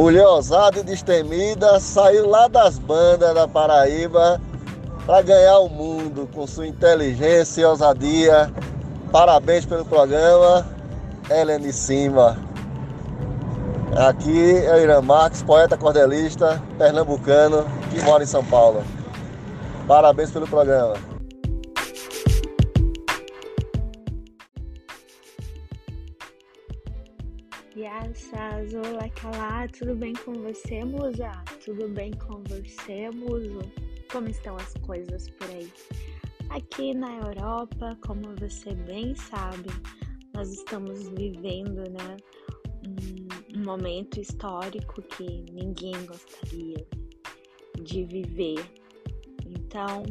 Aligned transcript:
Mulher 0.00 0.26
ousada 0.26 0.78
e 0.78 0.82
destemida, 0.82 1.78
saiu 1.78 2.26
lá 2.26 2.48
das 2.48 2.78
bandas 2.78 3.34
da 3.34 3.46
Paraíba 3.46 4.40
para 5.04 5.20
ganhar 5.20 5.58
o 5.58 5.68
mundo 5.68 6.26
com 6.34 6.46
sua 6.46 6.66
inteligência 6.66 7.60
e 7.60 7.64
ousadia. 7.66 8.50
Parabéns 9.12 9.66
pelo 9.66 9.84
programa, 9.84 10.66
Helene 11.28 11.70
Simba. 11.70 12.38
Aqui 13.94 14.64
é 14.64 14.74
o 14.74 14.78
Irã 14.78 15.02
Marques, 15.02 15.42
poeta 15.42 15.76
cordelista, 15.76 16.62
pernambucano, 16.78 17.66
que 17.90 18.02
mora 18.02 18.22
em 18.22 18.26
São 18.26 18.42
Paulo. 18.42 18.82
Parabéns 19.86 20.30
pelo 20.30 20.48
programa. 20.48 21.09
Graças, 28.10 28.74
olá, 28.74 29.08
calá, 29.10 29.68
tudo 29.68 29.94
bem 29.94 30.14
com 30.14 30.32
você, 30.32 30.82
musa? 30.84 31.30
Tudo 31.64 31.88
bem 31.90 32.10
com 32.10 32.42
você, 32.42 33.08
muso? 33.08 33.60
Como 34.10 34.28
estão 34.28 34.56
as 34.56 34.74
coisas 34.84 35.30
por 35.30 35.48
aí? 35.48 35.72
Aqui 36.48 36.92
na 36.92 37.18
Europa, 37.18 37.96
como 38.04 38.34
você 38.34 38.74
bem 38.74 39.14
sabe, 39.14 39.68
nós 40.34 40.50
estamos 40.50 41.08
vivendo, 41.10 41.88
né, 41.88 42.16
um 43.56 43.64
momento 43.64 44.20
histórico 44.20 45.02
que 45.02 45.44
ninguém 45.52 45.94
gostaria 46.04 46.84
de 47.80 48.04
viver. 48.06 48.58
Então, 49.46 50.02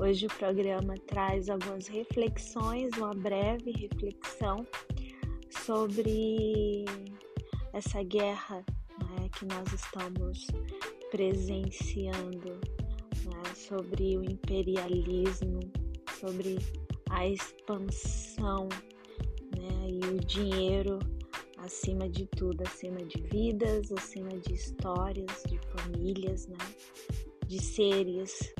hoje 0.00 0.24
o 0.24 0.34
programa 0.38 0.94
traz 1.06 1.50
algumas 1.50 1.86
reflexões, 1.86 2.96
uma 2.96 3.12
breve 3.12 3.72
reflexão 3.72 4.66
sobre 5.50 6.84
essa 7.72 8.02
guerra 8.02 8.64
né, 8.98 9.28
que 9.36 9.44
nós 9.46 9.72
estamos 9.72 10.46
presenciando, 11.10 12.60
né, 13.24 13.54
sobre 13.54 14.16
o 14.16 14.24
imperialismo, 14.24 15.60
sobre 16.18 16.58
a 17.10 17.26
expansão 17.26 18.68
né, 19.56 19.88
e 19.88 20.06
o 20.06 20.18
dinheiro 20.24 20.98
acima 21.58 22.08
de 22.08 22.26
tudo, 22.26 22.62
acima 22.62 23.02
de 23.04 23.20
vidas, 23.22 23.92
acima 23.92 24.30
de 24.30 24.54
histórias, 24.54 25.42
de 25.46 25.58
famílias, 25.68 26.46
né, 26.46 26.58
de 27.46 27.62
seres, 27.62 28.54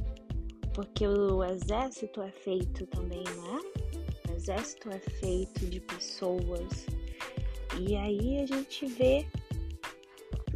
porque 0.75 1.07
o 1.07 1.43
exército 1.45 2.21
é 2.21 2.31
feito 2.31 2.87
também, 2.87 3.25
né? 3.25 3.61
O 3.77 3.80
exército 4.41 4.89
é 4.89 4.99
feito 4.99 5.67
de 5.67 5.81
pessoas 5.81 6.87
e 7.79 7.95
aí 7.95 8.41
a 8.41 8.47
gente 8.47 8.87
vê 8.87 9.27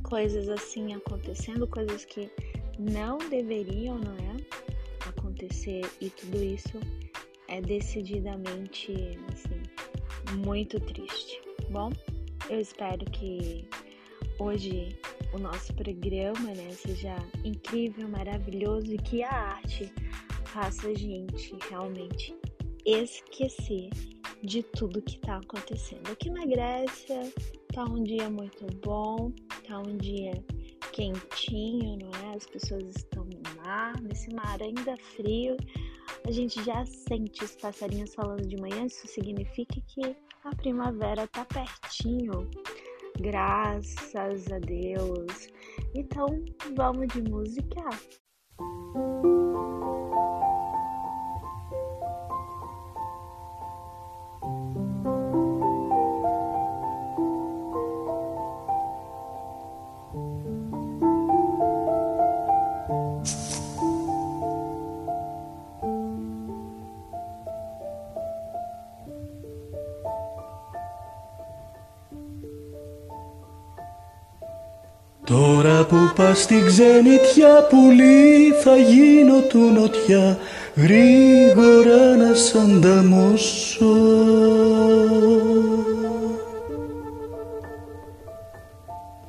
coisas 0.03 0.49
assim 0.49 0.95
acontecendo, 0.95 1.67
coisas 1.67 2.07
que 2.07 2.31
não 2.79 3.19
deveriam, 3.19 3.99
não 3.99 4.17
é? 4.17 4.37
Acontecer 5.07 5.83
e 6.01 6.09
tudo 6.09 6.43
isso 6.43 6.81
é 7.49 7.61
decididamente 7.61 8.95
assim 9.31 10.35
muito 10.39 10.81
triste. 10.81 11.43
Bom, 11.69 11.93
eu 12.49 12.61
espero 12.61 13.05
que 13.11 13.69
hoje 14.39 14.99
o 15.35 15.39
nosso 15.39 15.75
programa 15.75 16.55
né, 16.55 16.71
seja 16.71 17.17
incrível, 17.45 18.09
maravilhoso 18.09 18.95
e 18.95 18.99
que 18.99 19.23
a 19.23 19.31
arte 19.31 19.93
faça 20.47 20.89
a 20.89 20.95
gente 20.95 21.55
realmente 21.69 22.35
esquecer 22.87 23.91
de 24.43 24.63
tudo 24.63 25.03
que 25.03 25.17
está 25.17 25.37
acontecendo. 25.37 26.11
Aqui 26.11 26.31
na 26.31 26.45
Grécia 26.45 27.33
tá 27.73 27.85
um 27.85 28.03
dia 28.03 28.29
muito 28.29 28.67
bom, 28.85 29.33
tá 29.67 29.79
um 29.79 29.97
dia 29.97 30.33
quentinho, 30.93 31.99
não 31.99 32.31
é? 32.31 32.37
As 32.37 32.47
pessoas 32.47 32.85
estão 32.97 33.25
no 33.25 33.63
mar, 33.63 34.01
nesse 34.03 34.33
mar 34.35 34.61
ainda 34.61 34.97
frio. 35.17 35.57
A 36.27 36.31
gente 36.31 36.63
já 36.63 36.85
sente 36.85 37.43
os 37.43 37.57
passarinhos 37.57 38.15
falando 38.15 38.47
de 38.47 38.57
manhã, 38.57 38.85
isso 38.85 39.07
significa 39.09 39.81
que 39.87 40.17
a 40.45 40.55
primavera 40.55 41.27
tá 41.29 41.45
pertinho. 41.47 42.51
Graças 43.19 44.51
a 44.53 44.59
Deus. 44.59 45.49
Então, 45.95 46.27
vamos 46.75 47.09
de 47.09 47.23
música. 47.23 47.81
Música 48.59 49.44
στην 76.35 76.67
ξενιτιά 76.67 77.67
πουλί 77.69 78.53
θα 78.63 78.77
γίνω 78.77 79.41
του 79.41 79.59
νοτιά 79.59 80.39
γρήγορα 80.77 82.17
να 82.17 82.35
σ' 82.35 82.55
ανταμώσω. 82.55 83.97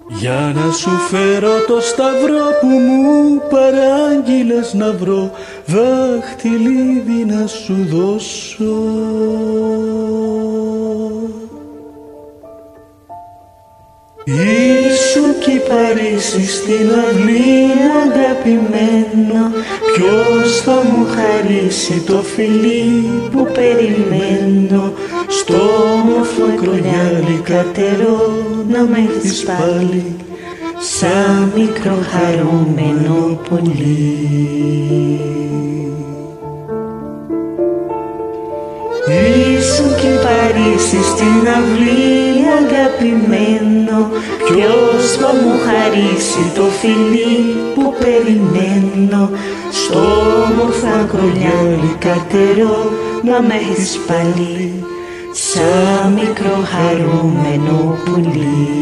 Για 0.08 0.54
να 0.56 0.72
σου 0.72 0.90
φέρω 0.90 1.66
το 1.68 1.80
σταυρό 1.82 2.46
που 2.62 2.68
μου 2.68 3.42
παράγγειλες 3.50 4.74
να 4.74 4.94
βρω 4.94 5.32
δάχτυλίδι 5.66 7.26
να 7.26 7.48
σου 7.48 7.88
δώσω 7.90 8.74
Παρίσι 15.70 16.48
στην 16.48 16.90
αυλή 17.06 17.72
αγαπημένο 18.04 19.52
Ποιος 19.94 20.62
θα 20.62 20.72
μου 20.72 21.06
χαρίσει 21.16 22.04
το 22.06 22.22
φιλί 22.22 23.10
που 23.32 23.48
περιμένω; 23.54 24.94
Στο 25.28 25.54
όμορφο 25.94 26.62
κρονιάλι 26.62 27.42
κατερό 27.44 28.44
να 28.70 28.82
με 28.82 28.98
έχεις 28.98 29.44
πάλι. 29.44 30.16
Σαν 30.80 31.52
μικρό 31.56 31.98
χαρούμενο 32.12 33.40
πολύ. 33.50 34.18
Ήσουν 39.58 39.96
και 39.96 40.12
Παρίσι 40.26 41.04
στην 41.04 41.48
αυλή 41.58 42.36
αγαπημένο. 42.96 44.10
Ποιος 44.46 45.12
θα 45.20 45.28
μου 45.34 45.54
χαρίσει 45.66 46.52
το 46.56 46.64
φιλί 46.64 47.56
που 47.76 47.94
περιμένω; 48.00 49.30
Στο 49.72 50.00
όμορφο 50.46 50.88
ακρονιάλι 51.04 51.96
κατερό 52.00 52.92
να 53.24 53.42
με 53.42 53.54
έχεις 53.54 54.00
πάλι. 54.08 54.74
Σαν 55.32 56.14
μικρό 56.14 56.58
χαρούμενο 56.72 57.98
πουλί 58.06 58.76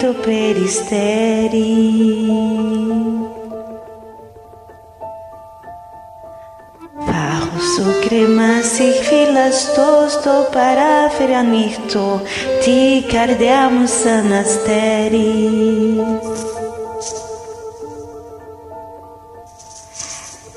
Eto 0.00 0.14
peristeri 0.14 1.76
Parroso 7.04 8.00
cremasi 8.00 8.92
filas 9.04 9.74
tosto 9.76 10.48
paraferianisto 10.54 12.22
Ti 12.64 13.04
cardeamus 13.12 13.92
sanasteris. 14.00 15.20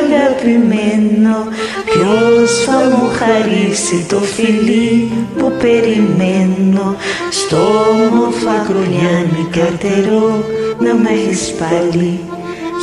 αγαπημένο 0.00 1.36
Ποιος 1.84 2.64
θα 2.64 2.72
μου 2.72 3.08
χαρίσει 3.18 4.06
το 4.08 4.18
φιλί 4.18 5.10
που 5.38 5.52
περιμένω. 5.60 6.96
Στο 7.30 7.56
όμορφα 8.02 8.64
κρουλιάνικα 8.66 9.76
τερό 9.78 10.44
να 10.78 10.94
με 10.94 11.10
έχεις 11.10 11.54
πάλι 11.58 12.20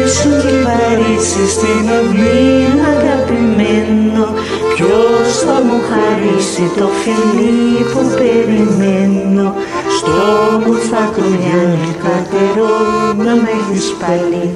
Ήσουν 0.04 0.40
και 0.40 0.52
Παρίσι 0.64 1.50
στην 1.50 1.88
αυλή 1.98 2.66
αγαπημένο 2.92 4.34
Ποιος 4.76 5.38
θα 5.46 5.62
μου 5.64 5.80
χαρίσει 5.90 6.70
το 6.78 6.88
φιλί 7.00 7.84
που 7.92 8.14
περιμένω; 8.16 9.54
Στο 9.96 10.12
όμορφα 10.54 11.10
κρουλιάνικα 11.14 12.14
τερό 12.30 12.76
να 13.24 13.34
με 13.34 13.48
έχεις 13.58 13.94
πάλι 14.00 14.54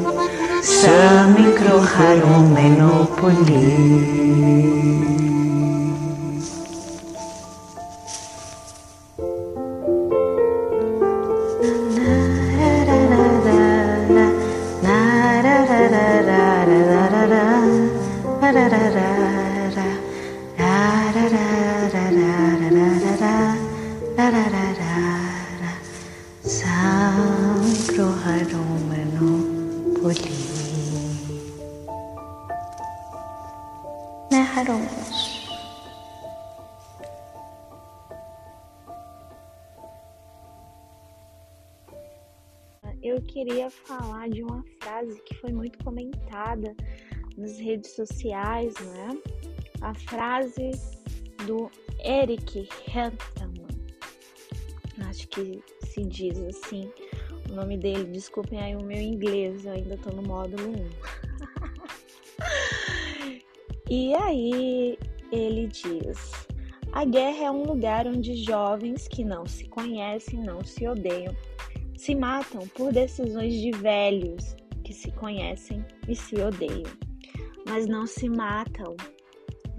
Σαν 0.62 1.30
μικρό 1.30 1.78
χαρούμενο 1.94 3.08
πολύ 3.20 4.10
queria 43.44 43.70
falar 43.70 44.28
de 44.28 44.42
uma 44.42 44.62
frase 44.82 45.18
que 45.22 45.34
foi 45.36 45.50
muito 45.50 45.82
comentada 45.82 46.76
nas 47.38 47.58
redes 47.58 47.92
sociais, 47.92 48.74
né? 48.80 49.18
A 49.80 49.94
frase 49.94 50.72
do 51.46 51.70
Eric 52.04 52.68
Hantelman. 52.94 53.66
Acho 55.08 55.26
que 55.28 55.64
se 55.86 56.04
diz 56.04 56.38
assim 56.38 56.92
o 57.50 57.54
nome 57.54 57.78
dele. 57.78 58.04
Desculpem 58.12 58.60
aí 58.60 58.76
o 58.76 58.84
meu 58.84 59.00
inglês, 59.00 59.64
eu 59.64 59.72
ainda 59.72 59.96
tô 59.96 60.10
no 60.10 60.22
módulo 60.22 60.68
1. 60.68 60.90
e 63.88 64.14
aí 64.16 64.98
ele 65.32 65.66
diz: 65.68 66.46
A 66.92 67.06
guerra 67.06 67.44
é 67.44 67.50
um 67.50 67.62
lugar 67.62 68.06
onde 68.06 68.34
jovens 68.34 69.08
que 69.08 69.24
não 69.24 69.46
se 69.46 69.64
conhecem, 69.64 70.38
não 70.38 70.62
se 70.62 70.86
odeiam, 70.86 71.34
se 72.00 72.14
matam 72.14 72.66
por 72.68 72.94
decisões 72.94 73.52
de 73.52 73.72
velhos 73.72 74.56
que 74.82 74.94
se 74.94 75.12
conhecem 75.12 75.84
e 76.08 76.16
se 76.16 76.34
odeiam, 76.36 76.90
mas 77.66 77.86
não 77.86 78.06
se 78.06 78.26
matam. 78.26 78.96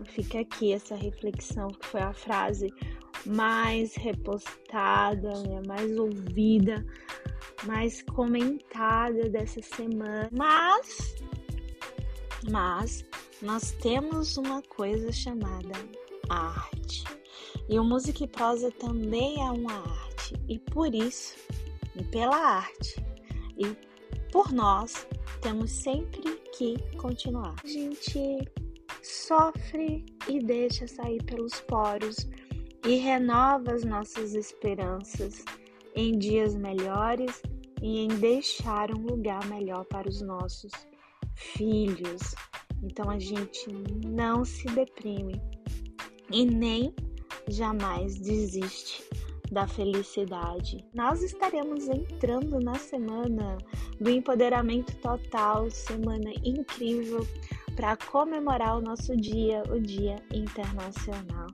Fica 0.06 0.42
aqui 0.42 0.72
essa 0.72 0.96
reflexão 0.96 1.70
que 1.70 1.88
foi 1.88 2.02
a 2.02 2.14
frase 2.14 2.72
mais 3.26 3.96
repostada, 3.96 5.32
né, 5.42 5.64
mais 5.66 5.98
ouvida, 5.98 6.86
mais 7.66 8.04
comentada 8.04 9.28
dessa 9.28 9.62
semana. 9.64 10.30
Mas, 10.32 11.16
mas 12.52 13.04
nós 13.42 13.72
temos 13.82 14.38
uma 14.38 14.62
coisa 14.62 15.12
chamada 15.12 15.74
arte. 16.30 17.04
E 17.68 17.80
o 17.80 17.84
música 17.84 18.26
e 18.26 18.28
prosa 18.28 18.72
também 18.74 19.42
é 19.42 19.52
uma 19.52 19.74
arte. 19.74 20.36
E 20.48 20.60
por 20.60 20.94
isso 20.94 21.36
e 21.96 22.04
pela 22.04 22.36
arte. 22.36 22.96
E 23.58 23.76
por 24.32 24.52
nós 24.52 25.08
temos 25.42 25.72
sempre 25.72 26.38
que 26.58 26.78
continuar. 26.98 27.56
A 27.64 27.68
gente 27.68 28.40
sofre 29.02 30.06
e 30.28 30.40
deixa 30.40 30.88
sair 30.88 31.24
pelos 31.24 31.60
poros 31.62 32.28
e 32.86 32.96
renova 32.96 33.74
as 33.74 33.84
nossas 33.84 34.34
esperanças 34.34 35.44
em 35.96 36.18
dias 36.18 36.56
melhores 36.56 37.42
e 37.82 38.00
em 38.00 38.08
deixar 38.08 38.92
um 38.92 39.02
lugar 39.02 39.46
melhor 39.48 39.86
para 39.86 40.08
os 40.08 40.22
nossos 40.22 40.72
filhos. 41.36 42.36
Então 42.84 43.10
a 43.10 43.20
gente 43.20 43.68
não 44.06 44.46
se 44.46 44.66
deprime 44.68 45.42
e 46.32 46.46
nem 46.46 46.94
jamais 47.48 48.16
desiste 48.20 49.04
da 49.52 49.68
felicidade. 49.68 50.84
Nós 50.94 51.22
estaremos 51.22 51.88
entrando 51.90 52.60
na 52.60 52.76
semana 52.76 53.58
do 54.00 54.10
empoderamento 54.10 54.96
total, 54.98 55.70
semana 55.70 56.32
incrível 56.44 57.28
para 57.76 57.98
comemorar 57.98 58.78
o 58.78 58.82
nosso 58.82 59.16
dia, 59.16 59.62
o 59.70 59.80
Dia 59.80 60.16
Internacional 60.34 61.48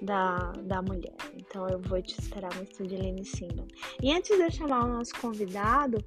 da, 0.00 0.52
da 0.62 0.80
Mulher. 0.80 1.14
Então 1.36 1.68
eu 1.68 1.80
vou 1.80 2.00
te 2.00 2.18
esperar 2.18 2.54
no 2.54 2.62
estúdio 2.62 2.98
Lene 2.98 3.24
Simba. 3.24 3.66
E 4.02 4.10
antes 4.12 4.36
de 4.36 4.42
eu 4.42 4.50
chamar 4.50 4.84
o 4.86 4.88
nosso 4.88 5.14
convidado, 5.20 5.98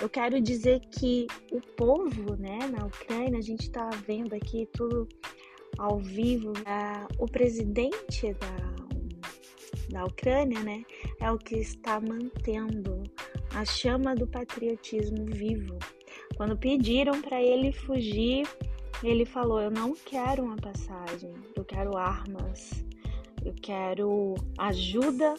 eu 0.00 0.08
quero 0.08 0.40
dizer 0.40 0.80
que 0.98 1.26
o 1.52 1.60
povo, 1.76 2.36
né, 2.36 2.58
na 2.70 2.86
Ucrânia, 2.86 3.38
a 3.38 3.42
gente 3.42 3.62
está 3.62 3.88
vendo 4.06 4.34
aqui 4.34 4.68
tudo 4.72 5.08
ao 5.78 5.98
vivo, 5.98 6.52
uh, 6.52 7.06
o 7.18 7.26
presidente 7.26 8.34
da 8.34 8.75
da 9.88 10.04
Ucrânia, 10.04 10.62
né, 10.62 10.84
é 11.20 11.30
o 11.30 11.38
que 11.38 11.56
está 11.56 12.00
mantendo 12.00 13.02
a 13.54 13.64
chama 13.64 14.14
do 14.14 14.26
patriotismo 14.26 15.24
vivo. 15.26 15.78
Quando 16.36 16.56
pediram 16.56 17.20
para 17.22 17.40
ele 17.40 17.72
fugir, 17.72 18.46
ele 19.02 19.24
falou: 19.24 19.60
Eu 19.60 19.70
não 19.70 19.94
quero 19.94 20.44
uma 20.44 20.56
passagem, 20.56 21.32
eu 21.54 21.64
quero 21.64 21.96
armas, 21.96 22.84
eu 23.44 23.54
quero 23.54 24.34
ajuda 24.58 25.34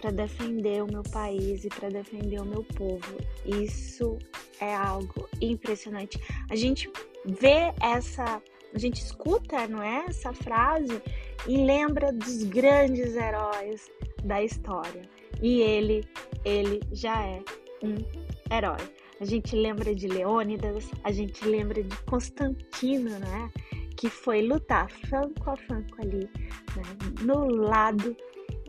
para 0.00 0.10
defender 0.10 0.82
o 0.82 0.86
meu 0.86 1.04
país 1.04 1.64
e 1.64 1.68
para 1.68 1.88
defender 1.88 2.40
o 2.40 2.44
meu 2.44 2.64
povo. 2.64 3.16
Isso 3.46 4.18
é 4.60 4.74
algo 4.74 5.28
impressionante. 5.40 6.20
A 6.50 6.56
gente 6.56 6.90
vê 7.24 7.72
essa, 7.80 8.42
a 8.74 8.78
gente 8.78 9.02
escuta, 9.02 9.66
não 9.68 9.82
é, 9.82 10.06
essa 10.06 10.32
frase 10.32 11.02
e 11.46 11.56
lembra 11.64 12.12
dos 12.12 12.44
grandes 12.44 13.14
heróis 13.14 13.90
da 14.24 14.42
história. 14.42 15.02
E 15.40 15.60
ele, 15.60 16.04
ele 16.44 16.80
já 16.92 17.22
é 17.22 17.42
um 17.82 17.96
herói. 18.54 18.78
A 19.20 19.24
gente 19.24 19.54
lembra 19.54 19.94
de 19.94 20.08
Leônidas, 20.08 20.90
a 21.04 21.12
gente 21.12 21.44
lembra 21.46 21.82
de 21.82 21.96
Constantino, 22.04 23.18
né? 23.18 23.50
Que 23.96 24.08
foi 24.08 24.42
lutar 24.42 24.90
franco 24.90 25.50
a 25.50 25.56
franco 25.56 26.00
ali, 26.00 26.28
né? 26.74 26.82
no 27.20 27.46
lado 27.46 28.16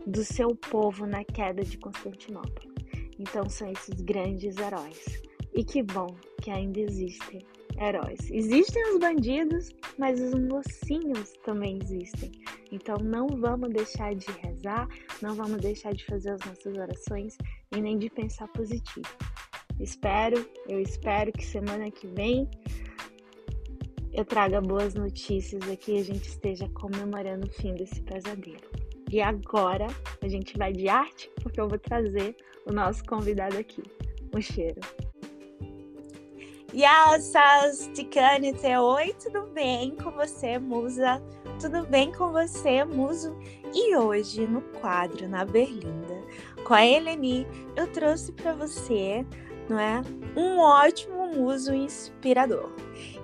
do 0.06 0.22
seu 0.22 0.54
povo 0.54 1.06
na 1.06 1.24
queda 1.24 1.62
de 1.64 1.78
Constantinopla. 1.78 2.70
Então 3.18 3.48
são 3.48 3.70
esses 3.70 4.00
grandes 4.00 4.56
heróis. 4.56 5.22
E 5.54 5.64
que 5.64 5.82
bom 5.82 6.14
que 6.40 6.50
ainda 6.50 6.80
existem 6.80 7.40
heróis. 7.78 8.30
Existem 8.30 8.82
os 8.92 9.00
bandidos, 9.00 9.70
mas 9.98 10.20
os 10.20 10.34
mocinhos 10.34 11.32
também 11.44 11.78
existem. 11.82 12.32
Então 12.70 12.96
não 12.98 13.26
vamos 13.28 13.70
deixar 13.70 14.14
de 14.14 14.26
rezar, 14.42 14.88
não 15.22 15.34
vamos 15.34 15.60
deixar 15.60 15.92
de 15.92 16.04
fazer 16.04 16.30
as 16.30 16.40
nossas 16.40 16.76
orações 16.76 17.36
e 17.74 17.80
nem 17.80 17.98
de 17.98 18.10
pensar 18.10 18.48
positivo. 18.48 19.08
Espero, 19.80 20.48
eu 20.68 20.80
espero 20.80 21.32
que 21.32 21.44
semana 21.44 21.90
que 21.90 22.06
vem 22.06 22.48
eu 24.14 24.24
traga 24.24 24.60
boas 24.60 24.94
notícias 24.94 25.68
aqui 25.68 25.96
e 25.96 25.98
a 25.98 26.04
gente 26.04 26.28
esteja 26.28 26.68
comemorando 26.68 27.48
o 27.48 27.50
fim 27.50 27.74
desse 27.74 28.00
pesadelo. 28.00 28.62
E 29.10 29.20
agora 29.20 29.88
a 30.22 30.28
gente 30.28 30.56
vai 30.56 30.72
de 30.72 30.88
arte, 30.88 31.28
porque 31.42 31.60
eu 31.60 31.68
vou 31.68 31.78
trazer 31.78 32.36
o 32.64 32.72
nosso 32.72 33.04
convidado 33.04 33.58
aqui. 33.58 33.82
Um 34.32 34.40
cheiro. 34.40 34.80
Yassas, 36.74 37.88
Ticane, 37.94 38.52
oi, 38.76 39.14
tudo 39.22 39.46
bem 39.54 39.94
com 39.94 40.10
você, 40.10 40.58
musa? 40.58 41.22
Tudo 41.60 41.86
bem 41.86 42.10
com 42.10 42.32
você, 42.32 42.82
muso? 42.82 43.38
E 43.72 43.96
hoje, 43.96 44.44
no 44.44 44.60
quadro 44.80 45.28
Na 45.28 45.44
Berlinda, 45.44 46.20
com 46.64 46.74
a 46.74 46.84
Eleni, 46.84 47.46
eu 47.76 47.86
trouxe 47.92 48.32
para 48.32 48.54
você, 48.54 49.24
não 49.68 49.78
é? 49.78 50.02
Um 50.34 50.58
ótimo 50.58 51.28
muso 51.28 51.72
inspirador. 51.72 52.72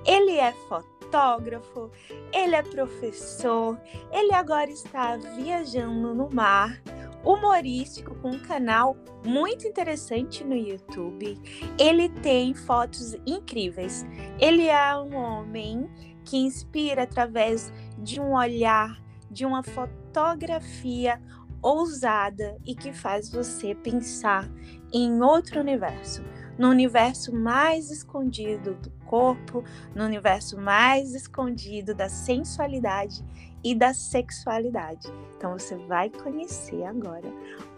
Ele 0.06 0.38
é 0.38 0.52
fotógrafo, 0.68 1.90
ele 2.32 2.54
é 2.54 2.62
professor, 2.62 3.76
ele 4.12 4.32
agora 4.32 4.70
está 4.70 5.16
viajando 5.16 6.14
no 6.14 6.30
mar, 6.32 6.80
humorístico 7.24 8.14
com 8.16 8.30
um 8.30 8.38
canal 8.38 8.96
muito 9.24 9.66
interessante 9.66 10.44
no 10.44 10.54
YouTube. 10.54 11.38
Ele 11.78 12.08
tem 12.08 12.54
fotos 12.54 13.14
incríveis. 13.26 14.06
Ele 14.38 14.68
é 14.68 14.96
um 14.96 15.14
homem 15.14 15.88
que 16.24 16.36
inspira 16.36 17.02
através 17.02 17.72
de 17.98 18.20
um 18.20 18.34
olhar, 18.34 19.02
de 19.30 19.44
uma 19.44 19.62
fotografia 19.62 21.20
ousada 21.62 22.56
e 22.64 22.74
que 22.74 22.92
faz 22.92 23.30
você 23.30 23.74
pensar 23.74 24.48
em 24.92 25.20
outro 25.22 25.60
universo, 25.60 26.24
no 26.58 26.68
universo 26.68 27.34
mais 27.34 27.90
escondido 27.90 28.74
do 28.74 28.90
corpo, 29.06 29.62
no 29.94 30.04
universo 30.04 30.58
mais 30.58 31.14
escondido 31.14 31.94
da 31.94 32.08
sensualidade 32.08 33.24
e 33.62 33.74
da 33.74 33.92
sexualidade. 33.92 35.08
Então 35.36 35.58
você 35.58 35.76
vai 35.86 36.10
conhecer 36.10 36.84
agora 36.84 37.26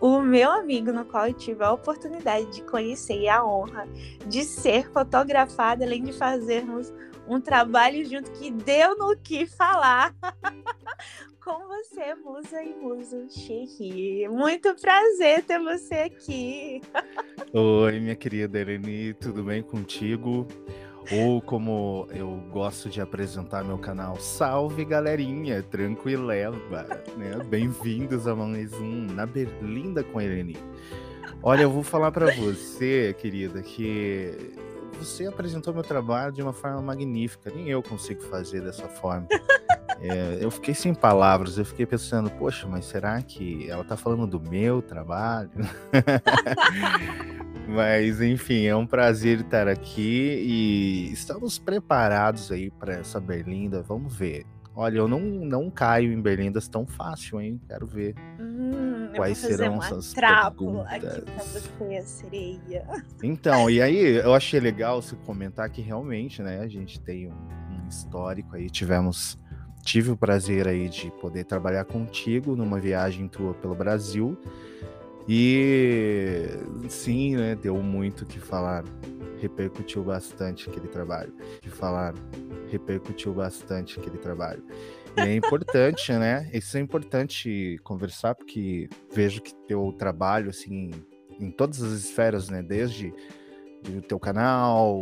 o 0.01 0.21
meu 0.21 0.51
amigo, 0.51 0.93
no 0.93 1.05
qual 1.05 1.29
eu 1.29 1.35
tive 1.35 1.63
a 1.65 1.73
oportunidade 1.73 2.51
de 2.53 2.63
conhecer 2.63 3.21
e 3.21 3.29
a 3.29 3.45
honra 3.45 3.89
de 4.27 4.45
ser 4.45 4.91
fotografada, 4.91 5.85
além 5.85 6.03
de 6.03 6.13
fazermos 6.13 6.93
um 7.29 7.41
trabalho 7.41 8.05
junto 8.05 8.31
que 8.33 8.51
deu 8.51 8.97
no 8.97 9.17
que 9.17 9.47
falar. 9.47 10.15
Com 11.45 11.67
você, 11.67 12.15
Musa 12.15 12.63
e 12.63 12.73
Muso 12.75 13.29
Xerri. 13.29 14.29
Muito 14.29 14.77
prazer 14.77 15.43
ter 15.43 15.59
você 15.59 15.95
aqui. 15.95 16.81
Oi, 17.53 17.99
minha 17.99 18.15
querida 18.15 18.61
Eleni, 18.61 19.13
tudo 19.15 19.43
bem 19.43 19.61
contigo? 19.61 20.47
Ou 21.11 21.43
como 21.43 22.07
eu 22.11 22.41
gosto 22.51 22.89
de 22.89 23.01
apresentar 23.01 23.65
meu 23.65 23.77
canal, 23.77 24.17
salve 24.19 24.85
galerinha, 24.85 25.63
tranquileva, 25.63 26.87
né? 27.17 27.43
Bem-vindos 27.49 28.27
a 28.27 28.35
mais 28.37 28.73
um 28.75 29.07
Na 29.07 29.27
Berlinda 29.27 30.05
com 30.05 30.19
a 30.19 30.25
Eleni. 30.25 30.57
Olha, 31.43 31.63
eu 31.63 31.71
vou 31.71 31.83
falar 31.83 32.13
para 32.13 32.33
você, 32.35 33.15
querida, 33.19 33.63
que 33.63 34.53
você 35.05 35.27
apresentou 35.27 35.75
meu 35.75 35.83
trabalho 35.83 36.33
de 36.33 36.43
uma 36.43 36.53
forma 36.53 36.81
magnífica. 36.81 37.51
Nem 37.55 37.69
eu 37.69 37.83
consigo 37.83 38.23
fazer 38.23 38.61
dessa 38.61 38.89
forma. 38.89 39.27
É, 40.05 40.39
eu 40.41 40.51
fiquei 40.51 40.75
sem 40.75 40.93
palavras, 40.93 41.59
eu 41.59 41.65
fiquei 41.65 41.87
pensando, 41.87 42.29
poxa, 42.31 42.67
mas 42.67 42.87
será 42.87 43.23
que 43.23 43.71
ela 43.71 43.85
tá 43.85 43.97
falando 43.97 44.27
do 44.27 44.41
meu 44.41 44.83
trabalho? 44.83 45.51
Mas, 47.69 48.21
enfim, 48.21 48.65
é 48.65 48.75
um 48.75 48.87
prazer 48.87 49.41
estar 49.41 49.69
aqui 49.69 50.43
e 50.45 51.13
estamos 51.13 51.59
preparados 51.59 52.51
aí 52.51 52.71
para 52.71 52.95
essa 52.95 53.21
berlinda. 53.21 53.81
Vamos 53.83 54.15
ver. 54.15 54.45
Olha, 54.75 54.99
eu 54.99 55.07
não, 55.07 55.21
não 55.21 55.71
caio 55.71 56.13
em 56.13 56.21
berlindas 56.21 56.67
tão 56.67 56.87
fácil, 56.87 57.41
hein? 57.41 57.61
Quero 57.69 57.87
ver 57.87 58.15
Hum, 58.41 58.92
quais 59.17 59.39
serão 59.39 59.83
essas 59.83 60.15
perguntas. 60.15 61.25
você, 61.79 62.03
sereia. 62.03 62.85
Então, 63.23 63.69
e 63.71 63.81
aí 63.81 64.17
eu 64.17 64.35
achei 64.35 64.61
legal 64.61 65.01
você 65.01 65.17
comentar 65.17 65.69
que 65.71 65.81
realmente, 65.81 66.43
né, 66.43 66.61
a 66.61 66.69
gente 66.69 67.01
tem 67.01 67.29
um, 67.29 67.85
um 67.85 67.89
histórico 67.89 68.57
aí, 68.57 68.69
tivemos 68.71 69.39
tive 69.83 70.13
o 70.13 70.17
prazer 70.17 70.69
aí 70.69 70.89
de 70.89 71.11
poder 71.11 71.45
trabalhar 71.45 71.85
contigo 71.85 72.55
numa 72.55 72.79
viagem 72.79 73.29
tua 73.29 73.53
pelo 73.55 73.75
Brasil. 73.75 74.39
E 75.29 76.47
sim, 76.89 77.37
né, 77.37 77.55
deu 77.55 77.77
muito 77.83 78.25
que 78.27 78.39
falar. 78.39 78.85
Repercutiu 79.41 80.05
bastante 80.05 80.69
aquele 80.69 80.89
trabalho. 80.89 81.35
Que 81.61 81.69
falar, 81.69 82.15
repercutiu 82.71 83.33
bastante 83.33 83.99
aquele 83.99 84.19
trabalho. 84.19 84.65
É 85.17 85.35
importante, 85.35 86.13
né? 86.13 86.49
Isso 86.53 86.77
é 86.77 86.81
importante 86.81 87.79
conversar, 87.85 88.35
porque 88.35 88.89
vejo 89.13 89.43
que 89.43 89.55
teu 89.67 89.93
trabalho, 89.99 90.51
assim, 90.51 90.91
em 91.39 91.51
todas 91.51 91.83
as 91.83 91.93
esferas, 91.93 92.49
né? 92.49 92.63
Desde 92.63 93.13
o 93.89 94.01
teu 94.01 94.19
canal, 94.19 94.97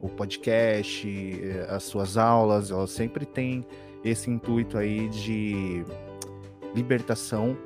o 0.00 0.08
podcast, 0.08 1.08
as 1.68 1.84
suas 1.84 2.16
aulas, 2.16 2.70
elas 2.70 2.90
sempre 2.90 3.24
têm 3.24 3.66
esse 4.04 4.30
intuito 4.30 4.76
aí 4.76 5.08
de 5.08 5.84
libertação 6.74 7.56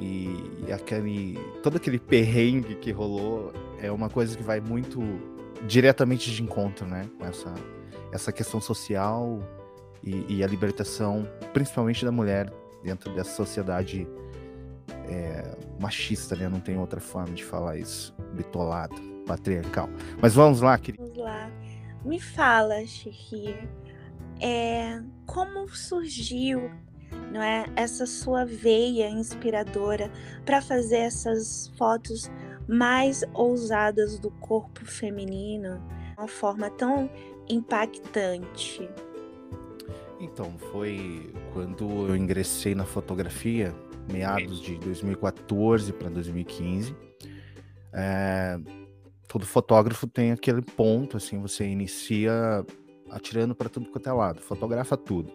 e, 0.00 0.28
e 0.66 0.72
aquele 0.72 1.38
todo 1.62 1.76
aquele 1.76 1.98
perrengue 1.98 2.74
que 2.76 2.90
rolou 2.90 3.52
é 3.80 3.90
uma 3.90 4.08
coisa 4.08 4.36
que 4.36 4.42
vai 4.42 4.60
muito 4.60 5.00
diretamente 5.66 6.30
de 6.30 6.42
encontro, 6.42 6.86
né? 6.86 7.08
Com 7.18 7.26
essa 7.26 7.54
essa 8.12 8.32
questão 8.32 8.60
social 8.60 9.40
e, 10.02 10.36
e 10.36 10.44
a 10.44 10.46
libertação, 10.46 11.28
principalmente 11.52 12.04
da 12.04 12.12
mulher 12.12 12.52
dentro 12.82 13.12
dessa 13.14 13.34
sociedade 13.34 14.06
é, 15.08 15.56
machista, 15.80 16.36
né? 16.36 16.48
Não 16.48 16.60
tem 16.60 16.78
outra 16.78 17.00
forma 17.00 17.34
de 17.34 17.44
falar 17.44 17.76
isso, 17.76 18.14
bitolado, 18.34 18.94
patriarcal. 19.26 19.88
Mas 20.20 20.34
vamos 20.34 20.60
lá, 20.60 20.78
querido. 20.78 21.02
Vamos 21.04 21.18
lá. 21.18 21.50
Me 22.04 22.20
fala, 22.20 22.84
Shihir, 22.86 23.68
é, 24.40 25.02
como 25.26 25.68
surgiu 25.68 26.70
não 27.32 27.42
é, 27.42 27.66
essa 27.76 28.06
sua 28.06 28.44
veia 28.44 29.08
inspiradora 29.08 30.10
para 30.44 30.60
fazer 30.60 30.98
essas 30.98 31.72
fotos 31.76 32.30
mais 32.68 33.24
ousadas 33.34 34.18
do 34.18 34.30
corpo 34.30 34.84
feminino, 34.84 35.82
uma 36.16 36.28
forma 36.28 36.70
tão 36.70 37.10
impactante? 37.48 38.88
Então, 40.20 40.52
foi 40.72 41.32
quando 41.52 42.08
eu 42.08 42.16
ingressei 42.16 42.74
na 42.74 42.84
fotografia, 42.84 43.74
meados 44.10 44.60
de 44.60 44.76
2014 44.78 45.92
para 45.92 46.08
2015. 46.08 46.94
É, 47.92 48.58
todo 49.28 49.46
fotógrafo 49.46 50.06
tem 50.06 50.32
aquele 50.32 50.62
ponto, 50.62 51.16
assim, 51.16 51.40
você 51.40 51.66
inicia 51.66 52.64
atirando 53.10 53.54
para 53.54 53.68
tudo 53.68 53.90
quanto 53.90 54.08
é 54.08 54.12
lado, 54.12 54.40
fotografa 54.40 54.96
tudo, 54.96 55.32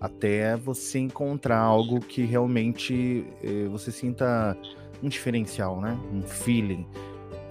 até 0.00 0.56
você 0.56 0.98
encontrar 0.98 1.58
algo 1.58 2.00
que 2.00 2.22
realmente 2.22 3.24
eh, 3.42 3.66
você 3.68 3.90
sinta 3.90 4.56
um 5.02 5.08
diferencial, 5.08 5.80
né? 5.80 5.98
Um 6.12 6.22
feeling. 6.22 6.86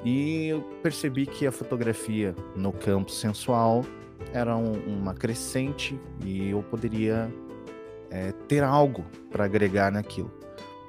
E 0.04 0.48
eu 0.48 0.62
percebi 0.82 1.26
que 1.26 1.46
a 1.46 1.52
fotografia 1.52 2.34
no 2.56 2.72
campo 2.72 3.12
sensual 3.12 3.84
era 4.34 4.56
um, 4.56 4.74
uma 4.74 5.14
crescente 5.14 6.00
e 6.26 6.50
eu 6.50 6.62
poderia 6.64 7.32
é, 8.10 8.32
ter 8.48 8.64
algo 8.64 9.06
para 9.32 9.46
agregar 9.46 9.92
naquilo. 9.92 10.32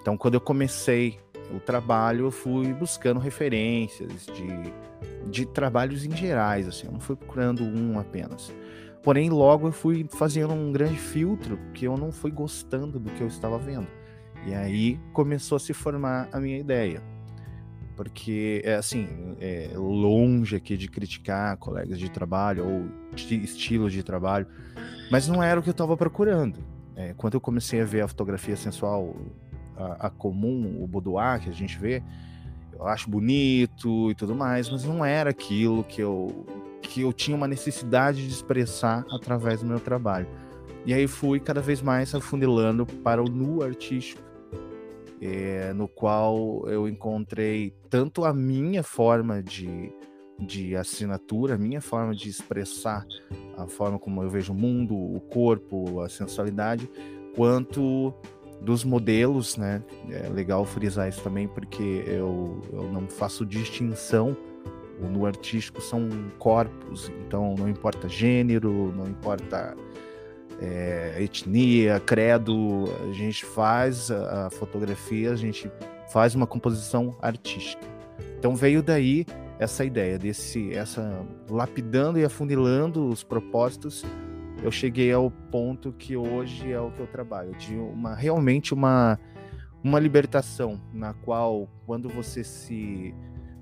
Então, 0.00 0.16
quando 0.16 0.34
eu 0.34 0.40
comecei 0.40 1.18
o 1.54 1.60
trabalho, 1.60 2.26
eu 2.26 2.30
fui 2.30 2.72
buscando 2.72 3.20
referências 3.20 4.26
de, 4.26 5.30
de 5.30 5.46
trabalhos 5.46 6.04
em 6.04 6.16
gerais, 6.16 6.66
assim, 6.66 6.86
eu 6.86 6.92
não 6.92 7.00
fui 7.00 7.16
procurando 7.16 7.62
um 7.62 7.98
apenas. 7.98 8.52
Porém, 9.02 9.30
logo 9.30 9.68
eu 9.68 9.72
fui 9.72 10.06
fazendo 10.10 10.52
um 10.52 10.72
grande 10.72 10.96
filtro, 10.96 11.56
porque 11.56 11.86
eu 11.86 11.96
não 11.96 12.12
fui 12.12 12.30
gostando 12.30 12.98
do 12.98 13.10
que 13.10 13.22
eu 13.22 13.26
estava 13.26 13.58
vendo. 13.58 13.88
E 14.46 14.54
aí 14.54 14.98
começou 15.12 15.56
a 15.56 15.60
se 15.60 15.72
formar 15.72 16.28
a 16.32 16.40
minha 16.40 16.58
ideia. 16.58 17.02
Porque, 18.00 18.62
é 18.64 18.76
assim, 18.76 19.36
é 19.42 19.72
longe 19.74 20.56
aqui 20.56 20.74
de 20.74 20.88
criticar 20.88 21.54
colegas 21.58 21.98
de 21.98 22.10
trabalho 22.10 22.66
ou 22.66 22.88
de 23.14 23.44
estilo 23.44 23.90
de 23.90 24.02
trabalho, 24.02 24.46
mas 25.10 25.28
não 25.28 25.42
era 25.42 25.60
o 25.60 25.62
que 25.62 25.68
eu 25.68 25.72
estava 25.72 25.94
procurando. 25.98 26.60
É, 26.96 27.12
quando 27.14 27.34
eu 27.34 27.42
comecei 27.42 27.78
a 27.82 27.84
ver 27.84 28.00
a 28.00 28.08
fotografia 28.08 28.56
sensual, 28.56 29.14
a, 29.76 30.06
a 30.06 30.10
comum, 30.10 30.82
o 30.82 30.86
boudoir 30.86 31.42
que 31.42 31.50
a 31.50 31.52
gente 31.52 31.78
vê, 31.78 32.02
eu 32.72 32.86
acho 32.86 33.10
bonito 33.10 34.10
e 34.10 34.14
tudo 34.14 34.34
mais, 34.34 34.70
mas 34.70 34.82
não 34.82 35.04
era 35.04 35.28
aquilo 35.28 35.84
que 35.84 36.00
eu 36.00 36.46
que 36.80 37.02
eu 37.02 37.12
tinha 37.12 37.36
uma 37.36 37.46
necessidade 37.46 38.26
de 38.26 38.32
expressar 38.32 39.04
através 39.10 39.60
do 39.60 39.66
meu 39.66 39.78
trabalho. 39.78 40.26
E 40.86 40.94
aí 40.94 41.06
fui 41.06 41.38
cada 41.38 41.60
vez 41.60 41.82
mais 41.82 42.14
afunilando 42.14 42.86
para 42.86 43.22
o 43.22 43.28
nu 43.28 43.62
artístico, 43.62 44.22
é, 45.20 45.72
no 45.72 45.86
qual 45.86 46.64
eu 46.66 46.88
encontrei 46.88 47.74
tanto 47.88 48.24
a 48.24 48.32
minha 48.32 48.82
forma 48.82 49.42
de, 49.42 49.92
de 50.38 50.74
assinatura, 50.76 51.54
a 51.54 51.58
minha 51.58 51.80
forma 51.80 52.14
de 52.14 52.28
expressar 52.28 53.06
a 53.56 53.66
forma 53.66 53.98
como 53.98 54.22
eu 54.22 54.30
vejo 54.30 54.52
o 54.52 54.56
mundo, 54.56 54.94
o 54.94 55.20
corpo, 55.20 56.00
a 56.00 56.08
sensualidade, 56.08 56.90
quanto 57.34 58.14
dos 58.60 58.84
modelos, 58.84 59.56
né? 59.56 59.82
É 60.10 60.28
legal 60.28 60.64
frisar 60.64 61.08
isso 61.08 61.22
também, 61.22 61.48
porque 61.48 62.04
eu, 62.06 62.60
eu 62.72 62.90
não 62.92 63.08
faço 63.08 63.44
distinção 63.44 64.36
no 65.08 65.24
artístico 65.24 65.80
são 65.80 66.08
corpos, 66.38 67.10
então 67.26 67.54
não 67.58 67.68
importa 67.68 68.08
gênero, 68.08 68.92
não 68.94 69.06
importa 69.06 69.74
é, 70.60 71.16
etnia, 71.22 71.98
credo, 72.00 72.84
a 73.08 73.12
gente 73.12 73.44
faz 73.44 74.10
a, 74.10 74.46
a 74.46 74.50
fotografia, 74.50 75.32
a 75.32 75.36
gente 75.36 75.70
faz 76.12 76.34
uma 76.34 76.46
composição 76.46 77.16
artística. 77.20 77.82
Então 78.38 78.54
veio 78.54 78.82
daí 78.82 79.24
essa 79.58 79.84
ideia 79.84 80.18
desse, 80.18 80.72
essa 80.74 81.26
lapidando 81.48 82.18
e 82.18 82.24
afunilando 82.24 83.08
os 83.08 83.22
propósitos 83.22 84.04
eu 84.62 84.70
cheguei 84.70 85.10
ao 85.12 85.30
ponto 85.30 85.92
que 85.92 86.16
hoje 86.16 86.70
é 86.70 86.80
o 86.80 86.90
que 86.90 87.00
eu 87.00 87.06
trabalho, 87.06 87.54
de 87.56 87.74
uma 87.74 88.14
realmente 88.14 88.74
uma 88.74 89.18
uma 89.82 89.98
libertação 89.98 90.78
na 90.92 91.14
qual 91.14 91.66
quando 91.86 92.08
você 92.10 92.44
se 92.44 93.14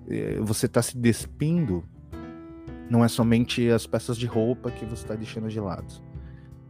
eh, 0.09 0.41
você 0.41 0.67
está 0.67 0.83
se 0.83 0.99
despindo 0.99 1.85
não 2.91 3.05
é 3.05 3.09
somente 3.09 3.69
as 3.71 3.87
peças 3.87 4.17
de 4.17 4.27
roupa 4.27 4.71
que 4.71 4.85
você 4.85 5.05
está 5.05 5.15
deixando 5.15 5.49
de 5.49 5.61
lado 5.61 6.08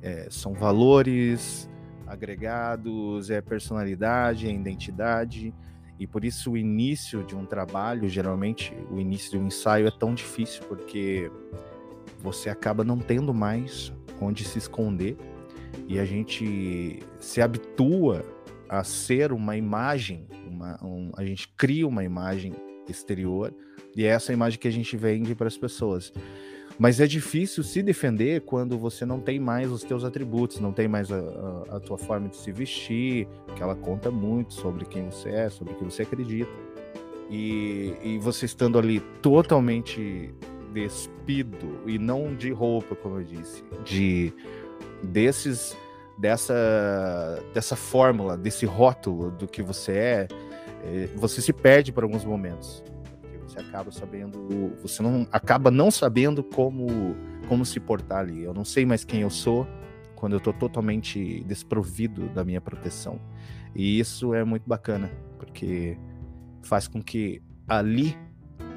é, 0.02 0.28
são 0.31 0.52
valores 0.52 1.69
agregados 2.07 3.31
é 3.31 3.40
personalidade 3.40 4.47
é 4.47 4.52
identidade 4.52 5.55
e 5.99 6.07
por 6.07 6.25
isso 6.25 6.52
o 6.52 6.57
início 6.57 7.23
de 7.25 7.37
um 7.37 7.45
trabalho 7.45 8.09
geralmente 8.09 8.73
o 8.90 8.99
início 8.99 9.33
de 9.33 9.38
um 9.38 9.47
ensaio 9.47 9.87
é 9.87 9.90
tão 9.90 10.14
difícil 10.14 10.62
porque 10.69 11.31
você 12.21 12.49
acaba 12.49 12.83
não 12.83 12.99
tendo 12.99 13.35
mais 13.35 13.93
onde 14.21 14.45
se 14.45 14.59
esconder 14.59 15.17
e 15.87 15.99
a 15.99 16.05
gente 16.05 17.00
se 17.19 17.40
habitua 17.40 18.25
a 18.69 18.85
ser 18.85 19.33
uma 19.33 19.57
imagem, 19.57 20.26
uma, 20.47 20.78
um, 20.85 21.11
a 21.17 21.25
gente 21.25 21.49
cria 21.57 21.87
uma 21.87 22.05
imagem 22.05 22.52
exterior 22.88 23.55
e 23.97 24.05
é 24.05 24.09
essa 24.09 24.33
imagem 24.33 24.59
que 24.59 24.69
a 24.69 24.73
gente 24.73 24.97
vende 24.97 25.35
para 25.35 25.49
as 25.49 25.57
pessoas. 25.57 26.12
Mas 26.78 27.00
é 27.00 27.06
difícil 27.06 27.64
se 27.64 27.82
defender 27.82 28.42
quando 28.42 28.78
você 28.78 29.04
não 29.04 29.18
tem 29.18 29.40
mais 29.40 29.73
os 29.73 29.82
teus 29.82 30.04
atributos, 30.04 30.61
não 30.61 30.73
tem 30.73 30.87
mais 30.87 31.11
a, 31.11 31.18
a, 31.18 31.76
a 31.76 31.80
tua 31.80 31.99
forma 31.99 32.28
de 32.28 32.37
se 32.37 32.52
vestir, 32.52 33.26
que 33.56 33.62
ela 33.62 33.75
conta 33.75 34.12
muito 34.12 34.54
sobre 34.54 34.85
quem 34.85 35.06
você 35.06 35.30
é, 35.30 35.49
sobre 35.49 35.75
o 35.75 35.76
que 35.76 35.85
você 35.85 36.02
acredita. 36.02 36.50
E, 37.28 37.94
e 38.02 38.18
você 38.18 38.47
estando 38.47 38.78
ali 38.78 39.00
totalmente 39.20 40.32
despido 40.73 41.80
e 41.85 41.99
não 41.99 42.35
de 42.35 42.52
roupa, 42.52 42.94
como 42.94 43.18
eu 43.18 43.25
disse, 43.25 43.64
de 43.85 44.32
desses 45.02 45.76
dessa 46.16 47.42
dessa 47.52 47.75
fórmula, 47.75 48.37
desse 48.37 48.66
rótulo 48.66 49.30
do 49.32 49.47
que 49.47 49.62
você 49.62 49.92
é, 49.92 50.28
é 50.85 51.08
você 51.16 51.42
se 51.42 51.52
perde 51.52 51.92
por 51.92 52.04
alguns 52.04 52.25
momentos. 52.25 52.82
Acaba 53.61 53.91
sabendo, 53.91 54.73
você 54.83 55.03
não 55.03 55.27
acaba 55.33 55.71
não 55.71 55.91
sabendo 55.91 56.43
como 56.43 57.17
como 57.49 57.65
se 57.65 57.81
portar 57.81 58.21
ali. 58.21 58.43
Eu 58.43 58.53
não 58.53 58.65
sei 58.65 58.85
mais 58.85 59.05
quem 59.05 59.23
eu 59.23 59.31
sou 59.31 59.67
quando 60.15 60.35
eu 60.35 60.41
tô 60.41 60.53
totalmente 60.53 61.43
desprovido 61.45 62.29
da 62.29 62.45
minha 62.45 62.61
proteção. 62.61 63.21
E 63.75 63.99
isso 63.99 64.35
é 64.35 64.45
muito 64.45 64.69
bacana, 64.69 65.11
porque 65.38 65.97
faz 66.62 66.88
com 66.88 67.03
que 67.03 67.41
ali 67.67 68.17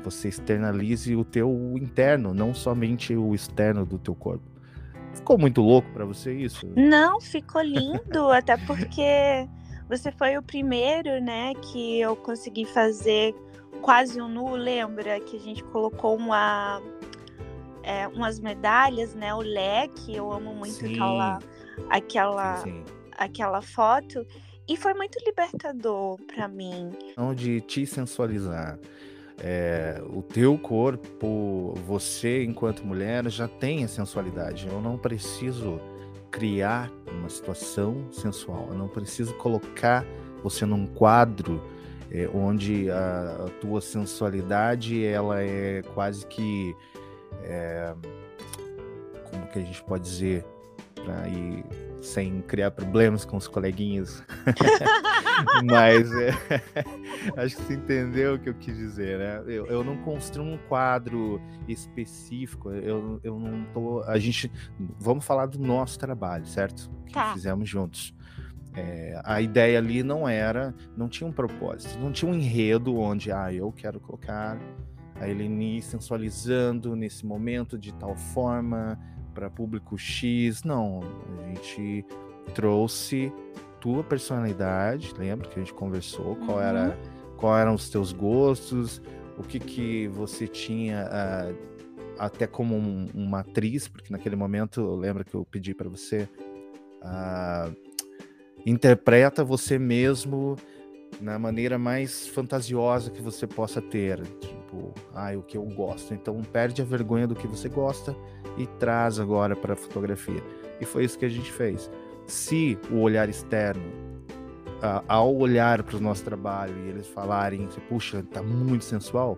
você 0.03 0.29
externalize 0.29 1.15
o 1.15 1.23
teu 1.23 1.75
interno, 1.77 2.33
não 2.33 2.53
somente 2.53 3.15
o 3.15 3.33
externo 3.35 3.85
do 3.85 3.97
teu 3.97 4.15
corpo. 4.15 4.43
Ficou 5.13 5.37
muito 5.37 5.61
louco 5.61 5.89
para 5.91 6.05
você 6.05 6.33
isso? 6.33 6.67
Não, 6.75 7.19
ficou 7.19 7.61
lindo, 7.61 8.29
até 8.31 8.57
porque 8.57 9.47
você 9.89 10.11
foi 10.11 10.37
o 10.37 10.41
primeiro, 10.41 11.21
né, 11.21 11.53
que 11.55 11.99
eu 11.99 12.15
consegui 12.15 12.65
fazer 12.65 13.35
quase 13.81 14.21
um 14.21 14.27
nu, 14.27 14.55
lembra 14.55 15.19
que 15.19 15.37
a 15.37 15.39
gente 15.39 15.63
colocou 15.65 16.15
uma 16.15 16.81
é, 17.83 18.07
umas 18.07 18.39
medalhas, 18.39 19.15
né, 19.15 19.33
o 19.33 19.41
leque, 19.41 20.15
eu 20.15 20.31
amo 20.31 20.53
muito 20.53 20.75
Sim. 20.75 20.93
aquela 20.93 21.39
aquela 21.89 22.57
Sim. 22.57 22.83
aquela 23.17 23.61
foto 23.61 24.25
e 24.67 24.77
foi 24.77 24.93
muito 24.93 25.17
libertador 25.25 26.17
para 26.27 26.47
mim. 26.47 26.91
Onde 27.17 27.61
te 27.61 27.85
sensualizar 27.85 28.79
é, 29.43 30.01
o 30.13 30.21
teu 30.21 30.57
corpo, 30.57 31.73
você 31.87 32.43
enquanto 32.43 32.85
mulher 32.85 33.27
já 33.29 33.47
tem 33.47 33.83
a 33.83 33.87
sensualidade. 33.87 34.67
Eu 34.67 34.79
não 34.79 34.97
preciso 34.97 35.81
criar 36.29 36.91
uma 37.11 37.27
situação 37.27 38.07
sensual. 38.11 38.67
Eu 38.69 38.75
não 38.75 38.87
preciso 38.87 39.33
colocar 39.35 40.05
você 40.43 40.65
num 40.65 40.85
quadro 40.85 41.61
é, 42.11 42.29
onde 42.33 42.89
a, 42.91 43.45
a, 43.45 43.49
tua 43.61 43.79
sensualidade 43.81 45.03
ela 45.05 45.41
é 45.41 45.81
quase 45.93 46.25
que 46.27 46.75
é, 47.43 47.93
como 49.29 49.47
que 49.47 49.59
a 49.59 49.61
gente 49.61 49.83
pode 49.83 50.03
dizer 50.03 50.45
para 50.95 51.27
ir 51.29 51.63
sem 52.01 52.41
criar 52.41 52.71
problemas 52.71 53.23
com 53.23 53.37
os 53.37 53.47
coleguinhas. 53.47 54.23
Mas 55.63 56.11
é, 56.13 56.31
acho 57.37 57.55
que 57.55 57.63
você 57.63 57.73
entendeu 57.75 58.35
o 58.35 58.39
que 58.39 58.49
eu 58.49 58.53
quis 58.55 58.75
dizer, 58.75 59.17
né? 59.17 59.43
Eu, 59.47 59.65
eu 59.67 59.83
não 59.83 59.97
construo 59.97 60.45
um 60.45 60.57
quadro 60.57 61.41
específico, 61.67 62.71
eu, 62.71 63.19
eu 63.23 63.39
não 63.39 63.63
tô. 63.73 64.03
A 64.03 64.19
gente. 64.19 64.51
Vamos 64.99 65.25
falar 65.25 65.45
do 65.45 65.59
nosso 65.59 65.97
trabalho, 65.97 66.45
certo? 66.45 66.89
Que 67.05 67.13
tá. 67.13 67.33
fizemos 67.33 67.67
juntos. 67.69 68.13
É, 68.75 69.19
a 69.23 69.41
ideia 69.41 69.77
ali 69.77 70.01
não 70.01 70.27
era, 70.27 70.73
não 70.95 71.09
tinha 71.09 71.27
um 71.27 71.31
propósito, 71.31 71.99
não 71.99 72.11
tinha 72.11 72.31
um 72.31 72.33
enredo 72.33 72.97
onde, 72.97 73.31
ah, 73.31 73.53
eu 73.53 73.71
quero 73.71 73.99
colocar 73.99 74.57
a 75.19 75.27
Eleni 75.27 75.81
sensualizando 75.81 76.95
nesse 76.95 77.25
momento 77.25 77.77
de 77.77 77.93
tal 77.93 78.15
forma, 78.15 78.97
para 79.33 79.49
público 79.49 79.97
X. 79.97 80.63
Não, 80.63 81.01
a 81.43 81.47
gente 81.47 82.05
trouxe 82.53 83.31
tua 83.79 84.03
personalidade, 84.03 85.13
lembra 85.17 85.47
que 85.47 85.59
a 85.59 85.63
gente 85.63 85.73
conversou, 85.73 86.35
qual 86.37 86.57
uhum. 86.57 86.63
era 86.63 86.97
qual 87.37 87.57
eram 87.57 87.73
os 87.73 87.89
teus 87.89 88.13
gostos, 88.13 89.01
o 89.35 89.41
que 89.41 89.59
que 89.59 90.07
você 90.09 90.47
tinha 90.47 91.07
uh, 91.07 91.57
até 92.19 92.45
como 92.45 92.75
um, 92.75 93.07
uma 93.15 93.39
atriz, 93.39 93.87
porque 93.87 94.11
naquele 94.13 94.35
momento, 94.35 94.95
lembra 94.95 95.23
que 95.23 95.33
eu 95.33 95.43
pedi 95.43 95.73
para 95.73 95.89
você 95.89 96.29
uh, 97.01 97.75
interpreta 98.65 99.43
você 99.43 99.77
mesmo 99.79 100.55
na 101.19 101.37
maneira 101.37 101.77
mais 101.77 102.27
fantasiosa 102.27 103.11
que 103.11 103.21
você 103.21 103.45
possa 103.45 103.81
ter, 103.81 104.21
tipo, 104.39 104.93
ah, 105.13 105.31
o 105.35 105.43
que 105.43 105.57
eu 105.57 105.63
gosto. 105.63 106.13
Então 106.13 106.39
perde 106.41 106.81
a 106.81 106.85
vergonha 106.85 107.27
do 107.27 107.35
que 107.35 107.47
você 107.47 107.67
gosta 107.67 108.15
e 108.57 108.65
traz 108.65 109.19
agora 109.19 109.55
para 109.55 109.73
a 109.73 109.75
fotografia. 109.77 110.41
E 110.79 110.85
foi 110.85 111.03
isso 111.03 111.17
que 111.17 111.25
a 111.25 111.29
gente 111.29 111.51
fez. 111.51 111.91
Se 112.25 112.77
o 112.89 112.99
olhar 112.99 113.27
externo, 113.29 113.83
uh, 114.81 115.03
ao 115.07 115.35
olhar 115.35 115.83
para 115.83 115.97
o 115.97 115.99
nosso 115.99 116.23
trabalho 116.23 116.75
e 116.85 116.89
eles 116.89 117.07
falarem, 117.07 117.67
puxa, 117.87 118.23
tá 118.31 118.41
muito 118.41 118.83
sensual, 118.83 119.37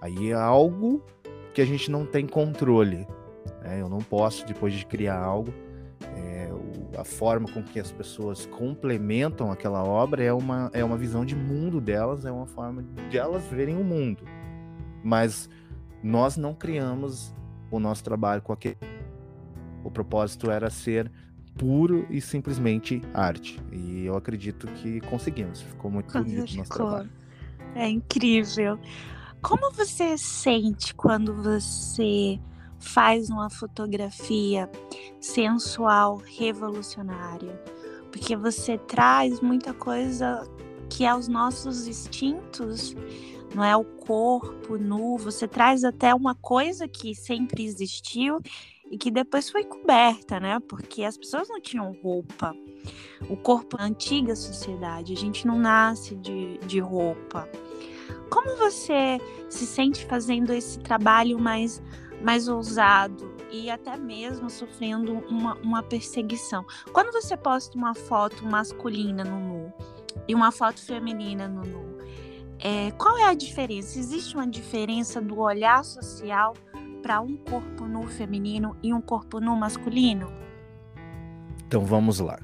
aí 0.00 0.30
é 0.30 0.34
algo 0.34 1.02
que 1.54 1.60
a 1.60 1.64
gente 1.64 1.90
não 1.90 2.04
tem 2.04 2.26
controle. 2.26 3.06
Né? 3.62 3.80
Eu 3.80 3.88
não 3.88 3.98
posso, 3.98 4.46
depois 4.46 4.74
de 4.74 4.84
criar 4.84 5.18
algo, 5.18 5.52
é, 6.16 6.50
a 6.96 7.04
forma 7.04 7.50
com 7.50 7.62
que 7.62 7.80
as 7.80 7.90
pessoas 7.90 8.46
complementam 8.46 9.50
aquela 9.50 9.82
obra 9.82 10.22
é 10.22 10.32
uma, 10.32 10.70
é 10.72 10.84
uma 10.84 10.96
visão 10.96 11.24
de 11.24 11.34
mundo 11.34 11.80
delas, 11.80 12.24
é 12.24 12.30
uma 12.30 12.46
forma 12.46 12.82
de 13.10 13.18
elas 13.18 13.44
verem 13.46 13.76
o 13.76 13.84
mundo. 13.84 14.24
Mas 15.02 15.48
nós 16.02 16.36
não 16.36 16.54
criamos 16.54 17.34
o 17.70 17.78
nosso 17.78 18.04
trabalho 18.04 18.42
com 18.42 18.52
aquele. 18.52 18.76
O 19.84 19.90
propósito 19.90 20.50
era 20.50 20.70
ser 20.70 21.10
puro 21.56 22.06
e 22.10 22.20
simplesmente 22.20 23.02
arte. 23.12 23.58
E 23.70 24.04
eu 24.04 24.16
acredito 24.16 24.66
que 24.66 25.00
conseguimos. 25.02 25.60
Ficou 25.60 25.90
muito 25.90 26.12
bonito 26.12 26.52
o 26.52 26.56
nosso 26.56 26.70
trabalho. 26.70 27.10
É 27.74 27.88
incrível. 27.88 28.78
Como 29.40 29.72
você 29.72 30.16
sente 30.16 30.94
quando 30.94 31.34
você 31.42 32.38
faz 32.78 33.28
uma 33.30 33.48
fotografia 33.48 34.68
sensual, 35.20 36.16
revolucionária? 36.16 37.60
Porque 38.10 38.36
você 38.36 38.76
traz 38.78 39.40
muita 39.40 39.72
coisa 39.72 40.46
que 40.90 41.04
é 41.04 41.14
os 41.14 41.28
nossos 41.28 41.86
instintos 41.86 42.94
não 43.54 43.64
é 43.64 43.76
o 43.76 43.84
corpo 43.84 44.78
nu, 44.78 45.16
você 45.18 45.46
traz 45.46 45.84
até 45.84 46.14
uma 46.14 46.34
coisa 46.34 46.88
que 46.88 47.14
sempre 47.14 47.64
existiu 47.64 48.40
e 48.90 48.96
que 48.96 49.10
depois 49.10 49.50
foi 49.50 49.64
coberta, 49.64 50.40
né? 50.40 50.58
Porque 50.60 51.04
as 51.04 51.16
pessoas 51.16 51.48
não 51.48 51.60
tinham 51.60 51.92
roupa. 52.02 52.54
O 53.28 53.36
corpo 53.36 53.76
na 53.76 53.84
antiga 53.84 54.34
sociedade, 54.34 55.12
a 55.12 55.16
gente 55.16 55.46
não 55.46 55.58
nasce 55.58 56.14
de, 56.16 56.58
de 56.58 56.80
roupa. 56.80 57.48
Como 58.30 58.56
você 58.56 59.20
se 59.48 59.66
sente 59.66 60.04
fazendo 60.06 60.52
esse 60.52 60.78
trabalho 60.78 61.38
mais, 61.38 61.82
mais 62.22 62.48
ousado 62.48 63.31
e 63.52 63.70
até 63.70 63.96
mesmo 63.96 64.48
sofrendo 64.48 65.12
uma, 65.28 65.54
uma 65.56 65.82
perseguição? 65.82 66.64
Quando 66.92 67.12
você 67.12 67.36
posta 67.36 67.76
uma 67.76 67.94
foto 67.94 68.46
masculina 68.46 69.22
no 69.22 69.38
nu 69.38 69.72
e 70.26 70.34
uma 70.34 70.50
foto 70.50 70.80
feminina 70.80 71.46
no 71.46 71.62
nu, 71.62 71.98
é, 72.58 72.90
qual 72.92 73.18
é 73.18 73.24
a 73.24 73.34
diferença? 73.34 73.98
Existe 73.98 74.34
uma 74.34 74.46
diferença 74.46 75.20
do 75.20 75.38
olhar 75.38 75.84
social 75.84 76.54
para 77.02 77.20
um 77.20 77.36
corpo 77.36 77.84
nu 77.84 78.06
feminino 78.06 78.76
e 78.82 78.94
um 78.94 79.00
corpo 79.00 79.40
nu 79.40 79.54
masculino? 79.54 80.32
Então 81.66 81.84
vamos 81.84 82.20
lá. 82.20 82.38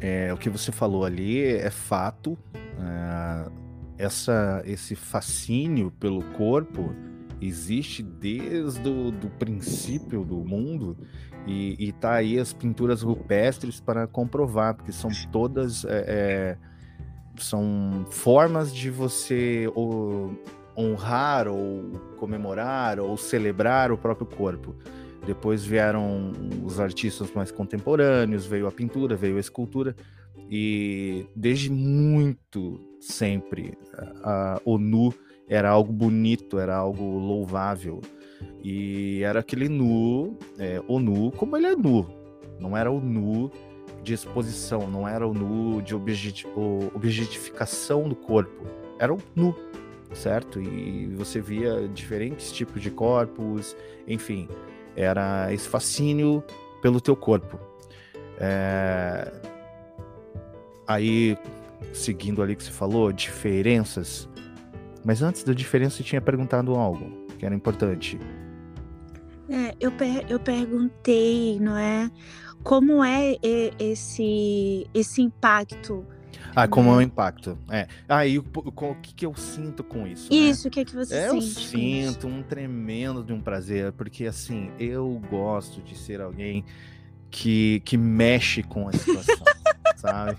É, 0.00 0.32
o 0.32 0.36
que 0.36 0.50
você 0.50 0.70
falou 0.70 1.04
ali 1.04 1.42
é 1.42 1.70
fato. 1.70 2.38
É, 2.78 3.64
essa, 3.96 4.62
esse 4.66 4.94
fascínio 4.94 5.90
pelo 5.92 6.22
corpo 6.32 6.94
existe 7.46 8.02
desde 8.02 8.88
o 8.88 9.10
do 9.10 9.28
princípio 9.30 10.24
do 10.24 10.36
mundo 10.36 10.96
e, 11.46 11.76
e 11.78 11.92
tá 11.92 12.14
aí 12.14 12.38
as 12.38 12.52
pinturas 12.52 13.02
rupestres 13.02 13.80
para 13.80 14.06
comprovar, 14.06 14.74
porque 14.74 14.92
são 14.92 15.10
todas 15.30 15.84
é, 15.84 16.04
é, 16.06 16.56
são 17.36 18.06
formas 18.10 18.74
de 18.74 18.90
você 18.90 19.70
ou, 19.74 20.32
honrar 20.76 21.48
ou 21.48 21.90
comemorar 22.16 22.98
ou 22.98 23.16
celebrar 23.16 23.92
o 23.92 23.98
próprio 23.98 24.26
corpo. 24.26 24.74
Depois 25.26 25.64
vieram 25.64 26.32
os 26.62 26.78
artistas 26.78 27.30
mais 27.32 27.50
contemporâneos, 27.50 28.44
veio 28.44 28.66
a 28.66 28.72
pintura, 28.72 29.16
veio 29.16 29.36
a 29.36 29.40
escultura 29.40 29.96
e 30.50 31.26
desde 31.34 31.70
muito 31.70 32.78
sempre 33.00 33.76
a, 34.22 34.56
a, 34.56 34.60
o 34.64 34.76
nu 34.76 35.14
era 35.48 35.70
algo 35.70 35.92
bonito, 35.92 36.58
era 36.58 36.76
algo 36.76 37.18
louvável. 37.18 38.00
E 38.62 39.22
era 39.22 39.40
aquele 39.40 39.68
nu, 39.68 40.36
é, 40.58 40.82
o 40.88 40.98
nu 40.98 41.30
como 41.32 41.56
ele 41.56 41.66
é 41.66 41.76
nu. 41.76 42.06
Não 42.58 42.76
era 42.76 42.90
o 42.90 43.00
nu 43.00 43.50
de 44.02 44.14
exposição, 44.14 44.88
não 44.88 45.08
era 45.08 45.26
o 45.26 45.34
nu 45.34 45.82
de 45.82 45.94
objetificação 45.94 48.08
do 48.08 48.14
corpo. 48.14 48.64
Era 48.98 49.12
o 49.12 49.18
nu, 49.34 49.54
certo? 50.12 50.60
E 50.60 51.06
você 51.14 51.40
via 51.40 51.88
diferentes 51.88 52.52
tipos 52.52 52.80
de 52.80 52.90
corpos, 52.90 53.76
enfim, 54.06 54.48
era 54.96 55.52
esse 55.52 55.68
fascínio 55.68 56.42
pelo 56.80 57.00
teu 57.00 57.16
corpo. 57.16 57.58
É... 58.38 59.32
Aí, 60.86 61.36
seguindo 61.92 62.42
ali 62.42 62.54
que 62.54 62.62
você 62.62 62.70
falou, 62.70 63.10
diferenças 63.10 64.28
mas 65.04 65.22
antes 65.22 65.44
da 65.44 65.52
diferença, 65.52 66.00
eu 66.00 66.06
tinha 66.06 66.20
perguntado 66.20 66.74
algo 66.74 67.26
que 67.38 67.44
era 67.44 67.54
importante. 67.54 68.18
É, 69.48 69.74
eu, 69.78 69.92
per 69.92 70.24
eu 70.28 70.40
perguntei, 70.40 71.60
não 71.60 71.76
é? 71.76 72.10
Como 72.62 73.04
é 73.04 73.36
esse, 73.78 74.86
esse 74.94 75.20
impacto? 75.20 76.06
Ah, 76.56 76.68
como 76.68 76.90
né? 76.90 76.94
é 76.94 76.98
o 76.98 77.02
impacto. 77.02 77.58
É. 77.68 77.86
Ah, 78.08 78.26
e 78.26 78.38
o, 78.38 78.44
o, 78.54 78.68
o 78.68 78.94
que, 78.96 79.12
que 79.12 79.26
eu 79.26 79.34
sinto 79.34 79.82
com 79.82 80.06
isso? 80.06 80.32
Né? 80.32 80.38
Isso, 80.38 80.64
né? 80.64 80.68
o 80.68 80.70
que, 80.70 80.80
é 80.80 80.84
que 80.84 80.94
você 80.94 81.14
é, 81.14 81.30
sente? 81.30 81.34
Eu 81.34 82.12
sinto 82.12 82.26
um 82.26 82.42
tremendo 82.42 83.22
de 83.22 83.32
um 83.32 83.40
prazer, 83.40 83.92
porque 83.92 84.24
assim, 84.24 84.70
eu 84.78 85.20
gosto 85.28 85.82
de 85.82 85.96
ser 85.96 86.20
alguém 86.20 86.64
que, 87.30 87.82
que 87.84 87.96
mexe 87.96 88.62
com 88.62 88.88
a 88.88 88.92
situação, 88.92 89.44
sabe? 89.96 90.38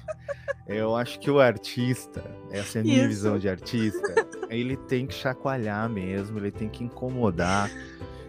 Eu 0.67 0.95
acho 0.95 1.19
que 1.19 1.29
o 1.29 1.39
artista, 1.39 2.23
essa 2.49 2.79
é 2.79 2.81
a 2.81 2.83
minha 2.83 2.99
Isso. 2.99 3.07
visão 3.07 3.37
de 3.37 3.47
artista, 3.47 4.27
ele 4.49 4.75
tem 4.75 5.05
que 5.05 5.13
chacoalhar 5.13 5.89
mesmo, 5.89 6.37
ele 6.39 6.51
tem 6.51 6.69
que 6.69 6.83
incomodar. 6.83 7.69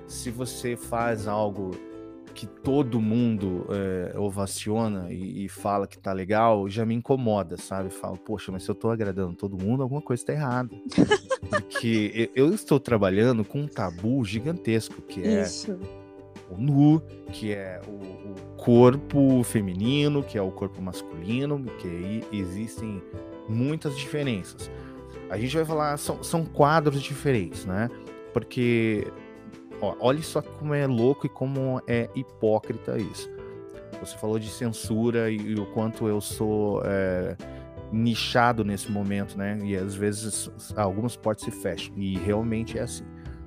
Se 0.06 0.30
você 0.30 0.76
faz 0.76 1.26
algo 1.26 1.72
que 2.34 2.46
todo 2.46 3.00
mundo 3.00 3.66
é, 3.70 4.18
ovaciona 4.18 5.10
e, 5.10 5.46
e, 5.46 5.48
fala 5.48 5.86
que 5.86 5.98
tá 5.98 6.12
legal, 6.12 6.68
já 6.68 6.84
me 6.84 6.94
incomoda, 6.94 7.56
sabe? 7.56 7.88
Falo, 7.88 8.18
poxa, 8.18 8.52
mas 8.52 8.62
se 8.62 8.70
eu 8.70 8.74
tô 8.74 8.90
agradando 8.90 9.34
todo 9.34 9.56
mundo, 9.56 9.82
alguma 9.82 10.02
coisa 10.02 10.26
tá 10.26 10.32
errada. 10.34 10.68
Porque 11.48 12.30
eu 12.34 12.52
estou 12.52 12.78
trabalhando 12.78 13.42
com 13.42 13.62
um 13.62 13.66
tabu 13.66 14.22
gigantesco, 14.22 15.00
que 15.00 15.22
é 15.22 15.42
Isso 15.42 15.78
o 16.50 16.60
nu, 16.60 17.02
que 17.32 17.52
é 17.52 17.80
o, 17.86 17.90
o, 17.90 18.56
corpo 18.56 19.42
feminino, 19.44 20.22
que 20.22 20.36
é 20.38 20.42
o 20.42 20.50
corpo 20.50 20.80
masculino, 20.82 21.64
que 21.78 21.88
aí 21.88 22.24
existem 22.32 23.02
muitas 23.48 23.96
diferenças. 23.96 24.70
A 25.30 25.38
gente 25.38 25.56
vai 25.56 25.64
falar, 25.64 25.96
são, 25.96 26.22
são 26.22 26.44
quadros 26.44 27.02
diferentes, 27.02 27.64
né? 27.64 27.90
Porque, 28.32 29.10
ó, 29.80 29.96
olha 30.00 30.22
só 30.22 30.40
como 30.40 30.74
é 30.74 30.86
louco 30.86 31.26
e 31.26 31.28
como 31.28 31.80
é 31.86 32.08
hipócrita 32.14 32.98
isso. 32.98 33.30
Você 34.00 34.16
falou 34.18 34.38
de 34.38 34.48
censura 34.48 35.30
e, 35.30 35.36
e 35.36 35.54
o 35.54 35.66
quanto 35.66 36.06
eu 36.06 36.20
sou 36.20 36.82
é, 36.84 37.36
nichado 37.92 38.64
nesse 38.64 38.90
momento, 38.90 39.36
né? 39.36 39.58
E 39.62 39.76
às 39.76 39.94
vezes 39.94 40.50
algumas 40.76 41.16
portas 41.16 41.44
se 41.44 41.50
fecham. 41.50 41.96
E 41.96 42.16
realmente 42.18 42.78
é 42.78 42.82
assim. 42.82 43.04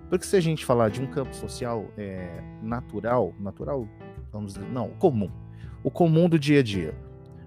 Porque 0.09 0.25
se 0.25 0.35
a 0.35 0.41
gente 0.41 0.65
falar 0.65 0.89
de 0.89 1.01
um 1.01 1.07
campo 1.07 1.35
social 1.35 1.85
é, 1.97 2.41
natural, 2.63 3.33
natural, 3.39 3.87
vamos 4.31 4.53
dizer, 4.53 4.67
não, 4.69 4.89
comum, 4.91 5.29
o 5.83 5.91
comum 5.91 6.27
do 6.27 6.39
dia 6.39 6.59
a 6.59 6.63
dia, 6.63 6.95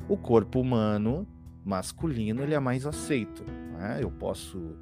o 0.09 0.17
corpo 0.17 0.61
humano 0.61 1.27
masculino 1.65 2.43
ele 2.43 2.55
é 2.55 2.61
mais 2.61 2.87
aceito. 2.87 3.45
Né? 3.73 3.99
Eu 4.01 4.11
posso 4.11 4.77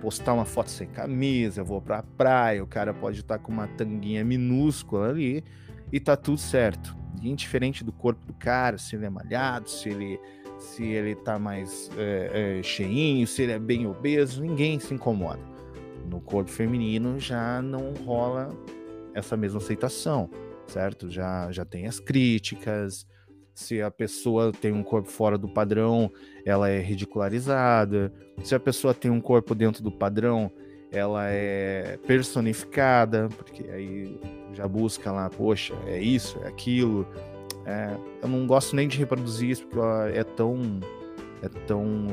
postar 0.00 0.34
uma 0.34 0.44
foto 0.44 0.70
sem 0.70 0.88
camisa, 0.88 1.60
eu 1.60 1.64
vou 1.64 1.80
pra 1.80 2.02
praia, 2.02 2.62
o 2.62 2.66
cara 2.66 2.92
pode 2.92 3.20
estar 3.20 3.38
com 3.38 3.52
uma 3.52 3.66
tanguinha 3.66 4.24
minúscula 4.24 5.08
ali 5.08 5.44
e 5.92 6.00
tá 6.00 6.16
tudo 6.16 6.38
certo. 6.38 6.96
Indiferente 7.22 7.84
do 7.84 7.92
corpo 7.92 8.26
do 8.26 8.34
cara, 8.34 8.76
se 8.76 8.96
ele 8.96 9.06
é 9.06 9.10
malhado, 9.10 9.70
se 9.70 9.88
ele 9.88 10.18
se 10.58 10.84
ele 10.84 11.16
tá 11.16 11.38
mais 11.38 11.90
é, 11.96 12.58
é, 12.58 12.62
cheinho, 12.62 13.26
se 13.26 13.42
ele 13.42 13.52
é 13.52 13.58
bem 13.58 13.86
obeso, 13.86 14.40
ninguém 14.40 14.78
se 14.78 14.94
incomoda 14.94 15.54
no 16.08 16.20
corpo 16.20 16.50
feminino 16.50 17.18
já 17.18 17.60
não 17.62 17.92
rola 18.04 18.50
essa 19.14 19.36
mesma 19.36 19.58
aceitação, 19.58 20.28
certo? 20.66 21.10
Já, 21.10 21.50
já 21.50 21.64
tem 21.64 21.86
as 21.86 22.00
críticas. 22.00 23.06
Se 23.54 23.80
a 23.80 23.90
pessoa 23.90 24.52
tem 24.52 24.72
um 24.72 24.82
corpo 24.82 25.08
fora 25.08 25.38
do 25.38 25.48
padrão, 25.48 26.10
ela 26.44 26.68
é 26.68 26.80
ridicularizada. 26.80 28.12
Se 28.42 28.54
a 28.54 28.60
pessoa 28.60 28.92
tem 28.92 29.10
um 29.10 29.20
corpo 29.20 29.54
dentro 29.54 29.82
do 29.82 29.92
padrão, 29.92 30.50
ela 30.90 31.28
é 31.28 31.96
personificada, 32.06 33.28
porque 33.36 33.62
aí 33.70 34.18
já 34.52 34.66
busca 34.66 35.12
lá, 35.12 35.30
poxa, 35.30 35.74
é 35.86 36.00
isso, 36.00 36.38
é 36.42 36.48
aquilo. 36.48 37.06
É, 37.64 37.96
eu 38.22 38.28
não 38.28 38.46
gosto 38.46 38.74
nem 38.74 38.88
de 38.88 38.98
reproduzir 38.98 39.50
isso, 39.50 39.66
porque 39.66 40.18
é 40.18 40.24
tão. 40.24 40.80
É 41.42 41.48
tão 41.66 42.06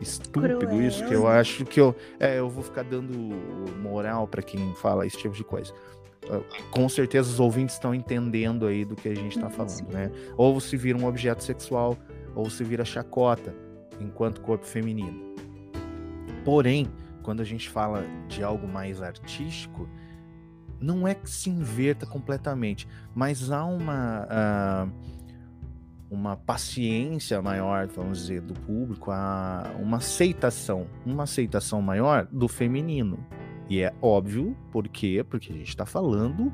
estúpido 0.00 0.58
Cruel. 0.58 0.82
isso, 0.82 1.04
que 1.06 1.14
eu 1.14 1.26
acho 1.26 1.64
que 1.64 1.80
eu, 1.80 1.94
é, 2.20 2.38
eu 2.38 2.48
vou 2.48 2.62
ficar 2.62 2.84
dando 2.84 3.12
moral 3.80 4.28
para 4.28 4.42
quem 4.42 4.74
fala 4.76 5.06
esse 5.06 5.18
tipo 5.18 5.34
de 5.34 5.44
coisa. 5.44 5.72
Com 6.70 6.88
certeza 6.88 7.30
os 7.30 7.40
ouvintes 7.40 7.74
estão 7.76 7.94
entendendo 7.94 8.66
aí 8.66 8.84
do 8.84 8.94
que 8.94 9.08
a 9.08 9.14
gente 9.14 9.36
está 9.36 9.48
falando, 9.48 9.92
né? 9.92 10.10
Ou 10.36 10.60
se 10.60 10.76
vira 10.76 10.98
um 10.98 11.06
objeto 11.06 11.42
sexual, 11.42 11.96
ou 12.34 12.50
se 12.50 12.62
vira 12.64 12.84
chacota 12.84 13.54
enquanto 14.00 14.40
corpo 14.40 14.66
feminino. 14.66 15.34
Porém, 16.44 16.86
quando 17.22 17.40
a 17.40 17.44
gente 17.44 17.68
fala 17.68 18.04
de 18.28 18.42
algo 18.42 18.66
mais 18.66 19.02
artístico, 19.02 19.88
não 20.80 21.06
é 21.06 21.14
que 21.14 21.28
se 21.28 21.50
inverta 21.50 22.06
completamente, 22.06 22.86
mas 23.14 23.50
há 23.50 23.64
uma. 23.64 24.26
Uh, 24.26 25.18
uma 26.10 26.36
paciência 26.36 27.42
maior, 27.42 27.86
vamos 27.88 28.20
dizer, 28.20 28.40
do 28.40 28.54
público, 28.54 29.10
a 29.10 29.74
uma 29.78 29.98
aceitação, 29.98 30.86
uma 31.04 31.24
aceitação 31.24 31.82
maior 31.82 32.26
do 32.32 32.48
feminino. 32.48 33.18
E 33.68 33.82
é 33.82 33.92
óbvio, 34.00 34.56
por 34.72 34.88
quê? 34.88 35.24
Porque 35.28 35.52
a 35.52 35.56
gente 35.56 35.68
está 35.68 35.84
falando 35.84 36.52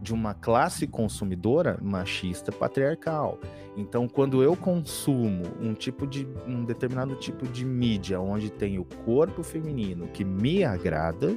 de 0.00 0.14
uma 0.14 0.32
classe 0.32 0.86
consumidora 0.86 1.78
machista 1.82 2.52
patriarcal. 2.52 3.38
Então, 3.76 4.08
quando 4.08 4.42
eu 4.42 4.56
consumo 4.56 5.42
um 5.60 5.74
tipo 5.74 6.06
de 6.06 6.26
um 6.46 6.64
determinado 6.64 7.14
tipo 7.16 7.46
de 7.46 7.64
mídia 7.64 8.20
onde 8.20 8.50
tem 8.50 8.78
o 8.78 8.84
corpo 9.04 9.42
feminino 9.42 10.08
que 10.08 10.24
me 10.24 10.64
agrada, 10.64 11.36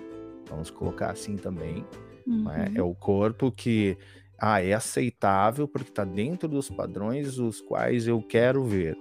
vamos 0.49 0.69
colocar 0.69 1.11
assim 1.11 1.35
também, 1.35 1.85
uhum. 2.25 2.43
né? 2.43 2.71
é 2.75 2.81
o 2.81 2.93
corpo 2.93 3.51
que 3.51 3.97
ah, 4.37 4.63
é 4.63 4.73
aceitável 4.73 5.67
porque 5.67 5.89
está 5.89 6.03
dentro 6.03 6.47
dos 6.47 6.69
padrões 6.69 7.37
os 7.37 7.61
quais 7.61 8.07
eu 8.07 8.21
quero 8.21 8.63
ver. 8.63 8.97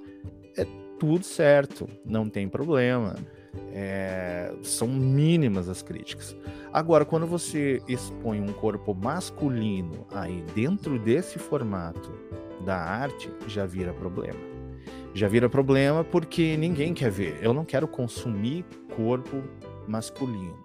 É 0.56 0.66
tudo 0.98 1.24
certo, 1.24 1.88
não 2.04 2.28
tem 2.28 2.46
problema. 2.46 3.16
É, 3.72 4.52
são 4.62 4.88
mínimas 4.88 5.68
as 5.68 5.82
críticas. 5.82 6.36
Agora, 6.72 7.04
quando 7.04 7.26
você 7.26 7.82
expõe 7.88 8.40
um 8.40 8.52
corpo 8.52 8.94
masculino 8.94 10.06
aí 10.12 10.44
dentro 10.54 10.98
desse 10.98 11.38
formato 11.38 12.12
da 12.64 12.76
arte, 12.76 13.30
já 13.46 13.66
vira 13.66 13.92
problema. 13.92 14.38
Já 15.12 15.26
vira 15.26 15.48
problema 15.48 16.04
porque 16.04 16.56
ninguém 16.56 16.94
quer 16.94 17.10
ver. 17.10 17.38
Eu 17.42 17.52
não 17.52 17.64
quero 17.64 17.88
consumir 17.88 18.64
corpo 18.94 19.42
masculino. 19.88 20.58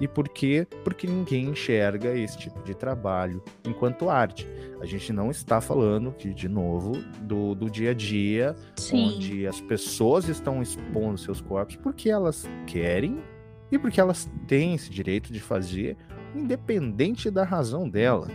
E 0.00 0.08
por 0.08 0.28
quê? 0.28 0.66
Porque 0.82 1.06
ninguém 1.06 1.50
enxerga 1.50 2.16
esse 2.16 2.38
tipo 2.38 2.62
de 2.62 2.74
trabalho 2.74 3.42
enquanto 3.66 4.08
arte. 4.08 4.48
A 4.80 4.86
gente 4.86 5.12
não 5.12 5.30
está 5.30 5.60
falando 5.60 6.08
aqui, 6.08 6.32
de 6.32 6.48
novo, 6.48 6.92
do, 7.20 7.54
do 7.54 7.70
dia 7.70 7.90
a 7.90 7.94
dia, 7.94 8.56
Sim. 8.76 9.14
onde 9.14 9.46
as 9.46 9.60
pessoas 9.60 10.26
estão 10.26 10.62
expondo 10.62 11.18
seus 11.18 11.40
corpos 11.40 11.76
porque 11.76 12.08
elas 12.08 12.48
querem 12.66 13.22
e 13.70 13.78
porque 13.78 14.00
elas 14.00 14.30
têm 14.48 14.74
esse 14.74 14.90
direito 14.90 15.30
de 15.30 15.38
fazer, 15.38 15.96
independente 16.34 17.30
da 17.30 17.44
razão 17.44 17.88
dela. 17.88 18.28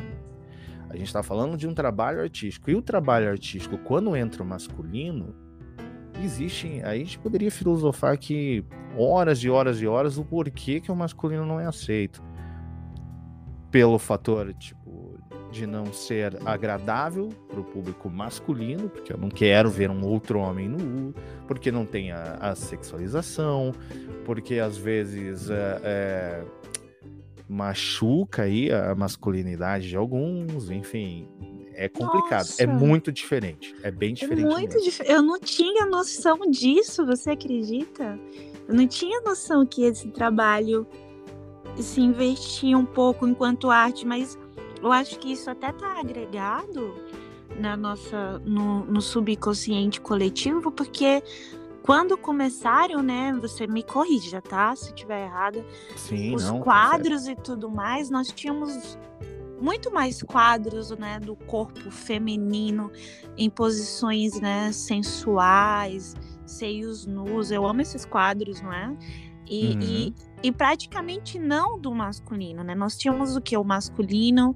A 0.87 0.95
gente 0.95 1.07
está 1.07 1.23
falando 1.23 1.57
de 1.57 1.67
um 1.67 1.73
trabalho 1.73 2.21
artístico. 2.21 2.69
E 2.69 2.75
o 2.75 2.81
trabalho 2.81 3.29
artístico, 3.29 3.77
quando 3.79 4.15
entra 4.15 4.43
o 4.43 4.45
masculino, 4.45 5.35
existem. 6.23 6.83
Aí 6.83 7.01
a 7.01 7.03
gente 7.03 7.19
poderia 7.19 7.51
filosofar 7.51 8.13
aqui 8.13 8.63
horas 8.97 9.39
e 9.39 9.49
horas 9.49 9.81
e 9.81 9.87
horas 9.87 10.17
o 10.17 10.23
porquê 10.23 10.79
que 10.79 10.91
o 10.91 10.95
masculino 10.95 11.45
não 11.45 11.59
é 11.59 11.65
aceito. 11.65 12.23
Pelo 13.71 13.99
fator, 13.99 14.53
tipo, 14.53 15.19
de 15.51 15.65
não 15.65 15.91
ser 15.93 16.37
agradável 16.45 17.29
para 17.47 17.59
o 17.59 17.63
público 17.63 18.09
masculino, 18.09 18.89
porque 18.89 19.13
eu 19.13 19.17
não 19.17 19.29
quero 19.29 19.69
ver 19.69 19.89
um 19.89 20.05
outro 20.05 20.39
homem 20.39 20.67
nu, 20.67 21.13
porque 21.47 21.71
não 21.71 21.85
tem 21.85 22.11
a, 22.11 22.37
a 22.41 22.55
sexualização, 22.55 23.71
porque 24.25 24.59
às 24.59 24.77
vezes 24.77 25.49
é, 25.49 25.81
é, 25.83 26.43
machuca 27.47 28.43
aí 28.43 28.71
a 28.71 28.93
masculinidade 28.95 29.87
de 29.87 29.95
alguns, 29.95 30.69
enfim, 30.69 31.27
é 31.75 31.89
complicado, 31.89 32.31
é 32.31 32.35
Nossa. 32.37 32.63
é 32.63 32.67
muito 32.67 33.11
diferente, 33.11 33.75
é 33.83 33.91
bem 33.91 34.11
é 34.11 34.13
diferente. 34.13 34.45
É 34.45 34.49
muito 34.49 34.81
dif... 34.81 35.01
Eu 35.05 35.21
não 35.21 35.39
tinha 35.39 35.85
noção 35.85 36.39
disso, 36.49 37.05
você 37.05 37.31
acredita? 37.31 38.19
Eu 38.67 38.73
não 38.73 38.87
tinha 38.87 39.21
noção 39.21 39.65
que 39.65 39.83
esse 39.83 40.09
trabalho 40.09 40.87
se 41.77 42.01
investia 42.01 42.77
um 42.77 42.85
pouco 42.85 43.27
enquanto 43.27 43.69
arte, 43.69 44.05
mas 44.05 44.37
eu 44.81 44.91
acho 44.91 45.19
que 45.19 45.31
isso 45.31 45.49
até 45.49 45.71
tá 45.71 45.99
agregado 45.99 46.95
na 47.59 47.75
nossa 47.77 48.39
no, 48.39 48.85
no 48.85 49.01
subconsciente 49.01 50.01
coletivo, 50.01 50.71
porque 50.71 51.23
quando 51.83 52.17
começaram, 52.17 53.03
né, 53.03 53.37
você 53.39 53.67
me 53.67 53.83
corrija, 53.83 54.41
tá? 54.41 54.75
Se 54.75 54.91
tiver 54.93 55.25
errada. 55.25 55.63
Sim, 55.95 56.33
os 56.33 56.43
não, 56.45 56.59
quadros 56.59 57.27
e 57.27 57.35
tudo 57.35 57.69
mais, 57.69 58.09
nós 58.09 58.31
tínhamos 58.31 58.97
muito 59.59 59.91
mais 59.91 60.21
quadros, 60.21 60.91
né, 60.91 61.19
do 61.19 61.35
corpo 61.35 61.89
feminino 61.91 62.91
em 63.37 63.49
posições, 63.49 64.39
né, 64.39 64.71
sensuais, 64.71 66.15
seios 66.45 67.05
nus. 67.05 67.51
Eu 67.51 67.65
amo 67.65 67.81
esses 67.81 68.05
quadros, 68.05 68.61
não 68.61 68.73
é? 68.73 68.95
E, 69.47 69.73
uhum. 69.73 69.81
e, 69.81 70.15
e, 70.43 70.51
praticamente 70.51 71.37
não 71.37 71.79
do 71.79 71.93
masculino, 71.93 72.63
né? 72.63 72.73
Nós 72.73 72.97
tínhamos 72.97 73.35
o 73.35 73.41
que? 73.41 73.55
O 73.55 73.63
masculino 73.63 74.55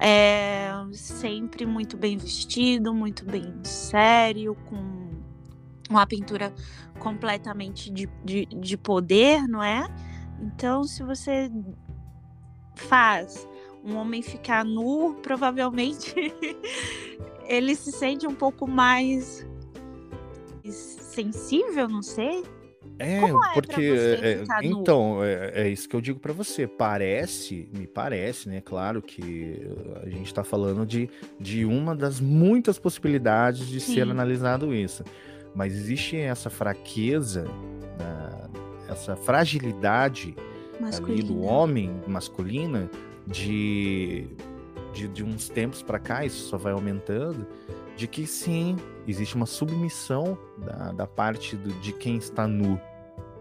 é, 0.00 0.70
sempre 0.92 1.64
muito 1.64 1.96
bem 1.96 2.16
vestido, 2.16 2.92
muito 2.92 3.24
bem 3.24 3.52
sério, 3.62 4.56
com 4.66 5.08
uma 5.88 6.06
pintura 6.06 6.52
completamente 6.98 7.90
de, 7.90 8.08
de, 8.24 8.46
de 8.46 8.76
poder, 8.76 9.46
não 9.48 9.62
é? 9.62 9.88
Então, 10.40 10.84
se 10.84 11.02
você 11.02 11.50
faz 12.74 13.47
um 13.84 13.96
homem 13.96 14.22
ficar 14.22 14.64
nu, 14.64 15.14
provavelmente 15.22 16.14
ele 17.46 17.74
se 17.74 17.92
sente 17.92 18.26
um 18.26 18.34
pouco 18.34 18.66
mais 18.66 19.46
sensível, 20.70 21.88
não 21.88 22.02
sei. 22.02 22.44
É, 22.98 23.18
é 23.18 23.32
porque 23.54 23.80
é, 24.20 24.44
então 24.62 25.22
é, 25.22 25.52
é, 25.54 25.68
isso 25.68 25.88
que 25.88 25.94
eu 25.94 26.00
digo 26.00 26.18
para 26.18 26.32
você. 26.32 26.66
Parece, 26.66 27.68
me 27.72 27.86
parece, 27.86 28.48
né? 28.48 28.60
Claro 28.60 29.00
que 29.00 29.56
a 30.02 30.08
gente 30.08 30.26
está 30.26 30.42
falando 30.42 30.84
de, 30.84 31.08
de 31.38 31.64
uma 31.64 31.94
das 31.94 32.20
muitas 32.20 32.78
possibilidades 32.78 33.68
de 33.68 33.80
Sim. 33.80 33.94
ser 33.94 34.10
analisado 34.10 34.74
isso, 34.74 35.04
mas 35.54 35.74
existe 35.74 36.16
essa 36.16 36.50
fraqueza, 36.50 37.44
né, 37.44 38.48
essa 38.88 39.14
fragilidade 39.14 40.34
ali 40.96 41.22
do 41.22 41.42
homem 41.42 42.00
masculina 42.06 42.90
de, 43.30 44.26
de, 44.92 45.08
de 45.08 45.22
uns 45.22 45.48
tempos 45.48 45.82
para 45.82 45.98
cá, 45.98 46.24
isso 46.24 46.48
só 46.48 46.56
vai 46.56 46.72
aumentando, 46.72 47.46
de 47.96 48.06
que 48.06 48.26
sim, 48.26 48.76
existe 49.06 49.34
uma 49.34 49.46
submissão 49.46 50.38
da, 50.58 50.92
da 50.92 51.06
parte 51.06 51.56
do, 51.56 51.72
de 51.80 51.92
quem 51.92 52.16
está 52.16 52.46
nu. 52.46 52.80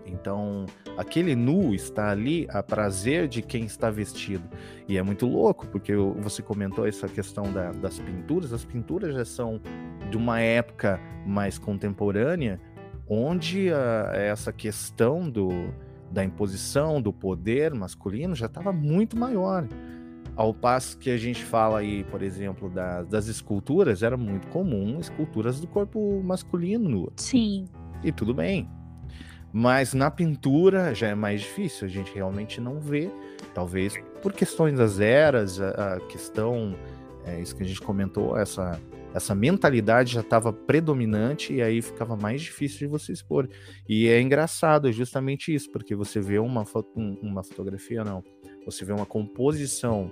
Então, 0.06 0.66
aquele 0.98 1.36
nu 1.36 1.76
está 1.76 2.10
ali 2.10 2.48
a 2.50 2.64
prazer 2.64 3.28
de 3.28 3.42
quem 3.42 3.66
está 3.66 3.92
vestido. 3.92 4.44
E 4.88 4.98
é 4.98 5.04
muito 5.04 5.28
louco, 5.28 5.68
porque 5.68 5.94
você 5.96 6.42
comentou 6.42 6.88
essa 6.88 7.08
questão 7.08 7.52
da, 7.52 7.72
das 7.72 8.00
pinturas. 8.00 8.54
As 8.54 8.64
pinturas 8.64 9.14
já 9.14 9.26
são 9.26 9.62
de 10.10 10.16
uma 10.16 10.40
época 10.40 11.00
mais 11.26 11.60
contemporânea, 11.60 12.60
onde 13.08 13.72
a, 13.72 14.12
essa 14.14 14.54
questão 14.54 15.30
do, 15.30 15.74
da 16.12 16.24
imposição 16.24 17.02
do 17.02 17.12
poder 17.12 17.74
masculino 17.74 18.36
já 18.36 18.46
estava 18.46 18.72
muito 18.72 19.18
maior. 19.18 19.68
Ao 20.36 20.54
passo 20.54 20.98
que 20.98 21.10
a 21.10 21.18
gente 21.18 21.44
fala 21.44 21.80
aí, 21.80 22.04
por 22.06 22.22
exemplo, 22.22 22.70
da, 22.70 23.04
das 23.04 23.28
esculturas, 23.28 24.04
era 24.04 24.16
muito 24.16 24.48
comum 24.50 25.00
esculturas 25.00 25.60
do 25.60 25.68
corpo 25.68 26.22
masculino. 26.24 27.12
Sim. 27.16 27.66
E 28.04 28.12
tudo 28.12 28.34
bem. 28.34 28.70
Mas 29.52 29.94
na 29.94 30.12
pintura 30.12 30.94
já 30.94 31.08
é 31.08 31.16
mais 31.16 31.42
difícil, 31.42 31.88
a 31.88 31.90
gente 31.90 32.14
realmente 32.14 32.62
não 32.62 32.80
vê, 32.80 33.10
talvez 33.56 33.96
por 34.22 34.34
questões 34.34 34.78
das 34.78 35.00
eras, 35.00 35.60
a, 35.60 35.96
a 35.96 36.00
questão, 36.02 36.76
é 37.26 37.40
isso 37.42 37.56
que 37.56 37.64
a 37.64 37.66
gente 37.66 37.82
comentou, 37.82 38.38
essa 38.38 38.80
essa 39.18 39.36
mentalidade 39.36 40.14
já 40.14 40.22
estava 40.22 40.54
predominante 40.54 41.54
e 41.54 41.62
aí 41.62 41.82
ficava 41.82 42.16
mais 42.16 42.42
difícil 42.42 42.80
de 42.80 42.88
você 42.88 43.12
expor. 43.12 43.50
E 43.90 44.08
é 44.08 44.22
engraçado, 44.22 44.88
é 44.88 44.92
justamente 44.92 45.54
isso, 45.54 45.70
porque 45.72 45.96
você 45.96 46.22
vê 46.22 46.40
uma, 46.40 46.66
foto, 46.66 46.90
uma 46.96 47.44
fotografia, 47.44 48.04
não, 48.04 48.24
você 48.66 48.86
vê 48.86 48.94
uma 48.94 49.06
composição 49.06 50.12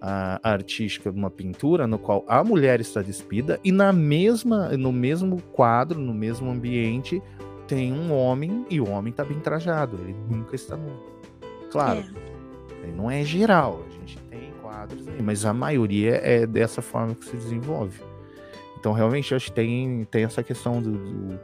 a, 0.00 0.40
artística 0.42 1.10
de 1.10 1.18
uma 1.18 1.30
pintura 1.30 1.86
no 1.86 1.98
qual 1.98 2.24
a 2.28 2.42
mulher 2.42 2.80
está 2.80 3.00
despida 3.00 3.60
e 3.64 3.72
na 3.72 3.92
mesma, 3.92 4.70
no 4.76 4.92
mesmo 4.92 5.40
quadro, 5.52 6.00
no 6.00 6.12
mesmo 6.12 6.50
ambiente, 6.50 7.22
tem 7.68 7.92
um 7.92 8.12
homem 8.12 8.66
e 8.68 8.80
o 8.80 8.88
homem 8.88 9.10
está 9.10 9.24
bem 9.24 9.38
trajado, 9.40 9.98
ele 10.00 10.16
nunca 10.28 10.54
está 10.54 10.76
nu. 10.76 11.00
Claro, 11.70 12.04
é. 12.82 12.90
não 12.92 13.10
é 13.10 13.24
geral, 13.24 13.84
a 13.86 13.90
gente 13.90 14.18
tem 14.30 14.52
quadros 14.62 15.06
aí, 15.06 15.22
mas 15.22 15.44
a 15.44 15.52
maioria 15.52 16.20
é 16.22 16.46
dessa 16.46 16.82
forma 16.82 17.14
que 17.14 17.24
se 17.24 17.36
desenvolve. 17.36 18.00
Então, 18.86 18.94
realmente, 18.94 19.34
acho 19.34 19.46
que 19.46 19.52
tem, 19.52 20.04
tem 20.04 20.22
essa 20.22 20.44
questão 20.44 20.80
do, 20.80 20.92
do 20.92 21.40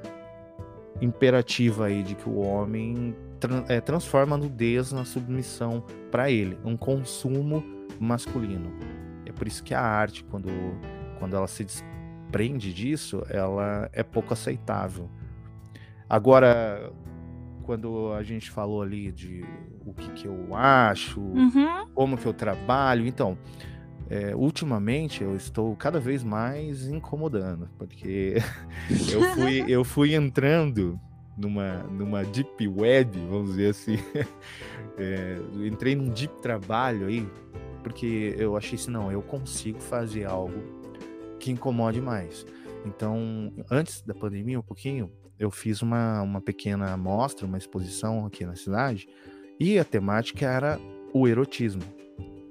imperativa 1.00 1.86
aí 1.86 2.04
de 2.04 2.14
que 2.14 2.28
o 2.28 2.38
homem 2.38 3.16
tra 3.40 3.64
é, 3.68 3.80
transforma 3.80 4.36
a 4.36 4.38
nudez 4.38 4.92
na 4.92 5.04
submissão 5.04 5.84
para 6.08 6.30
ele, 6.30 6.56
um 6.64 6.76
consumo 6.76 7.64
masculino. 7.98 8.72
É 9.26 9.32
por 9.32 9.48
isso 9.48 9.64
que 9.64 9.74
a 9.74 9.80
arte, 9.80 10.22
quando, 10.22 10.50
quando 11.18 11.34
ela 11.34 11.48
se 11.48 11.64
desprende 11.64 12.72
disso, 12.72 13.26
ela 13.28 13.90
é 13.92 14.04
pouco 14.04 14.32
aceitável. 14.32 15.10
Agora, 16.08 16.92
quando 17.64 18.12
a 18.12 18.22
gente 18.22 18.52
falou 18.52 18.82
ali 18.82 19.10
de 19.10 19.44
o 19.84 19.92
que, 19.92 20.08
que 20.10 20.28
eu 20.28 20.54
acho, 20.54 21.20
uhum. 21.20 21.88
como 21.92 22.16
que 22.16 22.26
eu 22.26 22.32
trabalho, 22.32 23.04
então, 23.04 23.36
é, 24.12 24.36
ultimamente 24.36 25.24
eu 25.24 25.34
estou 25.34 25.74
cada 25.74 25.98
vez 25.98 26.22
mais 26.22 26.86
incomodando, 26.86 27.70
porque 27.78 28.34
eu 29.10 29.22
fui, 29.32 29.64
eu 29.72 29.84
fui 29.84 30.14
entrando 30.14 31.00
numa, 31.34 31.78
numa 31.84 32.22
deep 32.22 32.68
web, 32.68 33.18
vamos 33.30 33.52
dizer 33.52 33.70
assim, 33.70 33.96
é, 34.98 35.38
entrei 35.66 35.96
num 35.96 36.10
deep 36.10 36.42
trabalho 36.42 37.06
aí, 37.06 37.26
porque 37.82 38.34
eu 38.36 38.54
achei 38.54 38.78
assim, 38.78 38.90
não, 38.90 39.10
eu 39.10 39.22
consigo 39.22 39.80
fazer 39.80 40.26
algo 40.26 40.62
que 41.40 41.50
incomode 41.50 41.98
mais. 42.02 42.44
Então, 42.84 43.50
antes 43.70 44.02
da 44.02 44.12
pandemia, 44.12 44.58
um 44.58 44.62
pouquinho, 44.62 45.10
eu 45.38 45.50
fiz 45.50 45.80
uma, 45.80 46.20
uma 46.20 46.40
pequena 46.42 46.92
amostra, 46.92 47.46
uma 47.46 47.56
exposição 47.56 48.26
aqui 48.26 48.44
na 48.44 48.56
cidade, 48.56 49.08
e 49.58 49.78
a 49.78 49.84
temática 49.86 50.44
era 50.44 50.78
o 51.14 51.26
erotismo. 51.26 52.01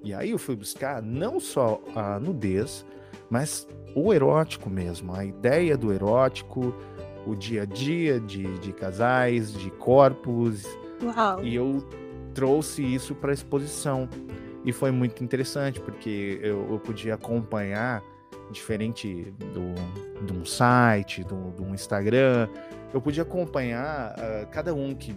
E 0.03 0.13
aí 0.13 0.31
eu 0.31 0.39
fui 0.39 0.55
buscar 0.55 1.01
não 1.01 1.39
só 1.39 1.81
a 1.95 2.19
nudez, 2.19 2.85
mas 3.29 3.67
o 3.95 4.13
erótico 4.13 4.69
mesmo, 4.69 5.13
a 5.13 5.23
ideia 5.23 5.77
do 5.77 5.93
erótico, 5.93 6.73
o 7.25 7.35
dia 7.35 7.63
a 7.63 7.65
dia 7.65 8.19
de, 8.19 8.57
de 8.59 8.73
casais, 8.73 9.53
de 9.53 9.69
corpos. 9.71 10.65
Uau. 11.03 11.43
E 11.43 11.55
eu 11.55 11.87
trouxe 12.33 12.83
isso 12.83 13.13
para 13.13 13.31
a 13.31 13.33
exposição. 13.33 14.09
E 14.63 14.71
foi 14.71 14.91
muito 14.91 15.23
interessante, 15.23 15.79
porque 15.79 16.39
eu, 16.41 16.67
eu 16.71 16.79
podia 16.79 17.15
acompanhar, 17.15 18.03
diferente 18.51 19.33
do, 19.53 20.25
de 20.25 20.33
um 20.33 20.45
site, 20.45 21.23
do, 21.23 21.51
de 21.51 21.61
um 21.61 21.73
Instagram, 21.73 22.47
eu 22.93 23.01
podia 23.01 23.23
acompanhar 23.23 24.13
uh, 24.13 24.47
cada 24.51 24.73
um 24.73 24.93
que 24.93 25.15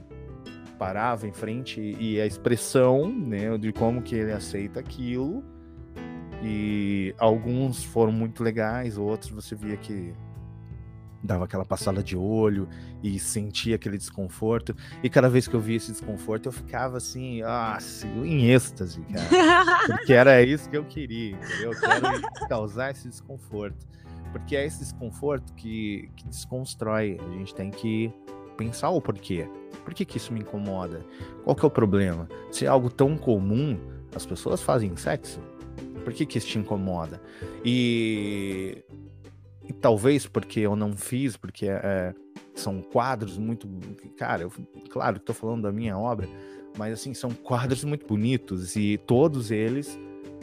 parava 0.79 1.27
em 1.27 1.33
frente 1.33 1.81
e 1.81 2.21
a 2.21 2.27
expressão 2.27 3.09
né, 3.09 3.57
de 3.59 3.73
como 3.73 4.03
que 4.03 4.15
ele 4.15 4.33
aceita 4.33 4.81
aquilo. 4.81 5.45
E 6.43 7.15
alguns 7.19 7.83
foram 7.83 8.13
muito 8.13 8.43
legais, 8.43 8.99
outros 8.99 9.31
você 9.31 9.55
via 9.55 9.77
que 9.77 10.13
dava 11.25 11.47
aquela 11.47 11.65
passada 11.65 12.03
de 12.03 12.17
olho 12.17 12.69
e 13.03 13.19
sentia 13.19 13.77
aquele 13.77 13.97
desconforto. 13.97 14.77
E 15.03 15.09
cada 15.09 15.29
vez 15.29 15.49
que 15.49 15.55
eu 15.55 15.61
via 15.61 15.79
esse 15.79 15.91
desconforto, 15.91 16.47
eu 16.47 16.53
ficava 16.53 16.99
assim, 16.99 17.41
ah, 17.43 17.79
em 18.23 18.51
êxtase, 18.51 19.01
cara. 19.01 19.79
Porque 19.97 20.13
era 20.13 20.43
isso 20.43 20.69
que 20.69 20.77
eu 20.77 20.85
queria, 20.85 21.31
entendeu? 21.31 21.73
Eu 21.73 21.81
quero 21.81 22.23
causar 22.49 22.91
esse 22.91 23.09
desconforto. 23.09 23.87
Porque 24.33 24.55
é 24.55 24.67
esse 24.67 24.81
desconforto 24.81 25.55
que, 25.55 26.11
que 26.15 26.29
desconstrói. 26.29 27.19
A 27.21 27.39
gente 27.39 27.55
tem 27.55 27.71
que 27.71 28.13
pensar 28.55 28.91
o 28.91 29.01
porquê. 29.01 29.49
Por 29.85 29.93
que, 29.93 30.05
que 30.05 30.17
isso 30.17 30.33
me 30.33 30.41
incomoda? 30.41 31.05
Qual 31.45 31.55
que 31.55 31.65
é 31.65 31.69
o 31.69 31.71
problema? 31.71 32.29
Se 32.51 32.65
é 32.65 32.69
algo 32.69 32.91
tão 32.91 33.17
comum, 33.17 33.79
as 34.15 34.25
pessoas 34.25 34.63
fazem 34.63 34.97
sexo. 34.97 35.41
Por 36.03 36.13
que, 36.13 36.27
que 36.27 36.39
isso 36.39 36.47
te 36.47 36.59
incomoda? 36.59 37.21
E, 37.65 38.85
e 39.67 39.73
talvez 39.73 40.27
porque 40.27 40.61
eu 40.61 40.77
não 40.77 40.97
fiz, 40.97 41.37
porque 41.37 41.67
é, 41.67 42.15
são 42.55 42.81
quadros 42.81 43.39
muito. 43.39 43.69
Cara, 44.17 44.43
eu, 44.43 44.53
claro 44.91 45.15
que 45.17 45.23
estou 45.23 45.35
falando 45.35 45.63
da 45.63 45.73
minha 45.73 45.99
obra, 45.99 46.29
mas 46.77 46.93
assim, 46.95 47.15
são 47.15 47.31
quadros 47.31 47.85
muito 47.85 48.07
bonitos 48.07 48.77
e 48.77 48.99
todos 48.99 49.51
eles 49.51 49.99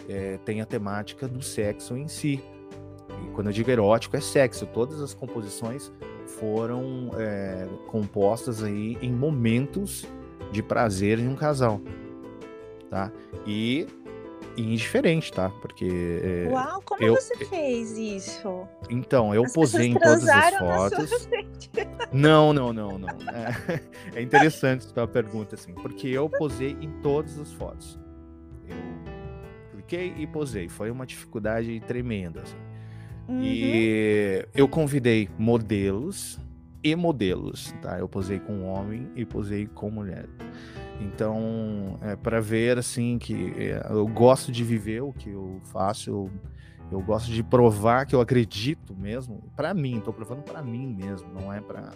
é, 0.10 0.38
têm 0.38 0.62
a 0.62 0.66
temática 0.66 1.28
do 1.28 1.42
sexo 1.42 1.96
em 1.96 2.08
si. 2.08 2.44
E 3.26 3.30
quando 3.32 3.48
eu 3.48 3.54
digo 3.54 3.70
erótico, 3.70 4.16
é 4.16 4.22
sexo. 4.22 4.66
Todas 4.68 5.02
as 5.02 5.14
composições 5.14 5.92
foram 6.26 7.12
é, 7.18 7.68
compostas 7.88 8.64
aí 8.64 8.98
em 9.02 9.12
momentos 9.12 10.06
de 10.52 10.62
prazer 10.62 11.20
em 11.20 11.28
um 11.28 11.36
casal, 11.36 11.82
tá? 12.90 13.12
E 13.46 13.88
indiferente, 14.58 15.32
tá? 15.32 15.50
Porque. 15.62 16.20
É, 16.24 16.50
Uau, 16.52 16.82
como 16.84 17.04
eu, 17.04 17.16
você 17.16 17.36
fez 17.46 17.98
isso? 17.98 18.68
Então, 18.90 19.34
eu 19.34 19.44
as 19.44 19.54
posei 19.54 19.88
em 19.88 19.94
todas 19.94 20.28
as 20.28 20.58
fotos. 20.58 21.30
Não, 22.12 22.52
não, 22.52 22.74
não, 22.74 22.98
não. 22.98 23.08
É, 23.30 23.82
é 24.20 24.22
interessante 24.22 24.88
a 24.94 25.08
pergunta, 25.08 25.56
assim, 25.56 25.74
porque 25.74 26.10
eu 26.10 26.30
posei 26.30 26.72
em 26.82 26.92
todas 27.02 27.40
as 27.40 27.50
fotos. 27.54 27.98
Eu 28.68 28.76
cliquei 29.72 30.14
e 30.18 30.28
posei. 30.28 30.68
Foi 30.68 30.92
uma 30.92 31.06
dificuldade 31.06 31.80
tremenda, 31.88 32.42
assim. 32.42 32.58
Uhum. 33.32 33.42
E 33.42 34.46
eu 34.54 34.68
convidei 34.68 35.30
modelos 35.38 36.38
e 36.84 36.96
modelos, 36.96 37.74
tá? 37.82 37.98
Eu 37.98 38.10
posei 38.10 38.40
com 38.40 38.64
homem 38.64 39.08
e 39.16 39.26
posei 39.26 39.68
com 39.68 39.90
mulher. 39.90 40.28
Então, 41.00 41.98
é 42.02 42.16
para 42.16 42.42
ver 42.42 42.78
assim 42.78 43.18
que 43.18 43.54
é, 43.58 43.88
eu 43.90 44.06
gosto 44.08 44.52
de 44.52 44.64
viver 44.64 45.02
o 45.02 45.14
que 45.14 45.30
eu 45.30 45.62
faço, 45.64 46.10
eu, 46.10 46.30
eu 46.92 47.02
gosto 47.02 47.32
de 47.32 47.42
provar 47.42 48.06
que 48.06 48.14
eu 48.14 48.20
acredito 48.20 48.94
mesmo, 48.96 49.42
para 49.56 49.74
mim, 49.74 50.02
tô 50.04 50.12
provando 50.12 50.44
para 50.44 50.62
mim 50.62 50.86
mesmo, 50.88 51.28
não 51.34 51.52
é 51.52 51.62
para 51.62 51.94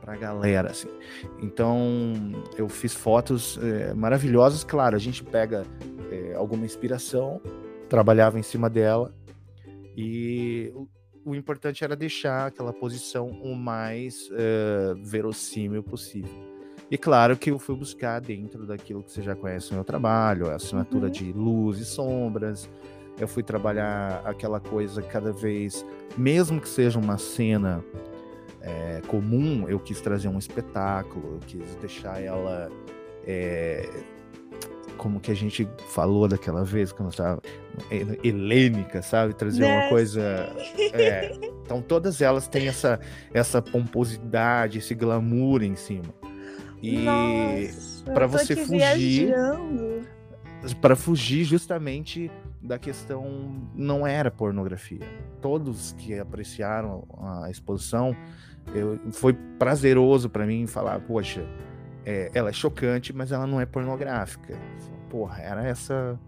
para 0.00 0.16
galera 0.16 0.70
assim. 0.70 0.88
Então, 1.42 2.32
eu 2.56 2.70
fiz 2.70 2.94
fotos 2.94 3.58
é, 3.62 3.92
maravilhosas, 3.92 4.64
claro, 4.64 4.96
a 4.96 4.98
gente 4.98 5.22
pega 5.22 5.64
é, 6.10 6.34
alguma 6.34 6.64
inspiração, 6.64 7.38
trabalhava 7.86 8.38
em 8.38 8.42
cima 8.42 8.70
dela 8.70 9.12
e 10.00 10.72
o, 10.74 10.88
o 11.24 11.34
importante 11.34 11.84
era 11.84 11.94
deixar 11.94 12.46
aquela 12.46 12.72
posição 12.72 13.28
o 13.28 13.54
mais 13.54 14.28
é, 14.32 14.94
verossímil 15.02 15.82
possível. 15.82 16.50
E 16.90 16.98
claro 16.98 17.36
que 17.36 17.50
eu 17.50 17.58
fui 17.58 17.76
buscar 17.76 18.20
dentro 18.20 18.66
daquilo 18.66 19.02
que 19.02 19.12
você 19.12 19.22
já 19.22 19.36
conhece 19.36 19.70
no 19.70 19.76
meu 19.76 19.84
trabalho, 19.84 20.50
a 20.50 20.56
assinatura 20.56 21.06
uhum. 21.06 21.12
de 21.12 21.32
luz 21.32 21.78
e 21.78 21.84
sombras. 21.84 22.68
Eu 23.18 23.28
fui 23.28 23.42
trabalhar 23.42 24.22
aquela 24.24 24.58
coisa 24.58 25.02
cada 25.02 25.32
vez, 25.32 25.84
mesmo 26.16 26.60
que 26.60 26.68
seja 26.68 26.98
uma 26.98 27.18
cena 27.18 27.84
é, 28.60 29.02
comum, 29.06 29.68
eu 29.68 29.78
quis 29.78 30.00
trazer 30.00 30.28
um 30.28 30.38
espetáculo, 30.38 31.34
eu 31.34 31.38
quis 31.46 31.74
deixar 31.76 32.20
ela. 32.22 32.70
É, 33.26 33.88
como 34.96 35.20
que 35.20 35.30
a 35.30 35.34
gente 35.34 35.68
falou 35.88 36.28
daquela 36.28 36.64
vez, 36.64 36.92
quando 36.92 37.10
estava 37.10 37.40
helênica, 38.22 39.02
sabe? 39.02 39.34
Trazer 39.34 39.64
uma 39.64 39.88
coisa. 39.88 40.20
É, 40.92 41.32
então 41.64 41.80
todas 41.80 42.20
elas 42.20 42.48
têm 42.48 42.68
essa, 42.68 43.00
essa 43.32 43.62
pomposidade, 43.62 44.78
esse 44.78 44.94
glamour 44.94 45.62
em 45.62 45.76
cima. 45.76 46.14
E 46.82 47.04
para 48.14 48.26
você 48.26 48.56
fugir 48.56 49.34
para 50.80 50.94
fugir 50.94 51.44
justamente 51.44 52.30
da 52.60 52.78
questão 52.78 53.66
não 53.74 54.06
era 54.06 54.30
pornografia. 54.30 55.06
Todos 55.40 55.92
que 55.92 56.18
apreciaram 56.18 57.04
a 57.18 57.50
exposição, 57.50 58.14
eu, 58.74 58.98
foi 59.12 59.32
prazeroso 59.58 60.28
para 60.28 60.46
mim 60.46 60.66
falar, 60.66 61.00
poxa, 61.00 61.46
é, 62.10 62.30
ela 62.34 62.50
é 62.50 62.52
chocante, 62.52 63.12
mas 63.12 63.32
ela 63.32 63.46
não 63.46 63.60
é 63.60 63.66
pornográfica. 63.66 64.58
Porra, 65.08 65.40
era 65.40 65.66
essa 65.66 66.18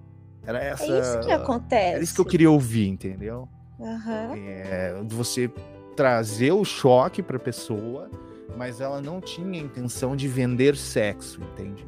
era 0.44 0.58
essa 0.62 0.84
É 0.84 1.00
isso 1.00 1.20
que 1.20 1.32
acontece. 1.32 1.94
Era 1.94 2.04
isso 2.04 2.14
que 2.14 2.20
eu 2.20 2.24
queria 2.24 2.50
ouvir, 2.50 2.88
entendeu? 2.88 3.48
Uhum. 3.78 4.34
É, 4.36 5.00
você 5.08 5.50
trazer 5.96 6.52
o 6.52 6.64
choque 6.64 7.22
para 7.22 7.36
a 7.36 7.40
pessoa 7.40 8.10
mas 8.56 8.80
ela 8.80 9.00
não 9.00 9.20
tinha 9.20 9.60
intenção 9.60 10.14
de 10.16 10.28
vender 10.28 10.76
sexo, 10.76 11.40
entende? 11.40 11.86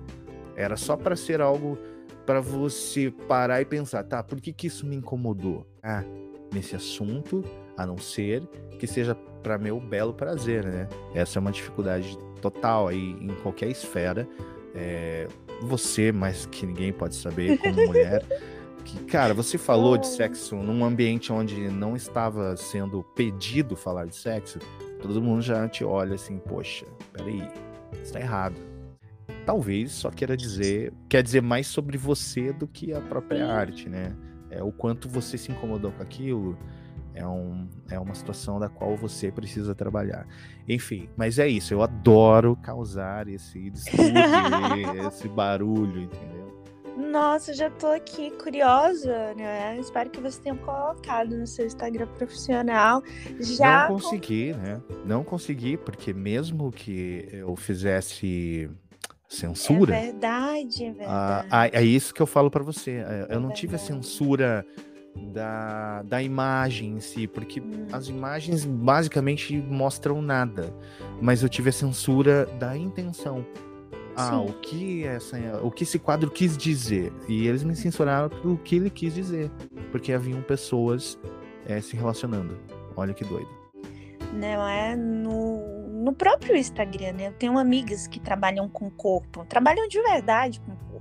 Era 0.56 0.76
só 0.76 0.96
para 0.96 1.16
ser 1.16 1.40
algo 1.40 1.78
para 2.24 2.40
você 2.40 3.10
parar 3.28 3.60
e 3.60 3.64
pensar, 3.64 4.02
tá, 4.04 4.22
por 4.22 4.40
que 4.40 4.52
que 4.52 4.66
isso 4.66 4.86
me 4.86 4.96
incomodou? 4.96 5.66
Ah, 5.82 6.02
nesse 6.52 6.74
assunto, 6.74 7.44
a 7.76 7.84
não 7.84 7.98
ser 7.98 8.42
que 8.78 8.86
seja 8.86 9.14
para 9.42 9.58
meu 9.58 9.78
belo 9.78 10.14
prazer, 10.14 10.64
né? 10.64 10.88
Essa 11.14 11.38
é 11.38 11.40
uma 11.40 11.52
dificuldade 11.52 12.16
total 12.44 12.88
aí 12.88 13.16
em 13.18 13.34
qualquer 13.42 13.70
esfera. 13.70 14.28
É, 14.74 15.26
você, 15.62 16.12
mais 16.12 16.44
que 16.46 16.66
ninguém 16.66 16.92
pode 16.92 17.14
saber, 17.14 17.56
como 17.58 17.74
mulher, 17.86 18.22
que, 18.84 19.02
cara, 19.04 19.32
você 19.32 19.56
falou 19.56 19.96
de 19.96 20.06
sexo 20.06 20.56
num 20.56 20.84
ambiente 20.84 21.32
onde 21.32 21.68
não 21.68 21.96
estava 21.96 22.54
sendo 22.56 23.02
pedido 23.14 23.76
falar 23.76 24.04
de 24.04 24.14
sexo, 24.14 24.58
todo 25.00 25.22
mundo 25.22 25.40
já 25.40 25.66
te 25.68 25.84
olha 25.84 26.16
assim, 26.16 26.38
poxa, 26.38 26.84
peraí, 27.12 27.48
está 28.02 28.20
errado. 28.20 28.56
Talvez 29.46 29.92
só 29.92 30.10
queira 30.10 30.36
dizer, 30.36 30.92
quer 31.08 31.22
dizer 31.22 31.40
mais 31.40 31.66
sobre 31.66 31.96
você 31.96 32.52
do 32.52 32.66
que 32.66 32.92
a 32.92 33.00
própria 33.00 33.46
arte, 33.46 33.88
né? 33.88 34.14
É 34.50 34.62
o 34.62 34.70
quanto 34.70 35.08
você 35.08 35.38
se 35.38 35.50
incomodou 35.50 35.92
com 35.92 36.02
aquilo, 36.02 36.58
é, 37.14 37.26
um, 37.26 37.68
é 37.90 37.98
uma 37.98 38.14
situação 38.14 38.58
da 38.58 38.68
qual 38.68 38.96
você 38.96 39.30
precisa 39.30 39.74
trabalhar. 39.74 40.26
Enfim, 40.68 41.08
mas 41.16 41.38
é 41.38 41.48
isso, 41.48 41.72
eu 41.72 41.82
adoro 41.82 42.56
causar 42.56 43.28
esse 43.28 43.70
distúrbio, 43.70 44.12
esse 45.08 45.28
barulho, 45.28 46.02
entendeu? 46.02 46.34
Nossa, 46.96 47.52
já 47.52 47.70
tô 47.70 47.88
aqui 47.88 48.30
curiosa, 48.32 49.34
né? 49.34 49.76
Espero 49.78 50.10
que 50.10 50.20
você 50.20 50.40
tenha 50.40 50.56
colocado 50.56 51.36
no 51.36 51.46
seu 51.46 51.66
Instagram 51.66 52.06
profissional. 52.06 53.02
Já 53.40 53.88
não 53.88 53.96
consegui, 53.96 54.52
com... 54.52 54.58
né? 54.60 54.82
Não 55.04 55.24
consegui, 55.24 55.76
porque 55.76 56.12
mesmo 56.12 56.70
que 56.70 57.28
eu 57.32 57.56
fizesse 57.56 58.70
censura. 59.28 59.94
É 59.94 60.02
verdade, 60.02 60.84
é 60.84 60.92
verdade. 60.92 61.48
Ah, 61.50 61.66
é 61.72 61.82
isso 61.82 62.14
que 62.14 62.22
eu 62.22 62.26
falo 62.26 62.50
para 62.50 62.62
você. 62.62 63.04
É, 63.06 63.26
eu 63.30 63.40
não 63.40 63.50
tive 63.50 63.74
a 63.74 63.78
censura 63.78 64.64
da, 65.16 66.02
da 66.02 66.22
imagem 66.22 66.92
em 66.92 67.00
si, 67.00 67.26
porque 67.26 67.60
hum. 67.60 67.86
as 67.92 68.08
imagens 68.08 68.64
basicamente 68.64 69.56
mostram 69.56 70.20
nada. 70.20 70.74
Mas 71.20 71.42
eu 71.42 71.48
tive 71.48 71.70
a 71.70 71.72
censura 71.72 72.46
da 72.58 72.76
intenção 72.76 73.44
ah, 74.16 74.30
Sim. 74.30 74.50
o 74.50 74.52
que 74.60 75.04
essa, 75.04 75.36
o 75.62 75.70
que 75.70 75.82
esse 75.82 75.98
quadro 75.98 76.30
quis 76.30 76.56
dizer. 76.56 77.12
E 77.28 77.46
eles 77.46 77.64
me 77.64 77.74
censuraram 77.74 78.28
pelo 78.28 78.56
que 78.58 78.76
ele 78.76 78.90
quis 78.90 79.14
dizer, 79.14 79.50
porque 79.90 80.12
haviam 80.12 80.40
pessoas 80.42 81.18
é, 81.66 81.80
se 81.80 81.96
relacionando. 81.96 82.56
Olha 82.96 83.12
que 83.12 83.24
doido. 83.24 83.48
Não 84.32 84.68
é 84.68 84.96
no, 84.96 85.88
no 85.88 86.12
próprio 86.12 86.56
Instagram, 86.56 87.12
né? 87.12 87.28
Eu 87.28 87.32
tenho 87.32 87.58
amigas 87.58 88.06
que 88.06 88.20
trabalham 88.20 88.68
com 88.68 88.90
corpo, 88.90 89.44
trabalham 89.46 89.86
de 89.88 90.00
verdade 90.00 90.60
com 90.60 90.74
corpo. 90.76 90.93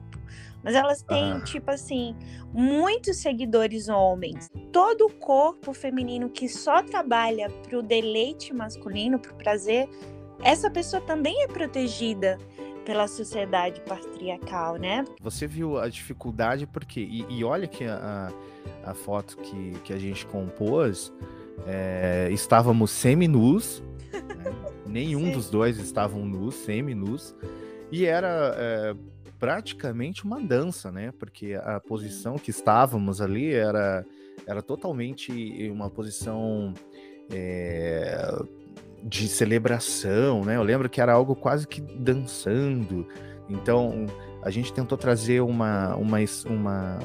Mas 0.63 0.75
elas 0.75 1.01
têm, 1.01 1.33
ah. 1.33 1.41
tipo 1.41 1.69
assim, 1.69 2.15
muitos 2.53 3.17
seguidores 3.17 3.89
homens. 3.89 4.49
Todo 4.71 5.07
o 5.07 5.13
corpo 5.13 5.73
feminino 5.73 6.29
que 6.29 6.47
só 6.47 6.81
trabalha 6.81 7.49
pro 7.67 7.83
deleite 7.83 8.53
masculino, 8.53 9.19
pro 9.19 9.35
prazer, 9.35 9.89
essa 10.41 10.69
pessoa 10.69 11.01
também 11.01 11.43
é 11.43 11.47
protegida 11.47 12.37
pela 12.85 13.07
sociedade 13.07 13.81
patriarcal, 13.81 14.75
né? 14.75 15.05
Você 15.21 15.47
viu 15.47 15.79
a 15.79 15.87
dificuldade 15.87 16.67
porque 16.67 16.99
e, 16.99 17.25
e 17.29 17.43
olha 17.43 17.67
que 17.67 17.85
a, 17.85 18.31
a 18.83 18.93
foto 18.93 19.37
que, 19.37 19.71
que 19.83 19.93
a 19.93 19.97
gente 19.97 20.25
compôs 20.25 21.13
é, 21.65 22.29
estávamos 22.31 22.91
semi-nus, 22.91 23.81
né? 24.11 24.53
nenhum 24.85 25.25
Sim. 25.25 25.31
dos 25.31 25.49
dois 25.49 25.79
estavam 25.79 26.25
nus, 26.25 26.55
semi-nus, 26.55 27.35
e 27.91 28.05
era 28.05 28.53
é, 28.57 28.95
praticamente 29.43 30.23
uma 30.23 30.39
dança, 30.39 30.89
né? 30.89 31.11
Porque 31.19 31.53
a 31.53 31.77
posição 31.77 32.37
que 32.37 32.49
estávamos 32.49 33.19
ali 33.19 33.53
era, 33.53 34.05
era 34.47 34.61
totalmente 34.61 35.69
uma 35.69 35.89
posição 35.89 36.73
é, 37.29 38.25
de 39.03 39.27
celebração, 39.27 40.45
né? 40.45 40.55
Eu 40.55 40.63
lembro 40.63 40.89
que 40.89 41.01
era 41.01 41.11
algo 41.11 41.35
quase 41.35 41.67
que 41.67 41.81
dançando. 41.81 43.05
Então, 43.49 44.05
a 44.41 44.49
gente 44.49 44.71
tentou 44.71 44.97
trazer 44.97 45.41
uma, 45.41 45.93
uma, 45.97 46.19
uma, 46.45 46.99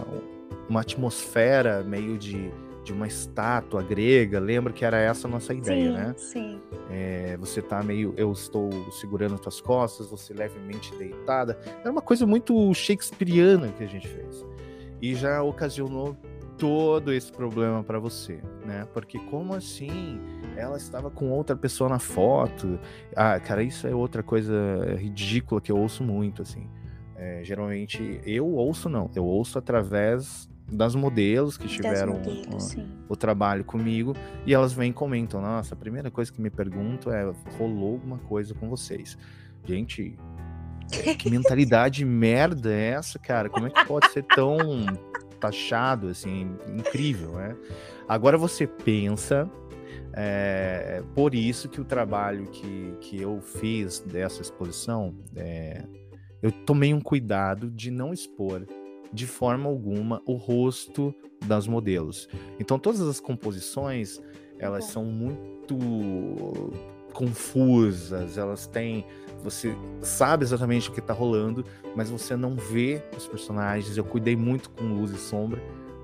uma 0.68 0.80
atmosfera 0.82 1.82
meio 1.82 2.16
de, 2.16 2.52
de 2.88 2.92
uma 2.92 3.06
estátua 3.06 3.82
grega. 3.82 4.40
Lembra 4.40 4.72
que 4.72 4.84
era 4.84 4.98
essa 4.98 5.28
a 5.28 5.30
nossa 5.30 5.52
ideia, 5.52 5.90
sim, 5.90 5.92
né? 5.92 6.14
Sim. 6.16 6.60
É, 6.90 7.36
você 7.36 7.60
tá 7.60 7.82
meio, 7.82 8.14
eu 8.16 8.32
estou 8.32 8.70
segurando 8.92 9.34
as 9.34 9.40
tuas 9.40 9.60
costas, 9.60 10.10
você 10.10 10.32
levemente 10.32 10.94
deitada. 10.96 11.58
Era 11.80 11.90
uma 11.90 12.00
coisa 12.00 12.26
muito 12.26 12.72
shakespeariana 12.72 13.68
que 13.68 13.84
a 13.84 13.86
gente 13.86 14.08
fez. 14.08 14.44
E 15.00 15.14
já 15.14 15.42
ocasionou 15.42 16.16
todo 16.56 17.12
esse 17.12 17.30
problema 17.30 17.84
para 17.84 17.98
você, 17.98 18.40
né? 18.64 18.88
Porque 18.92 19.18
como 19.18 19.54
assim? 19.54 20.18
Ela 20.56 20.76
estava 20.76 21.10
com 21.10 21.30
outra 21.30 21.54
pessoa 21.54 21.88
na 21.90 21.98
foto. 21.98 22.80
Ah, 23.14 23.38
cara, 23.38 23.62
isso 23.62 23.86
é 23.86 23.94
outra 23.94 24.22
coisa 24.22 24.54
ridícula 24.96 25.60
que 25.60 25.70
eu 25.70 25.76
ouço 25.76 26.02
muito, 26.02 26.42
assim. 26.42 26.66
É, 27.14 27.42
geralmente 27.44 28.20
eu 28.24 28.46
ouço 28.46 28.88
não, 28.88 29.10
eu 29.14 29.24
ouço 29.24 29.58
através 29.58 30.48
das 30.70 30.94
modelos 30.94 31.56
que 31.56 31.66
tiveram 31.66 32.14
modelos, 32.14 32.74
o, 32.74 33.12
o, 33.12 33.16
trabalho 33.16 33.64
comigo 33.64 34.14
e 34.44 34.52
elas 34.52 34.72
vêm 34.72 34.90
e 34.90 34.92
comentam: 34.92 35.40
Nossa, 35.40 35.74
a 35.74 35.76
primeira 35.76 36.10
coisa 36.10 36.32
que 36.32 36.40
me 36.40 36.50
pergunto 36.50 37.10
é: 37.10 37.32
rolou 37.58 37.94
alguma 37.94 38.18
coisa 38.18 38.54
com 38.54 38.68
vocês? 38.68 39.16
Gente, 39.64 40.16
que 41.18 41.30
mentalidade 41.30 42.04
merda 42.04 42.70
é 42.70 42.90
essa, 42.90 43.18
cara? 43.18 43.48
Como 43.48 43.66
é 43.66 43.70
que 43.70 43.84
pode 43.86 44.10
ser 44.12 44.22
tão 44.24 44.58
taxado 45.40 46.08
assim? 46.08 46.54
Incrível, 46.76 47.32
né? 47.32 47.56
Agora 48.06 48.36
você 48.36 48.66
pensa. 48.66 49.50
É, 50.20 51.02
por 51.14 51.32
isso 51.32 51.68
que 51.68 51.80
o 51.80 51.84
trabalho 51.84 52.48
que, 52.50 52.96
que 53.00 53.22
eu 53.22 53.40
fiz 53.40 54.00
dessa 54.00 54.42
exposição, 54.42 55.14
é, 55.36 55.84
eu 56.42 56.50
tomei 56.50 56.92
um 56.92 57.00
cuidado 57.00 57.70
de 57.70 57.88
não 57.90 58.12
expor 58.12 58.66
de 59.12 59.26
forma 59.26 59.68
alguma 59.68 60.22
o 60.26 60.34
rosto 60.34 61.14
das 61.46 61.66
modelos. 61.66 62.28
Então 62.58 62.78
todas 62.78 63.00
as 63.00 63.20
composições, 63.20 64.20
elas 64.58 64.84
são 64.84 65.04
muito 65.04 65.76
confusas, 67.12 68.38
elas 68.38 68.66
têm 68.66 69.04
você 69.42 69.74
sabe 70.00 70.44
exatamente 70.44 70.88
o 70.88 70.92
que 70.92 71.00
está 71.00 71.14
rolando, 71.14 71.64
mas 71.94 72.10
você 72.10 72.36
não 72.36 72.56
vê 72.56 73.02
os 73.16 73.26
personagens. 73.26 73.96
Eu 73.96 74.04
cuidei 74.04 74.36
muito 74.36 74.70
com 74.70 74.84
luz 74.84 75.12
e 75.12 75.16
sombra 75.16 75.62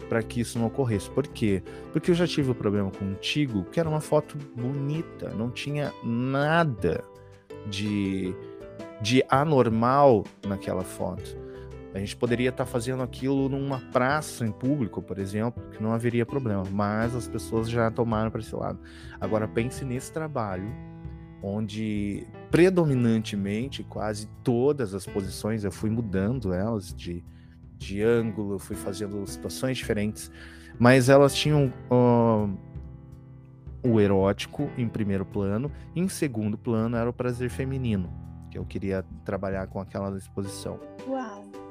para 0.09 0.23
que 0.23 0.41
isso 0.41 0.59
não 0.59 0.67
ocorresse. 0.67 1.11
Por 1.11 1.27
quê? 1.27 1.63
Porque 1.93 2.11
eu 2.11 2.15
já 2.15 2.27
tive 2.27 2.51
o 2.51 2.53
um 2.53 2.55
problema 2.55 2.91
contigo, 2.91 3.65
que 3.65 3.81
era 3.81 3.89
uma 3.89 4.01
foto 4.01 4.37
bonita, 4.55 5.31
não 5.31 5.51
tinha 5.51 5.93
nada 6.05 7.03
de 7.67 8.35
de 9.01 9.23
anormal 9.29 10.25
naquela 10.47 10.83
foto. 10.83 11.37
A 11.95 11.99
gente 12.01 12.17
poderia 12.17 12.49
estar 12.51 12.65
tá 12.65 12.71
fazendo 12.71 13.05
aquilo 13.05 13.49
numa 13.49 13.79
praça 13.93 14.45
em 14.45 14.51
público, 14.51 15.01
por 15.01 15.17
exemplo, 15.17 15.63
que 15.71 15.81
não 15.81 15.93
haveria 15.93 16.27
problema, 16.27 16.65
mas 16.69 17.15
as 17.15 17.29
pessoas 17.29 17.71
já 17.71 17.89
tomaram 17.89 18.33
para 18.33 18.41
esse 18.41 18.55
lado. 18.55 18.81
Agora 19.21 19.47
pense 19.47 19.85
nesse 19.85 20.13
trabalho 20.13 20.69
onde 21.41 22.27
predominantemente 22.51 23.85
quase 23.85 24.27
todas 24.43 24.93
as 24.93 25.07
posições 25.07 25.63
eu 25.63 25.71
fui 25.71 25.91
mudando 25.91 26.53
elas 26.53 26.93
de, 26.93 27.23
de 27.77 28.03
ângulo, 28.03 28.59
fui 28.59 28.75
fazendo 28.75 29.25
situações 29.27 29.77
diferentes, 29.77 30.33
mas 30.79 31.09
elas 31.09 31.33
tinham 31.35 31.73
uh, 31.91 32.59
o 33.89 34.01
erótico 34.01 34.69
em 34.77 34.89
primeiro 34.89 35.25
plano, 35.25 35.71
em 35.95 36.09
segundo 36.09 36.59
plano 36.59 36.97
era 36.97 37.09
o 37.09 37.13
prazer 37.13 37.51
feminino, 37.51 38.11
que 38.51 38.59
eu 38.59 38.65
queria 38.65 39.05
trabalhar 39.25 39.69
com 39.69 39.79
aquela 39.79 40.17
exposição. 40.17 40.81
Uau! 41.07 41.64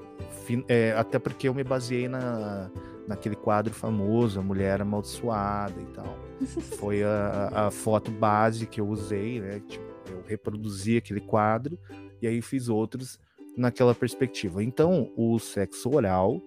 É, 0.67 0.93
até 0.93 1.19
porque 1.19 1.47
eu 1.47 1.53
me 1.53 1.63
baseei 1.63 2.07
na, 2.07 2.69
naquele 3.07 3.36
quadro 3.36 3.74
famoso, 3.74 4.39
A 4.39 4.43
Mulher 4.43 4.82
Amaldiçoada 4.82 5.80
e 5.80 5.86
tal. 5.93 6.17
Foi 6.78 7.03
a, 7.03 7.67
a 7.67 7.71
foto 7.71 8.11
base 8.11 8.65
que 8.65 8.82
eu 8.82 8.88
usei, 8.88 9.39
né? 9.39 9.61
Tipo, 9.67 9.86
eu 10.09 10.24
reproduzi 10.28 10.97
aquele 10.97 11.21
quadro 11.21 11.78
e 12.21 12.28
aí 12.28 12.41
fiz 12.41 12.69
outros 12.69 13.19
naquela 13.57 13.93
perspectiva. 13.93 14.63
Então, 14.63 15.11
o 15.15 15.38
sexo 15.39 15.93
oral 15.93 16.41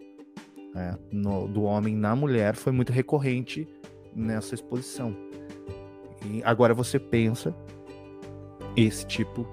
é, 0.75 0.95
no, 1.11 1.49
do 1.49 1.63
homem 1.63 1.97
na 1.97 2.15
mulher 2.15 2.55
foi 2.55 2.73
muito 2.73 2.93
recorrente 2.93 3.67
nessa 4.15 4.55
exposição. 4.55 5.17
E 6.25 6.43
agora 6.45 6.75
você 6.75 6.99
pensa 6.99 7.55
esse 8.77 9.07
tipo 9.07 9.47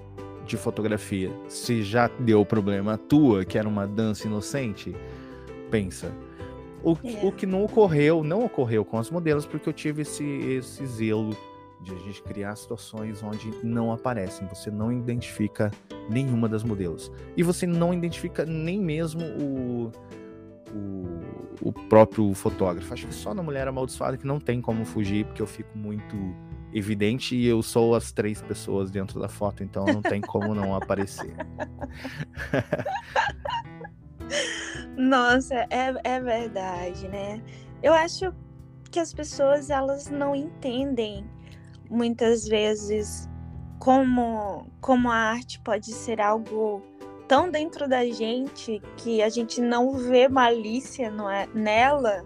de 0.44 0.56
fotografia, 0.56 1.30
se 1.48 1.82
já 1.82 2.08
deu 2.18 2.44
problema 2.44 2.98
tua, 2.98 3.44
que 3.44 3.58
era 3.58 3.68
uma 3.68 3.86
dança 3.86 4.26
inocente, 4.26 4.94
pensa. 5.70 6.12
O, 6.82 6.92
é. 7.02 7.26
o 7.26 7.32
que 7.32 7.46
não 7.46 7.64
ocorreu, 7.64 8.22
não 8.22 8.44
ocorreu 8.44 8.84
com 8.84 8.98
as 8.98 9.10
modelos, 9.10 9.46
porque 9.46 9.68
eu 9.68 9.72
tive 9.72 10.02
esse, 10.02 10.24
esse 10.24 10.86
zelo 10.86 11.34
de 11.80 11.92
a 11.92 11.98
gente 11.98 12.22
criar 12.22 12.56
situações 12.56 13.22
onde 13.22 13.50
não 13.62 13.92
aparecem, 13.92 14.48
você 14.48 14.70
não 14.70 14.90
identifica 14.90 15.70
nenhuma 16.08 16.48
das 16.48 16.62
modelos. 16.62 17.12
E 17.36 17.42
você 17.42 17.66
não 17.66 17.92
identifica 17.92 18.44
nem 18.44 18.80
mesmo 18.80 19.22
o, 19.22 19.92
o, 20.74 21.68
o 21.68 21.72
próprio 21.72 22.32
fotógrafo. 22.34 22.92
Acho 22.92 23.06
que 23.06 23.14
só 23.14 23.34
na 23.34 23.42
Mulher 23.42 23.68
Amaldiçoada 23.68 24.16
que 24.16 24.26
não 24.26 24.40
tem 24.40 24.60
como 24.60 24.84
fugir, 24.84 25.26
porque 25.26 25.42
eu 25.42 25.46
fico 25.46 25.76
muito 25.76 26.16
evidente 26.74 27.36
e 27.36 27.46
eu 27.46 27.62
sou 27.62 27.94
as 27.94 28.10
três 28.10 28.42
pessoas 28.42 28.90
dentro 28.90 29.20
da 29.20 29.28
foto, 29.28 29.62
então 29.62 29.84
não 29.84 30.02
tem 30.02 30.20
como 30.20 30.54
não 30.54 30.74
aparecer. 30.74 31.34
Nossa, 34.96 35.66
é, 35.70 35.94
é 36.02 36.20
verdade, 36.20 37.06
né? 37.08 37.40
Eu 37.82 37.94
acho 37.94 38.34
que 38.90 38.98
as 38.98 39.12
pessoas 39.12 39.70
elas 39.70 40.10
não 40.10 40.34
entendem 40.34 41.24
muitas 41.88 42.46
vezes 42.46 43.28
como, 43.78 44.66
como 44.80 45.10
a 45.10 45.16
arte 45.16 45.60
pode 45.60 45.92
ser 45.92 46.20
algo 46.20 46.82
tão 47.28 47.50
dentro 47.50 47.88
da 47.88 48.04
gente 48.06 48.82
que 48.96 49.22
a 49.22 49.28
gente 49.28 49.60
não 49.60 49.94
vê 49.94 50.28
malícia 50.28 51.10
não 51.10 51.30
é, 51.30 51.46
nela 51.54 52.24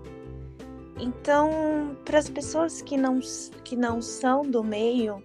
então, 0.98 1.96
para 2.04 2.18
as 2.18 2.28
pessoas 2.28 2.82
que 2.82 2.96
não, 2.96 3.20
que 3.64 3.76
não 3.76 4.02
são 4.02 4.42
do 4.42 4.62
meio, 4.64 5.22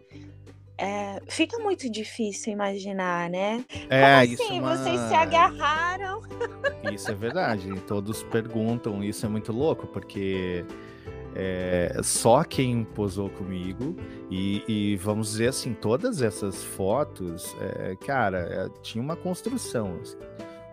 é, 0.77 1.21
fica 1.27 1.57
muito 1.59 1.89
difícil 1.89 2.53
imaginar, 2.53 3.29
né? 3.29 3.63
É, 3.89 4.25
Como 4.25 4.33
assim? 4.33 4.59
Uma... 4.59 4.75
Vocês 4.75 4.99
se 4.99 5.13
agarraram? 5.13 6.21
Isso 6.91 7.09
é 7.09 7.13
verdade. 7.13 7.69
Todos 7.87 8.23
perguntam, 8.23 9.03
isso 9.03 9.25
é 9.25 9.29
muito 9.29 9.51
louco, 9.51 9.87
porque 9.87 10.65
é, 11.35 11.99
só 12.03 12.43
quem 12.43 12.83
posou 12.83 13.29
comigo, 13.29 13.95
e, 14.29 14.63
e, 14.67 14.95
vamos 14.97 15.31
dizer 15.31 15.49
assim, 15.49 15.73
todas 15.73 16.21
essas 16.21 16.63
fotos, 16.63 17.55
é, 17.59 17.95
cara, 18.05 18.39
é, 18.39 18.81
tinha 18.81 19.03
uma 19.03 19.15
construção. 19.15 19.97
Assim. 20.01 20.17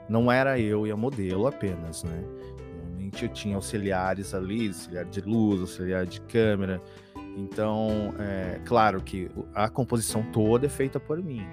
Não 0.09 0.31
era 0.31 0.59
eu 0.59 0.87
e 0.87 0.91
a 0.91 0.97
modelo 0.97 1.47
apenas, 1.47 2.03
né? 2.05 2.25
Eu 3.23 3.29
tinha 3.29 3.57
auxiliares 3.57 4.35
ali, 4.35 4.69
auxiliar 4.69 5.05
de 5.05 5.21
luz, 5.21 5.61
auxiliar 5.61 6.07
de 6.07 6.21
câmera. 6.23 6.81
Então, 7.37 8.15
é 8.19 8.61
claro 8.65 9.03
que 9.03 9.31
a 9.55 9.69
composição 9.69 10.23
toda 10.33 10.67
é 10.67 10.69
feita 10.69 10.99
por 10.99 11.23
mim, 11.23 11.47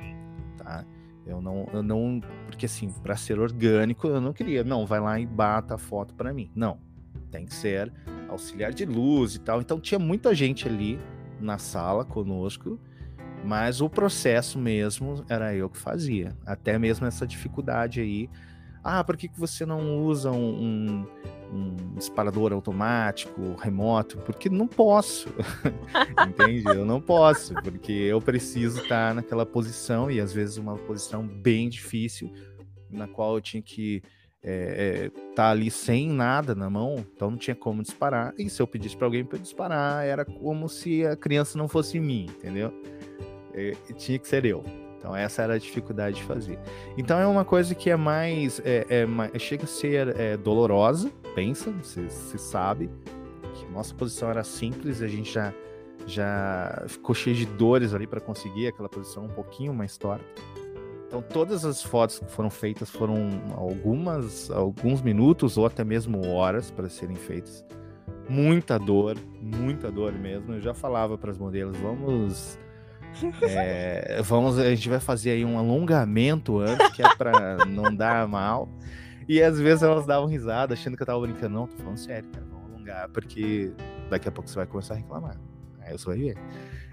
tá? 0.58 0.86
Eu 1.26 1.42
não, 1.42 1.68
eu 1.74 1.84
não, 1.84 2.22
porque 2.46 2.66
assim, 2.66 2.90
para 2.90 3.16
ser 3.18 3.40
orgânico, 3.40 4.08
eu 4.08 4.22
não 4.22 4.32
queria, 4.32 4.64
não, 4.64 4.86
vai 4.86 5.00
lá 5.00 5.20
e 5.20 5.26
bata 5.26 5.76
a 5.76 5.78
foto 5.78 6.14
para 6.14 6.34
mim. 6.34 6.50
Não, 6.56 6.80
tem 7.30 7.46
que 7.46 7.54
ser 7.54 7.92
auxiliar 8.30 8.74
de 8.74 8.86
luz 8.86 9.36
e 9.36 9.40
tal. 9.40 9.60
Então 9.60 9.80
tinha 9.80 10.00
muita 10.00 10.34
gente 10.34 10.68
ali 10.68 11.00
na 11.40 11.58
sala 11.58 12.06
conosco, 12.06 12.80
mas 13.44 13.82
o 13.82 13.90
processo 13.90 14.58
mesmo 14.58 15.24
era 15.30 15.54
eu 15.54 15.70
que 15.70 15.78
fazia. 15.78 16.36
Até 16.46 16.80
mesmo 16.80 17.06
essa 17.06 17.28
dificuldade 17.28 18.00
aí. 18.00 18.30
Ah, 18.84 19.04
por 19.04 19.18
que, 19.18 19.28
que 19.28 19.38
você 19.38 19.66
não 19.66 20.00
usa 20.06 20.32
um, 20.32 20.64
um 20.64 21.08
um 21.52 21.96
disparador 21.96 22.54
automático, 22.54 23.56
remoto, 23.56 24.18
porque 24.20 24.50
não 24.50 24.68
posso. 24.68 25.30
Entende? 26.28 26.66
Eu 26.68 26.86
não 26.86 27.02
posso, 27.02 27.54
porque 27.56 27.92
eu 27.92 28.22
preciso 28.22 28.82
estar 28.82 29.14
naquela 29.14 29.46
posição 29.46 30.10
e 30.12 30.20
às 30.20 30.34
vezes 30.34 30.58
uma 30.58 30.76
posição 30.76 31.26
bem 31.26 31.70
difícil, 31.70 32.32
na 32.90 33.08
qual 33.08 33.36
eu 33.36 33.42
tinha 33.42 33.62
que 33.62 33.98
estar 33.98 34.10
é, 34.44 35.06
é, 35.06 35.34
tá 35.36 35.50
ali 35.50 35.70
sem 35.70 36.10
nada 36.10 36.54
na 36.56 36.70
mão, 36.70 37.06
então 37.14 37.32
não 37.32 37.38
tinha 37.38 37.56
como 37.56 37.82
disparar. 37.82 38.34
E 38.38 38.50
se 38.50 38.62
eu 38.62 38.68
pedisse 38.68 38.96
para 38.96 39.08
alguém 39.08 39.26
para 39.26 39.40
disparar, 39.40 40.06
era 40.06 40.24
como 40.24 40.70
se 40.70 41.06
a 41.06 41.16
criança 41.16 41.58
não 41.58 41.68
fosse 41.68 42.00
mim, 42.00 42.28
entendeu? 42.30 42.74
Tinha 43.98 44.20
que 44.20 44.28
ser 44.28 44.46
eu. 44.46 44.64
Então 44.98 45.16
essa 45.16 45.42
era 45.42 45.54
a 45.54 45.58
dificuldade 45.58 46.18
de 46.18 46.24
fazer. 46.24 46.60
Então 46.98 47.18
é 47.20 47.26
uma 47.26 47.46
coisa 47.46 47.74
que 47.74 47.90
é 47.90 47.96
mais, 47.96 48.62
é, 48.66 48.86
é 48.90 49.40
chega 49.40 49.64
a 49.64 49.68
ser 49.68 50.16
é, 50.20 50.36
dolorosa, 50.36 51.12
pensa, 51.38 51.70
você, 51.70 52.10
você 52.10 52.36
sabe 52.36 52.90
que 53.54 53.72
nossa 53.72 53.94
posição 53.94 54.28
era 54.28 54.44
simples, 54.44 55.04
a 55.04 55.08
gente 55.08 55.32
já 55.32 55.54
já 56.08 56.86
ficou 56.88 57.14
cheio 57.14 57.36
de 57.36 57.46
dores 57.46 57.94
ali 57.94 58.08
para 58.08 58.20
conseguir 58.20 58.68
aquela 58.68 58.90
posição 58.90 59.26
um 59.26 59.30
pouquinho 59.30 59.72
mais 59.72 59.98
torta. 59.98 60.26
Então 61.06 61.22
todas 61.22 61.64
as 61.64 61.84
fotos 61.84 62.18
que 62.18 62.32
foram 62.32 62.50
feitas 62.50 62.90
foram 62.90 63.30
algumas 63.56 64.50
alguns 64.50 65.02
minutos 65.02 65.58
ou 65.58 65.68
até 65.68 65.84
mesmo 65.84 66.28
horas 66.28 66.72
para 66.72 66.90
serem 66.90 67.16
feitas. 67.16 67.64
muita 68.28 68.80
dor, 68.80 69.16
muita 69.40 69.92
dor 69.92 70.14
mesmo. 70.14 70.56
Eu 70.56 70.62
já 70.62 70.74
falava 70.74 71.20
para 71.20 71.30
as 71.30 71.38
modelos, 71.38 71.78
vamos 71.78 72.58
é, 73.44 74.22
vamos, 74.26 74.58
a 74.58 74.70
gente 74.74 74.90
vai 74.90 75.00
fazer 75.00 75.32
aí 75.32 75.46
um 75.46 75.60
alongamento 75.60 76.58
antes, 76.60 76.90
que 76.90 77.04
é 77.04 77.16
para 77.16 77.64
não 77.66 77.94
dar 77.96 78.28
mal. 78.28 78.68
E 79.28 79.42
às 79.42 79.60
vezes 79.60 79.84
elas 79.84 80.06
davam 80.06 80.28
risada, 80.28 80.74
achando 80.74 80.96
que 80.96 81.04
eu 81.04 81.08
tava 81.08 81.20
brincando. 81.20 81.56
Não, 81.56 81.68
tô 81.68 81.76
falando 81.78 81.98
sério, 81.98 82.30
cara, 82.30 82.46
vamos 82.46 82.72
alongar, 82.72 83.10
porque 83.10 83.74
daqui 84.10 84.28
a 84.28 84.32
pouco 84.32 84.50
você 84.50 84.56
vai 84.56 84.66
começar 84.66 84.94
a 84.94 84.98
reclamar. 84.98 85.38
Aí 85.82 85.92
você 85.92 86.06
vai 86.06 86.18
ver. 86.18 86.38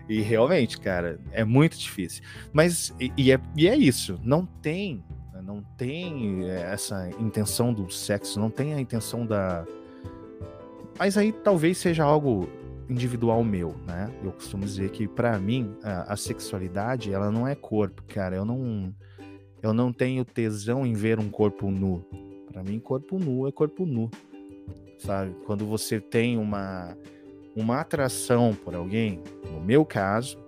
E 0.09 0.21
realmente, 0.21 0.79
cara, 0.79 1.19
é 1.33 1.45
muito 1.45 1.79
difícil. 1.79 2.23
Mas, 2.53 2.95
e, 3.01 3.13
e, 3.17 3.33
é, 3.33 3.41
e 3.57 3.69
é 3.69 3.77
isso, 3.77 4.21
não 4.23 4.45
tem, 4.45 5.03
não 5.43 5.63
tem 5.77 6.49
essa 6.51 7.09
intenção 7.19 7.73
do 7.73 7.91
sexo, 7.91 8.39
não 8.41 8.51
tem 8.51 8.75
a 8.75 8.81
intenção 8.81 9.27
da. 9.27 9.65
Mas 10.99 11.17
aí 11.17 11.33
talvez 11.33 11.79
seja 11.79 12.05
algo 12.05 12.49
individual 12.89 13.43
meu, 13.43 13.75
né? 13.87 14.13
Eu 14.23 14.33
costumo 14.33 14.65
dizer 14.65 14.91
que 14.91 15.09
para 15.09 15.39
mim 15.39 15.75
a, 15.83 16.13
a, 16.13 16.17
sexualidade 16.17 17.13
ela 17.13 17.31
não 17.31 17.49
é 17.49 17.55
corpo, 17.55 18.03
cara. 18.05 18.37
Eu 18.37 18.45
não 18.45 18.95
eu 19.63 19.73
não 19.73 19.93
tenho 19.93 20.25
tesão 20.25 20.87
em 20.87 20.93
ver 20.93 21.19
um 21.19 21.31
corpo 21.31 21.71
nu. 21.71 22.05
Para 22.55 22.63
mim 22.63 22.79
corpo 22.79 23.19
nu 23.19 23.49
é 23.49 23.53
corpo 23.53 23.85
nu, 23.85 24.09
sabe? 24.97 25.35
Quando 25.45 25.67
você 25.67 25.99
tem 26.01 26.39
uma 26.39 26.97
uma 27.57 27.81
atração 27.81 28.55
por 28.55 28.75
alguém, 28.75 29.21
no 29.53 29.61
meu 29.61 29.85
caso, 29.85 30.39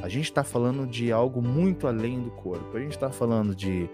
a 0.00 0.08
gente 0.08 0.24
está 0.24 0.42
falando 0.42 0.86
de 0.86 1.12
algo 1.12 1.40
muito 1.40 1.86
além 1.86 2.20
do 2.20 2.30
corpo. 2.30 2.76
A 2.76 2.80
gente 2.80 2.92
está 2.92 3.10
falando 3.10 3.54
de 3.54 3.88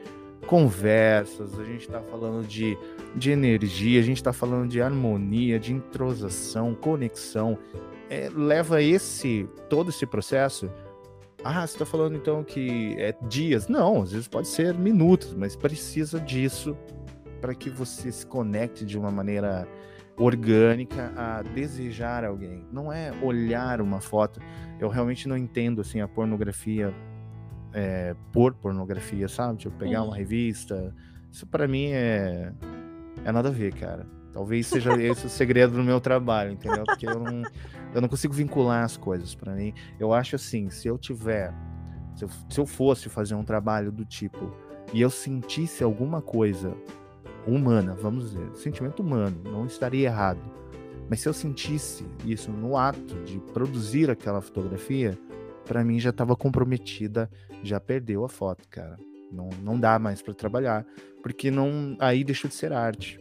conversas, 0.46 1.58
a 1.58 1.64
gente 1.64 1.82
está 1.82 2.00
falando 2.00 2.46
de, 2.46 2.76
de 3.14 3.30
energia, 3.30 4.00
a 4.00 4.02
gente 4.02 4.16
está 4.16 4.32
falando 4.32 4.70
de 4.70 4.80
harmonia, 4.80 5.58
de 5.58 5.74
entrosação, 5.74 6.74
conexão. 6.74 7.58
É, 8.08 8.30
leva 8.34 8.82
esse 8.82 9.46
todo 9.68 9.90
esse 9.90 10.06
processo. 10.06 10.70
Ah, 11.44 11.66
você 11.66 11.74
está 11.74 11.84
falando 11.84 12.16
então 12.16 12.42
que 12.42 12.94
é 12.98 13.14
dias? 13.28 13.68
Não, 13.68 14.02
às 14.02 14.12
vezes 14.12 14.26
pode 14.26 14.48
ser 14.48 14.74
minutos, 14.74 15.34
mas 15.34 15.54
precisa 15.54 16.18
disso 16.18 16.74
para 17.40 17.54
que 17.54 17.70
você 17.70 18.10
se 18.10 18.26
conecte 18.26 18.84
de 18.84 18.98
uma 18.98 19.10
maneira 19.10 19.66
orgânica 20.16 21.12
a 21.16 21.42
desejar 21.42 22.24
alguém. 22.24 22.66
Não 22.72 22.92
é 22.92 23.12
olhar 23.22 23.80
uma 23.80 24.00
foto. 24.00 24.40
Eu 24.80 24.88
realmente 24.88 25.28
não 25.28 25.36
entendo 25.36 25.80
assim 25.80 26.00
a 26.00 26.08
pornografia 26.08 26.92
é, 27.72 28.14
por 28.32 28.54
pornografia, 28.54 29.28
sabe? 29.28 29.58
Tipo, 29.58 29.76
pegar 29.76 30.02
uma 30.02 30.16
revista. 30.16 30.94
Isso 31.30 31.46
para 31.46 31.68
mim 31.68 31.86
é 31.92 32.52
é 33.24 33.32
nada 33.32 33.48
a 33.48 33.52
ver, 33.52 33.74
cara. 33.74 34.06
Talvez 34.32 34.66
seja 34.66 34.92
esse 35.00 35.26
o 35.26 35.28
segredo 35.28 35.74
do 35.74 35.82
meu 35.82 36.00
trabalho, 36.00 36.52
entendeu? 36.52 36.84
Porque 36.84 37.06
eu 37.06 37.18
não, 37.18 37.42
eu 37.94 38.00
não 38.00 38.08
consigo 38.08 38.34
vincular 38.34 38.84
as 38.84 38.96
coisas 38.96 39.34
para 39.34 39.54
mim. 39.54 39.72
Eu 39.98 40.12
acho 40.12 40.36
assim, 40.36 40.70
se 40.70 40.88
eu 40.88 40.98
tiver, 40.98 41.52
se 42.16 42.24
eu, 42.24 42.28
se 42.48 42.60
eu 42.60 42.66
fosse 42.66 43.08
fazer 43.08 43.34
um 43.34 43.44
trabalho 43.44 43.90
do 43.92 44.04
tipo 44.04 44.52
e 44.92 45.00
eu 45.00 45.10
sentisse 45.10 45.84
alguma 45.84 46.22
coisa 46.22 46.74
humana, 47.46 47.94
vamos 47.94 48.30
dizer, 48.30 48.54
sentimento 48.54 49.00
humano, 49.00 49.40
não 49.44 49.66
estaria 49.66 50.06
errado. 50.06 50.40
Mas 51.08 51.20
se 51.20 51.28
eu 51.28 51.32
sentisse 51.32 52.04
isso 52.24 52.50
no 52.50 52.76
ato 52.76 53.14
de 53.24 53.38
produzir 53.52 54.10
aquela 54.10 54.40
fotografia, 54.40 55.18
para 55.64 55.82
mim 55.82 55.98
já 55.98 56.10
estava 56.10 56.36
comprometida, 56.36 57.30
já 57.62 57.80
perdeu 57.80 58.24
a 58.24 58.28
foto, 58.28 58.68
cara. 58.68 58.98
Não, 59.32 59.48
não 59.62 59.78
dá 59.78 59.98
mais 59.98 60.22
para 60.22 60.34
trabalhar, 60.34 60.86
porque 61.22 61.50
não 61.50 61.96
aí 61.98 62.24
deixou 62.24 62.48
de 62.48 62.54
ser 62.54 62.72
arte. 62.72 63.20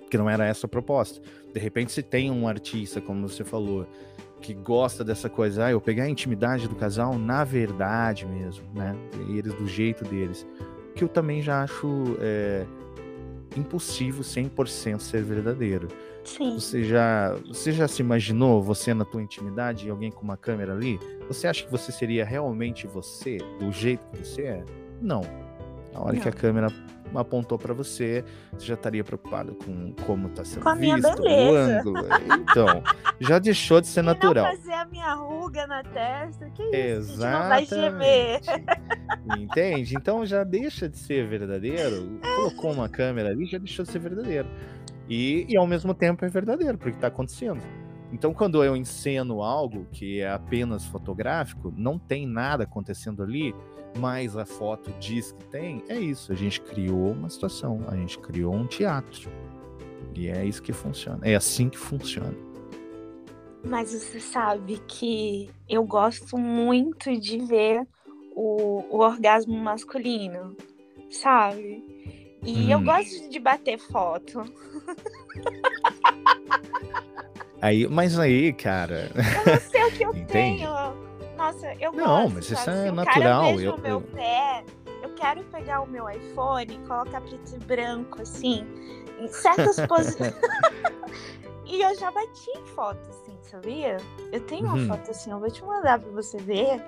Porque 0.00 0.16
não 0.16 0.28
era 0.28 0.46
essa 0.46 0.66
a 0.66 0.68
proposta. 0.68 1.20
De 1.52 1.60
repente, 1.60 1.92
se 1.92 2.02
tem 2.02 2.30
um 2.30 2.48
artista, 2.48 3.00
como 3.00 3.28
você 3.28 3.44
falou, 3.44 3.86
que 4.40 4.54
gosta 4.54 5.04
dessa 5.04 5.28
coisa, 5.28 5.66
ah, 5.66 5.70
eu 5.70 5.80
pegar 5.80 6.04
a 6.04 6.08
intimidade 6.08 6.68
do 6.68 6.74
casal 6.74 7.18
na 7.18 7.44
verdade 7.44 8.24
mesmo, 8.26 8.64
né? 8.74 8.96
Eles 9.28 9.52
do 9.54 9.66
jeito 9.66 10.04
deles. 10.04 10.46
Que 10.94 11.04
eu 11.04 11.08
também 11.08 11.42
já 11.42 11.62
acho 11.62 12.16
é, 12.20 12.66
impossível 13.58 14.22
100% 14.22 15.00
ser 15.00 15.22
verdadeiro. 15.22 15.88
Sim. 16.24 16.54
Você 16.54 16.84
já, 16.84 17.34
você 17.46 17.72
já 17.72 17.88
se 17.88 18.02
imaginou 18.02 18.62
você 18.62 18.92
na 18.92 19.04
tua 19.04 19.22
intimidade 19.22 19.86
e 19.86 19.90
alguém 19.90 20.10
com 20.10 20.22
uma 20.22 20.36
câmera 20.36 20.72
ali? 20.72 20.98
Você 21.26 21.46
acha 21.46 21.64
que 21.64 21.70
você 21.70 21.90
seria 21.90 22.24
realmente 22.24 22.86
você, 22.86 23.38
do 23.58 23.70
jeito 23.72 24.00
que 24.12 24.18
você 24.18 24.42
é? 24.42 24.64
Não. 25.00 25.22
Na 25.92 26.00
hora 26.00 26.14
Não. 26.14 26.20
que 26.22 26.28
a 26.28 26.32
câmera 26.32 26.68
apontou 27.14 27.58
para 27.58 27.72
você, 27.74 28.24
você 28.52 28.66
já 28.66 28.74
estaria 28.74 29.02
preocupado 29.04 29.54
com 29.54 29.92
como 30.06 30.28
está 30.28 30.44
sendo 30.44 30.62
com 30.62 30.68
a 30.68 30.74
visto, 30.74 31.22
o 31.22 31.56
ângulo. 31.56 32.06
Então, 32.40 32.82
já 33.20 33.38
deixou 33.38 33.80
de 33.80 33.86
ser 33.86 34.02
natural. 34.02 34.46
não 34.46 34.56
fazer 34.56 34.72
a 34.72 34.84
minha 34.86 35.14
ruga 35.14 35.66
na 35.66 35.82
testa, 35.82 36.50
que 36.50 36.62
isso? 36.62 36.74
Exatamente. 36.74 37.74
Não 37.74 37.80
vai 37.80 37.90
gemer. 37.90 38.40
Entende? 39.38 39.94
Então 39.94 40.26
já 40.26 40.44
deixa 40.44 40.88
de 40.88 40.98
ser 40.98 41.26
verdadeiro. 41.26 42.18
Colocou 42.36 42.72
uma 42.72 42.88
câmera 42.88 43.30
ali, 43.30 43.46
já 43.46 43.58
deixou 43.58 43.84
de 43.84 43.90
ser 43.90 43.98
verdadeiro. 43.98 44.48
E, 45.08 45.46
e 45.48 45.56
ao 45.56 45.66
mesmo 45.66 45.94
tempo 45.94 46.24
é 46.24 46.28
verdadeiro, 46.28 46.76
porque 46.76 46.96
está 46.96 47.06
acontecendo. 47.06 47.62
Então, 48.12 48.32
quando 48.32 48.64
eu 48.64 48.74
enceno 48.74 49.42
algo 49.42 49.86
que 49.92 50.20
é 50.20 50.30
apenas 50.30 50.86
fotográfico, 50.86 51.72
não 51.76 51.98
tem 51.98 52.26
nada 52.26 52.64
acontecendo 52.64 53.22
ali, 53.22 53.54
mas 53.96 54.36
a 54.36 54.44
foto 54.44 54.92
diz 54.98 55.32
que 55.32 55.44
tem, 55.46 55.82
é 55.88 55.98
isso. 55.98 56.32
A 56.32 56.34
gente 56.34 56.60
criou 56.60 57.12
uma 57.12 57.28
situação, 57.28 57.84
a 57.88 57.96
gente 57.96 58.18
criou 58.18 58.54
um 58.54 58.66
teatro. 58.66 59.30
E 60.14 60.28
é 60.28 60.44
isso 60.44 60.62
que 60.62 60.72
funciona. 60.72 61.20
É 61.22 61.34
assim 61.34 61.68
que 61.68 61.78
funciona. 61.78 62.34
Mas 63.64 63.92
você 63.92 64.20
sabe 64.20 64.80
que 64.86 65.50
eu 65.68 65.84
gosto 65.84 66.38
muito 66.38 67.18
de 67.18 67.38
ver 67.38 67.86
o, 68.34 68.84
o 68.88 68.98
orgasmo 69.00 69.56
masculino, 69.56 70.56
sabe? 71.10 71.84
E 72.44 72.66
hum. 72.66 72.70
eu 72.70 72.80
gosto 72.80 73.28
de 73.28 73.38
bater 73.38 73.78
foto. 73.78 74.44
Aí, 77.60 77.88
mas 77.88 78.18
aí, 78.18 78.52
cara. 78.52 79.10
Eu 79.16 79.52
não 79.52 79.60
sei 79.60 79.84
o 79.84 79.92
que 79.92 80.04
eu 80.04 80.14
tenho. 80.26 81.07
Nossa, 81.38 81.72
eu 81.74 81.92
não, 81.92 82.24
gosto. 82.24 82.34
Mas 82.34 82.50
isso 82.50 82.70
é 82.70 82.90
natural. 82.90 83.60
eu, 83.60 83.74
o 83.76 83.80
meu 83.80 83.90
eu... 83.92 84.00
pé, 84.00 84.64
eu 85.04 85.10
quero 85.10 85.44
pegar 85.44 85.82
o 85.82 85.86
meu 85.86 86.10
iPhone 86.10 86.74
e 86.74 86.78
colocar 86.88 87.20
preto 87.20 87.54
e 87.54 87.58
branco, 87.64 88.20
assim, 88.20 88.66
em 89.20 89.28
certas 89.28 89.78
posições. 89.86 90.34
e 91.64 91.80
eu 91.80 91.96
já 91.96 92.10
bati 92.10 92.50
em 92.50 92.66
foto, 92.74 93.08
assim, 93.08 93.36
sabia? 93.42 93.98
Eu 94.32 94.40
tenho 94.40 94.64
uma 94.64 94.74
uhum. 94.74 94.88
foto 94.88 95.12
assim, 95.12 95.30
eu 95.30 95.38
vou 95.38 95.48
te 95.48 95.64
mandar 95.64 96.00
pra 96.00 96.10
você 96.10 96.38
ver. 96.38 96.82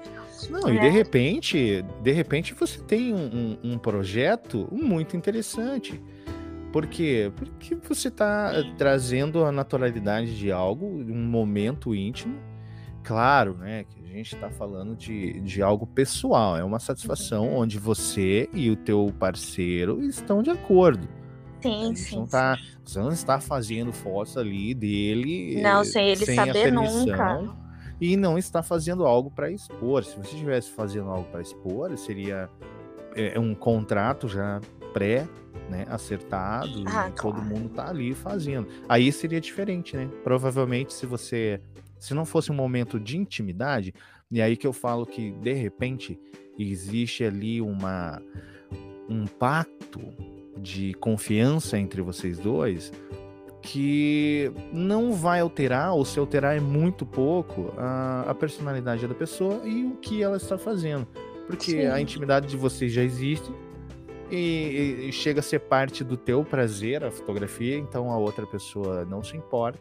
Não, 0.51 0.63
né? 0.63 0.75
e 0.75 0.81
de 0.81 0.89
repente, 0.89 1.85
de 2.03 2.11
repente 2.11 2.53
você 2.53 2.81
tem 2.81 3.15
um, 3.15 3.59
um, 3.63 3.73
um 3.75 3.79
projeto 3.79 4.69
muito 4.73 5.17
interessante. 5.17 6.03
Por 6.73 6.87
quê? 6.89 7.33
Porque 7.37 7.77
você 7.77 8.09
está 8.09 8.53
trazendo 8.77 9.45
a 9.45 9.53
naturalidade 9.53 10.37
de 10.37 10.51
algo, 10.51 10.87
um 10.87 11.25
momento 11.25 11.95
íntimo. 11.95 12.37
Claro, 13.03 13.55
né? 13.55 13.85
Que 13.85 14.00
gente 14.11 14.35
está 14.35 14.51
falando 14.51 14.97
de, 14.97 15.41
de 15.41 15.63
algo 15.63 15.87
pessoal, 15.87 16.57
é 16.57 16.65
uma 16.65 16.79
satisfação 16.79 17.49
uhum. 17.49 17.59
onde 17.59 17.79
você 17.79 18.49
e 18.53 18.71
o 18.71 18.77
teu 18.77 19.13
parceiro 19.19 20.03
estão 20.03 20.43
de 20.43 20.51
acordo. 20.51 21.09
Sim, 21.63 21.95
sim, 21.95 22.17
não 22.17 22.27
tá, 22.27 22.59
Você 22.85 22.99
não 22.99 23.13
está 23.13 23.39
fazendo 23.39 23.93
fotos 23.93 24.37
ali 24.37 24.75
dele. 24.75 25.61
Não, 25.61 25.85
sem 25.85 26.09
ele 26.09 26.25
sem 26.25 26.35
saber 26.35 26.73
nunca. 26.73 27.55
E 28.01 28.17
não 28.17 28.39
está 28.39 28.63
fazendo 28.63 29.05
algo 29.05 29.31
para 29.31 29.51
expor. 29.51 30.05
Se 30.05 30.17
você 30.17 30.33
estivesse 30.33 30.71
fazendo 30.71 31.11
algo 31.11 31.29
para 31.31 31.43
expor, 31.43 31.95
seria 31.99 32.49
é, 33.15 33.39
um 33.39 33.55
contrato 33.55 34.27
já 34.27 34.59
pré 34.95 35.29
né, 35.69 35.87
acertado, 35.89 36.83
ah, 36.87 37.11
claro. 37.11 37.15
todo 37.15 37.43
mundo 37.43 37.69
tá 37.69 37.89
ali 37.89 38.15
fazendo. 38.15 38.67
Aí 38.89 39.13
seria 39.13 39.41
diferente, 39.41 39.97
né? 39.97 40.09
Provavelmente 40.25 40.93
se 40.93 41.07
você 41.07 41.61
se 42.01 42.15
não 42.15 42.25
fosse 42.25 42.51
um 42.51 42.55
momento 42.55 42.99
de 42.99 43.17
intimidade, 43.17 43.95
e 44.31 44.41
aí 44.41 44.57
que 44.57 44.67
eu 44.67 44.73
falo 44.73 45.07
que 45.07 45.31
de 45.33 45.53
repente 45.53 46.19
existe 46.59 47.23
ali 47.23 47.61
uma 47.61 48.21
um 49.09 49.27
pacto 49.27 50.01
de 50.57 50.95
confiança 50.95 51.79
entre 51.79 52.01
vocês 52.01 52.39
dois 52.39 52.93
que 53.63 54.51
não 54.73 55.13
vai 55.13 55.41
alterar, 55.41 55.93
ou 55.93 56.05
se 56.05 56.19
alterar 56.19 56.57
é 56.57 56.61
muito 56.61 57.05
pouco, 57.05 57.75
a, 57.77 58.25
a 58.31 58.35
personalidade 58.35 59.07
da 59.07 59.15
pessoa 59.15 59.61
e 59.65 59.85
o 59.85 59.97
que 59.97 60.23
ela 60.23 60.39
está 60.39 60.57
fazendo. 60.57 61.07
Porque 61.47 61.73
Sim. 61.73 61.87
a 61.87 62.01
intimidade 62.01 62.47
de 62.47 62.57
vocês 62.57 62.91
já 62.91 63.03
existe, 63.03 63.53
e, 64.31 65.09
e, 65.09 65.13
chega 65.13 65.41
a 65.41 65.43
ser 65.43 65.59
parte 65.59 66.05
do 66.05 66.17
teu 66.17 66.45
prazer 66.45 67.03
a 67.03 67.11
fotografia, 67.11 67.77
então 67.77 68.11
a 68.11 68.17
outra 68.17 68.47
pessoa 68.47 69.05
não 69.05 69.23
se 69.25 69.37
importa. 69.37 69.81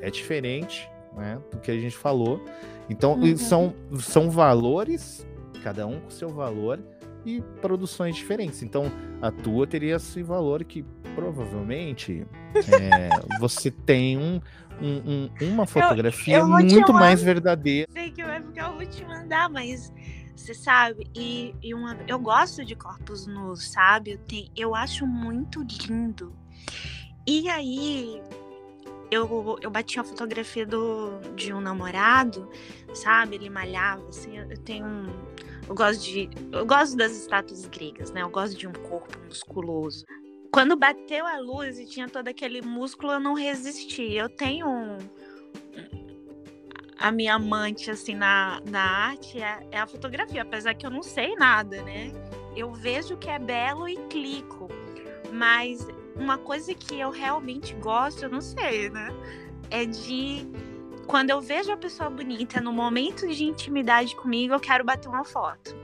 É 0.00 0.10
diferente 0.10 0.90
né, 1.16 1.40
do 1.50 1.58
que 1.58 1.70
a 1.70 1.78
gente 1.78 1.96
falou. 1.96 2.44
Então, 2.88 3.14
uhum. 3.14 3.36
são, 3.36 3.74
são 3.98 4.30
valores, 4.30 5.26
cada 5.62 5.86
um 5.86 6.00
com 6.00 6.10
seu 6.10 6.28
valor, 6.28 6.80
e 7.24 7.42
produções 7.60 8.16
diferentes. 8.16 8.62
Então, 8.62 8.90
a 9.20 9.30
tua 9.30 9.66
teria 9.66 9.96
esse 9.96 10.22
valor 10.22 10.64
que 10.64 10.82
provavelmente 11.14 12.26
é, 12.54 13.08
você 13.38 13.70
tem 13.70 14.16
um, 14.16 14.40
um, 14.80 15.30
um, 15.40 15.52
uma 15.52 15.66
fotografia 15.66 16.38
eu, 16.38 16.40
eu 16.40 16.48
muito 16.48 16.92
mais 16.92 17.22
verdadeira. 17.22 17.90
Sei 17.92 18.10
que 18.10 18.24
vai 18.24 18.40
ficar, 18.40 18.70
eu 18.70 18.76
vou 18.76 18.86
te 18.86 19.04
mandar, 19.04 19.50
mas 19.50 19.92
você 20.34 20.54
sabe? 20.54 21.06
E, 21.14 21.54
e 21.62 21.74
uma, 21.74 21.96
eu 22.08 22.18
gosto 22.18 22.64
de 22.64 22.74
corpos 22.74 23.26
nus, 23.26 23.70
sabe? 23.70 24.12
Eu, 24.12 24.18
tenho, 24.18 24.50
eu 24.56 24.74
acho 24.74 25.06
muito 25.06 25.62
lindo. 25.88 26.34
E 27.26 27.48
aí, 27.48 28.22
eu, 29.10 29.58
eu 29.60 29.70
bati 29.70 29.98
a 29.98 30.04
fotografia 30.04 30.64
do, 30.64 31.20
de 31.34 31.52
um 31.52 31.60
namorado, 31.60 32.48
sabe? 32.94 33.36
Ele 33.36 33.50
malhava, 33.50 34.08
assim, 34.08 34.38
eu 34.38 34.58
tenho 34.58 34.86
um. 34.86 35.06
Eu 35.68 35.74
gosto 35.74 36.02
de. 36.02 36.30
Eu 36.52 36.64
gosto 36.64 36.96
das 36.96 37.12
estátuas 37.12 37.66
gregas, 37.66 38.10
né? 38.12 38.22
Eu 38.22 38.30
gosto 38.30 38.56
de 38.56 38.66
um 38.66 38.72
corpo 38.72 39.18
musculoso. 39.26 40.04
Quando 40.52 40.76
bateu 40.76 41.26
a 41.26 41.38
luz 41.38 41.78
e 41.78 41.86
tinha 41.86 42.08
todo 42.08 42.28
aquele 42.28 42.60
músculo, 42.60 43.12
eu 43.12 43.20
não 43.20 43.34
resisti. 43.34 44.14
Eu 44.14 44.28
tenho 44.28 44.68
um, 44.68 44.98
a 47.00 47.10
minha 47.10 47.34
amante, 47.34 47.90
assim, 47.90 48.14
na, 48.14 48.60
na 48.66 48.82
arte 48.82 49.40
é, 49.40 49.66
é, 49.70 49.78
a 49.78 49.86
fotografia, 49.86 50.42
apesar 50.42 50.74
que 50.74 50.84
eu 50.84 50.90
não 50.90 51.02
sei 51.02 51.34
nada, 51.34 51.82
né? 51.82 52.12
Eu 52.54 52.72
vejo 52.74 53.16
que 53.16 53.30
é 53.30 53.38
belo 53.38 53.88
e 53.88 53.96
clico, 54.08 54.68
mas 55.32 55.86
uma 56.20 56.38
coisa 56.38 56.74
que 56.74 56.98
eu 56.98 57.10
realmente 57.10 57.74
gosto, 57.74 58.24
eu 58.24 58.28
não 58.28 58.40
sei, 58.40 58.90
né? 58.90 59.08
É 59.70 59.84
de 59.84 60.46
quando 61.06 61.30
eu 61.30 61.40
vejo 61.40 61.72
a 61.72 61.76
pessoa 61.76 62.08
bonita 62.08 62.60
no 62.60 62.72
momento 62.72 63.26
de 63.26 63.44
intimidade 63.44 64.14
comigo, 64.14 64.54
eu 64.54 64.60
quero 64.60 64.84
bater 64.84 65.08
uma 65.08 65.24
foto. 65.24 65.76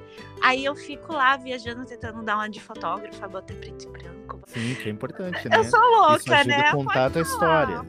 Aí 0.42 0.64
eu 0.64 0.74
fico 0.76 1.12
lá 1.12 1.36
viajando, 1.36 1.84
tentando 1.84 2.22
dar 2.22 2.36
uma 2.36 2.48
de 2.48 2.60
fotógrafa, 2.60 3.26
botar 3.26 3.54
preto 3.54 3.84
e 3.84 3.90
branco. 3.90 4.40
Sim, 4.46 4.74
que 4.74 4.88
é 4.88 4.92
importante, 4.92 5.48
né? 5.48 5.56
Eu 5.58 5.64
sou 5.64 5.80
louca, 5.80 6.16
Isso 6.18 6.34
ajuda 6.34 6.56
né? 6.56 6.68
a 6.68 6.72
contar 6.72 7.16
a 7.16 7.20
história. 7.20 7.86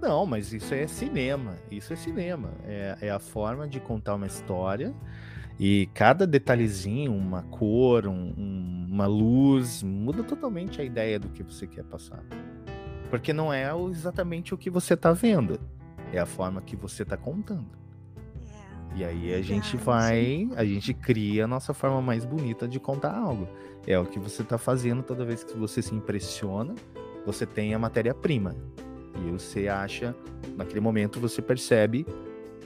Não, 0.00 0.24
mas 0.24 0.52
isso 0.52 0.74
é 0.74 0.86
cinema. 0.86 1.56
Isso 1.70 1.92
é 1.92 1.96
cinema. 1.96 2.52
É, 2.64 2.96
é, 3.02 3.10
a 3.10 3.18
forma 3.18 3.68
de 3.68 3.80
contar 3.80 4.14
uma 4.14 4.26
história. 4.26 4.94
E 5.62 5.90
cada 5.92 6.26
detalhezinho, 6.26 7.14
uma 7.14 7.42
cor, 7.42 8.06
um, 8.06 8.32
um, 8.34 8.86
uma 8.90 9.06
luz, 9.06 9.82
muda 9.82 10.22
totalmente 10.22 10.80
a 10.80 10.84
ideia 10.84 11.18
do 11.18 11.28
que 11.28 11.42
você 11.42 11.66
quer 11.66 11.84
passar. 11.84 12.24
Porque 13.10 13.30
não 13.34 13.52
é 13.52 13.70
exatamente 13.90 14.54
o 14.54 14.56
que 14.56 14.70
você 14.70 14.94
está 14.94 15.12
vendo, 15.12 15.60
é 16.14 16.18
a 16.18 16.24
forma 16.24 16.62
que 16.62 16.74
você 16.74 17.02
está 17.02 17.14
contando. 17.14 17.68
É, 18.94 19.00
e 19.00 19.04
aí 19.04 19.34
a 19.34 19.42
gente 19.42 19.76
vai, 19.76 20.48
a 20.56 20.64
gente 20.64 20.94
cria 20.94 21.44
a 21.44 21.46
nossa 21.46 21.74
forma 21.74 22.00
mais 22.00 22.24
bonita 22.24 22.66
de 22.66 22.80
contar 22.80 23.14
algo. 23.14 23.46
É 23.86 23.98
o 23.98 24.06
que 24.06 24.18
você 24.18 24.40
está 24.40 24.56
fazendo 24.56 25.02
toda 25.02 25.26
vez 25.26 25.44
que 25.44 25.58
você 25.58 25.82
se 25.82 25.94
impressiona, 25.94 26.74
você 27.26 27.44
tem 27.44 27.74
a 27.74 27.78
matéria-prima. 27.78 28.56
E 29.14 29.30
você 29.30 29.68
acha, 29.68 30.16
naquele 30.56 30.80
momento 30.80 31.20
você 31.20 31.42
percebe, 31.42 32.06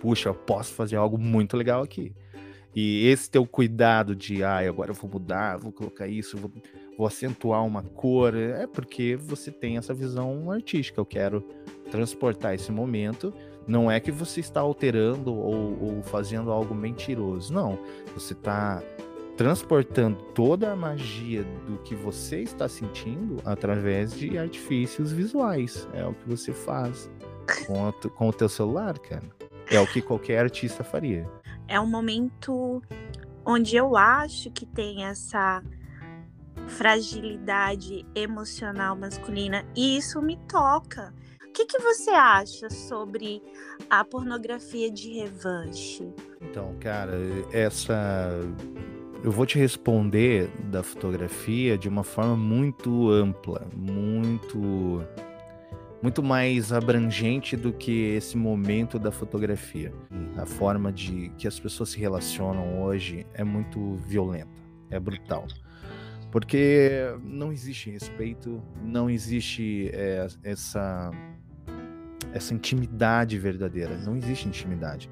puxa, 0.01 0.29
eu 0.29 0.35
posso 0.35 0.73
fazer 0.75 0.95
algo 0.95 1.19
muito 1.19 1.57
legal 1.57 1.83
aqui. 1.83 2.15
E 2.75 3.07
esse 3.07 3.31
teu 3.31 3.47
cuidado 3.47 4.17
de, 4.17 4.43
ah, 4.43 4.59
agora 4.69 4.91
eu 4.91 4.95
vou 4.95 5.09
mudar, 5.09 5.59
vou 5.59 5.71
colocar 5.71 6.09
isso, 6.09 6.37
vou, 6.37 6.51
vou 6.99 7.07
acentuar 7.07 7.65
uma 7.65 7.83
cor, 7.83 8.35
é 8.35 8.67
porque 8.67 9.17
você 9.17 9.53
tem 9.53 9.77
essa 9.77 9.95
visão 9.95 10.51
artística. 10.51 11.01
Eu 11.01 11.07
quero 11.07 11.41
transportar 11.91 12.55
esse 12.55 12.73
momento. 12.73 13.33
Não 13.67 13.91
é 13.91 14.01
que 14.01 14.11
você 14.11 14.41
está 14.41 14.61
alterando 14.61 15.33
ou, 15.33 15.83
ou 15.83 16.03
fazendo 16.03 16.51
algo 16.51 16.75
mentiroso, 16.75 17.53
não. 17.53 17.79
Você 18.15 18.33
está 18.33 18.83
transportando 19.37 20.17
toda 20.35 20.73
a 20.73 20.77
magia 20.77 21.45
do 21.67 21.79
que 21.79 21.95
você 21.95 22.41
está 22.41 22.69
sentindo 22.69 23.37
através 23.45 24.15
de 24.15 24.37
artifícios 24.37 25.13
visuais. 25.13 25.89
É 25.93 26.05
o 26.05 26.13
que 26.13 26.29
você 26.29 26.53
faz 26.53 27.11
com, 27.67 28.11
com 28.11 28.29
o 28.29 28.33
teu 28.33 28.49
celular, 28.49 28.99
cara. 28.99 29.25
É 29.71 29.81
o 29.81 29.87
que 29.87 30.03
qualquer 30.03 30.41
artista 30.41 30.85
faria. 30.85 31.29
É 31.69 31.81
um 31.81 31.87
momento 31.87 32.83
onde 33.45 33.77
eu 33.77 33.97
acho 33.97 34.51
que 34.51 34.67
tem 34.67 35.05
essa 35.05 35.63
fragilidade 36.67 38.07
emocional 38.15 38.97
masculina 38.97 39.65
e 39.77 39.97
isso 39.97 40.21
me 40.23 40.37
toca. 40.49 41.13
O 41.47 41.53
que, 41.53 41.67
que 41.67 41.79
você 41.79 42.11
acha 42.11 42.69
sobre 42.69 43.41
a 43.89 44.05
pornografia 44.05 44.91
de 44.91 45.13
revanche? 45.13 46.13
Então, 46.41 46.75
cara, 46.81 47.13
essa 47.53 48.41
eu 49.23 49.31
vou 49.31 49.47
te 49.47 49.59
responder 49.59 50.51
da 50.65 50.83
fotografia 50.83 51.79
de 51.79 51.89
uma 51.89 52.05
forma 52.05 52.37
muito 52.37 53.09
ampla, 53.09 53.67
muito 53.75 55.03
muito 56.05 56.23
mais 56.23 56.71
abrangente 56.71 57.57
do 57.57 57.73
que 57.73 58.15
esse 58.15 58.37
momento 58.37 58.99
da 58.99 59.11
fotografia. 59.11 59.91
A 60.37 60.45
forma 60.45 60.93
de 60.93 61.33
que 61.39 61.49
as 61.49 61.59
pessoas 61.59 61.89
se 61.89 61.99
relacionam 61.99 62.83
hoje 62.83 63.27
é 63.33 63.43
muito 63.43 63.95
violenta, 64.07 64.53
é 64.91 65.01
brutal. 65.01 65.47
Porque 66.31 66.91
não 67.23 67.51
existe 67.51 67.89
respeito, 67.89 68.63
não 68.83 69.09
existe 69.09 69.89
é, 69.95 70.27
essa 70.43 71.11
essa 72.35 72.53
intimidade 72.53 73.39
verdadeira, 73.39 73.97
não 73.97 74.15
existe 74.15 74.47
intimidade. 74.47 75.09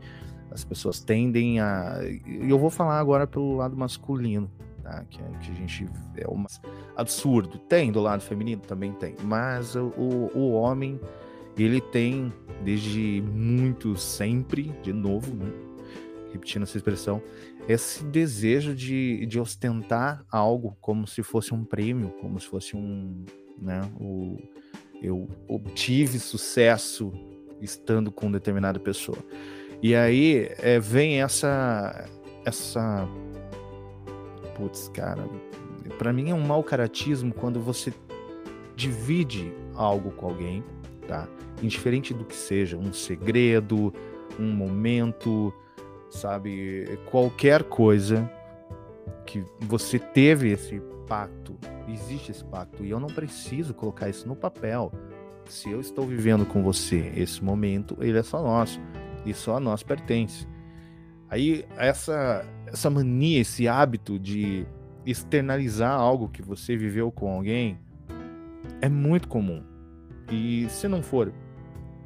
As 0.51 0.63
pessoas 0.63 1.01
tendem 1.01 1.59
a. 1.59 2.01
E 2.05 2.51
eu 2.51 2.59
vou 2.59 2.69
falar 2.69 2.99
agora 2.99 3.27
pelo 3.27 3.57
lado 3.57 3.75
masculino, 3.75 4.51
tá? 4.83 5.05
Que, 5.09 5.19
que 5.19 5.51
a 5.51 5.55
gente. 5.55 5.89
É 6.17 6.29
um 6.29 6.45
absurdo. 6.97 7.59
Tem 7.59 7.93
do 7.93 8.01
lado 8.01 8.23
feminino? 8.23 8.63
Também 8.63 8.93
tem. 8.93 9.15
Mas 9.23 9.75
o, 9.75 9.93
o 10.35 10.53
homem, 10.53 11.01
ele 11.57 11.81
tem, 11.81 12.33
desde 12.65 13.23
muito 13.23 13.97
sempre, 13.97 14.75
de 14.83 14.93
novo, 14.93 15.35
né? 15.35 15.51
repetindo 16.33 16.63
essa 16.63 16.77
expressão, 16.77 17.23
esse 17.69 18.03
desejo 18.05 18.75
de, 18.75 19.27
de 19.27 19.39
ostentar 19.39 20.25
algo 20.31 20.77
como 20.81 21.07
se 21.07 21.23
fosse 21.23 21.55
um 21.55 21.65
prêmio, 21.65 22.11
como 22.21 22.41
se 22.41 22.47
fosse 22.47 22.77
um. 22.77 23.25
Né, 23.59 23.81
o, 24.01 24.39
eu 25.01 25.29
obtive 25.49 26.19
sucesso 26.19 27.13
estando 27.61 28.11
com 28.11 28.31
determinada 28.31 28.81
pessoa. 28.81 29.19
E 29.83 29.95
aí 29.95 30.49
é, 30.59 30.81
vem 30.81 31.21
essa. 31.23 32.09
Essa. 32.45 33.09
Putz, 34.55 34.89
cara. 34.89 35.25
Para 35.99 36.13
mim 36.13 36.31
é 36.31 36.35
um 36.35 36.47
mau 36.47 36.63
caratismo 36.63 37.33
quando 37.33 37.61
você 37.61 37.93
divide 38.77 39.53
algo 39.75 40.11
com 40.13 40.27
alguém, 40.27 40.65
tá? 41.07 41.29
Indiferente 41.63 42.15
do 42.15 42.25
que 42.25 42.35
seja, 42.35 42.77
um 42.77 42.93
segredo, 42.93 43.93
um 44.39 44.53
momento, 44.53 45.53
sabe? 46.11 46.99
Qualquer 47.11 47.65
coisa 47.65 48.31
que 49.27 49.45
você 49.61 49.99
teve 49.99 50.51
esse 50.51 50.81
pacto, 51.07 51.57
existe 51.89 52.31
esse 52.31 52.45
pacto, 52.45 52.85
e 52.85 52.91
eu 52.91 53.01
não 53.01 53.09
preciso 53.09 53.75
colocar 53.75 54.09
isso 54.09 54.27
no 54.27 54.35
papel. 54.35 54.93
Se 55.47 55.71
eu 55.71 55.81
estou 55.81 56.07
vivendo 56.07 56.47
com 56.47 56.63
você 56.63 57.13
esse 57.17 57.43
momento, 57.43 57.97
ele 58.01 58.19
é 58.19 58.23
só 58.23 58.41
nosso 58.43 58.81
e 59.27 59.35
só 59.35 59.57
a 59.57 59.61
nós 59.61 59.83
pertence. 59.83 60.47
Aí 61.29 61.65
essa 61.77 62.45
essa 62.73 62.89
mania, 62.89 63.41
esse 63.41 63.69
hábito 63.69 64.19
de 64.19 64.67
externalizar 65.05 65.93
algo 65.93 66.29
que 66.29 66.41
você 66.41 66.77
viveu 66.77 67.13
com 67.13 67.31
alguém 67.31 67.79
é 68.81 68.89
muito 68.89 69.29
comum. 69.29 69.63
E 70.31 70.67
se 70.71 70.89
não 70.89 71.03
for 71.03 71.33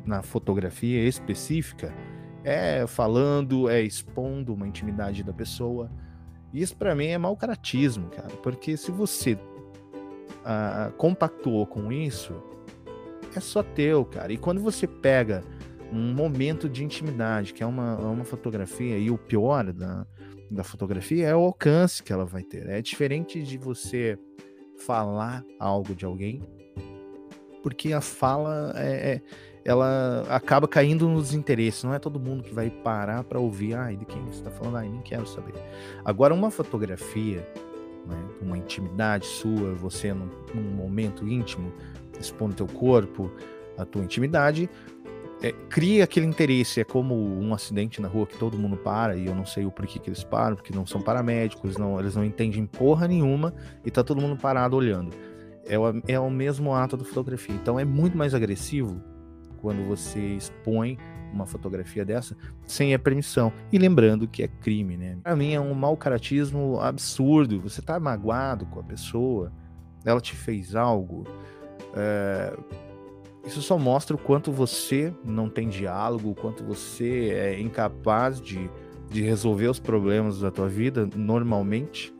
na 0.04 0.22
fotografia 0.22 1.06
específica, 1.06 1.94
é 2.42 2.86
falando, 2.86 3.68
é 3.68 3.80
expondo 3.80 4.54
uma 4.54 4.66
intimidade 4.66 5.22
da 5.22 5.32
pessoa. 5.32 5.90
Isso 6.52 6.76
para 6.76 6.94
mim 6.94 7.06
é 7.06 7.18
mau 7.18 7.36
caratismo, 7.36 8.08
cara, 8.08 8.34
porque 8.42 8.76
se 8.76 8.90
você 8.90 9.38
ah, 10.44 10.90
compactuou 10.96 11.66
com 11.66 11.92
isso, 11.92 12.34
é 13.36 13.40
só 13.40 13.62
teu, 13.62 14.04
cara. 14.04 14.32
E 14.32 14.36
quando 14.36 14.60
você 14.60 14.86
pega 14.86 15.44
um 15.92 16.12
momento 16.14 16.68
de 16.68 16.84
intimidade, 16.84 17.52
que 17.52 17.62
é 17.62 17.66
uma, 17.66 17.98
é 18.00 18.06
uma 18.06 18.24
fotografia, 18.24 18.98
e 18.98 19.10
o 19.10 19.18
pior 19.18 19.72
da, 19.72 20.06
da 20.50 20.64
fotografia 20.64 21.26
é 21.26 21.34
o 21.34 21.40
alcance 21.40 22.02
que 22.02 22.12
ela 22.12 22.24
vai 22.24 22.42
ter. 22.42 22.68
É 22.68 22.80
diferente 22.80 23.42
de 23.42 23.58
você 23.58 24.18
falar 24.76 25.44
algo 25.58 25.94
de 25.94 26.04
alguém, 26.04 26.42
porque 27.62 27.92
a 27.92 28.00
fala 28.00 28.72
é, 28.76 29.14
é 29.14 29.22
ela 29.66 30.24
acaba 30.28 30.68
caindo 30.68 31.08
nos 31.08 31.34
interesses. 31.34 31.82
Não 31.82 31.92
é 31.92 31.98
todo 31.98 32.20
mundo 32.20 32.44
que 32.44 32.54
vai 32.54 32.70
parar 32.70 33.24
para 33.24 33.40
ouvir, 33.40 33.74
ah, 33.74 33.90
de 33.90 34.04
quem 34.04 34.24
você 34.24 34.38
está 34.38 34.50
falando, 34.50 34.76
ah, 34.76 34.82
nem 34.82 35.00
quero 35.02 35.26
saber. 35.26 35.54
Agora, 36.04 36.32
uma 36.32 36.52
fotografia, 36.52 37.38
né, 38.06 38.28
uma 38.40 38.56
intimidade 38.56 39.26
sua, 39.26 39.74
você 39.74 40.14
num, 40.14 40.30
num 40.54 40.62
momento 40.62 41.26
íntimo, 41.26 41.72
expondo 42.20 42.54
teu 42.54 42.68
corpo, 42.68 43.28
a 43.76 43.84
tua 43.84 44.04
intimidade, 44.04 44.70
é, 45.46 45.52
cria 45.68 46.04
aquele 46.04 46.26
interesse. 46.26 46.80
É 46.80 46.84
como 46.84 47.14
um 47.14 47.54
acidente 47.54 48.00
na 48.00 48.08
rua 48.08 48.26
que 48.26 48.36
todo 48.36 48.58
mundo 48.58 48.76
para, 48.76 49.16
e 49.16 49.26
eu 49.26 49.34
não 49.34 49.46
sei 49.46 49.64
o 49.64 49.70
porquê 49.70 49.98
que 49.98 50.08
eles 50.08 50.24
param, 50.24 50.56
porque 50.56 50.74
não 50.74 50.86
são 50.86 51.00
paramédicos, 51.00 51.76
não, 51.76 51.98
eles 51.98 52.14
não 52.16 52.24
entendem 52.24 52.66
porra 52.66 53.06
nenhuma, 53.06 53.54
e 53.84 53.90
tá 53.90 54.02
todo 54.02 54.20
mundo 54.20 54.36
parado 54.36 54.76
olhando. 54.76 55.12
É 55.64 55.78
o, 55.78 56.02
é 56.06 56.18
o 56.18 56.30
mesmo 56.30 56.74
ato 56.74 56.96
da 56.96 57.04
fotografia. 57.04 57.54
Então 57.54 57.78
é 57.78 57.84
muito 57.84 58.16
mais 58.16 58.34
agressivo 58.34 59.00
quando 59.60 59.86
você 59.86 60.20
expõe 60.20 60.98
uma 61.32 61.44
fotografia 61.44 62.04
dessa 62.04 62.36
sem 62.64 62.94
a 62.94 62.98
permissão. 62.98 63.52
E 63.72 63.78
lembrando 63.78 64.28
que 64.28 64.42
é 64.42 64.48
crime, 64.48 64.96
né? 64.96 65.18
Pra 65.22 65.34
mim 65.34 65.52
é 65.52 65.60
um 65.60 65.74
mau 65.74 65.96
caratismo 65.96 66.80
absurdo. 66.80 67.60
Você 67.60 67.82
tá 67.82 67.98
magoado 67.98 68.64
com 68.66 68.78
a 68.78 68.82
pessoa, 68.84 69.52
ela 70.04 70.20
te 70.20 70.36
fez 70.36 70.76
algo. 70.76 71.24
É 71.94 72.56
isso 73.46 73.62
só 73.62 73.78
mostra 73.78 74.16
o 74.16 74.18
quanto 74.18 74.50
você 74.50 75.14
não 75.24 75.48
tem 75.48 75.68
diálogo, 75.68 76.30
o 76.30 76.34
quanto 76.34 76.64
você 76.64 77.30
é 77.30 77.60
incapaz 77.60 78.40
de, 78.40 78.68
de 79.08 79.22
resolver 79.22 79.68
os 79.68 79.78
problemas 79.78 80.40
da 80.40 80.50
tua 80.50 80.68
vida 80.68 81.08
normalmente. 81.14 82.12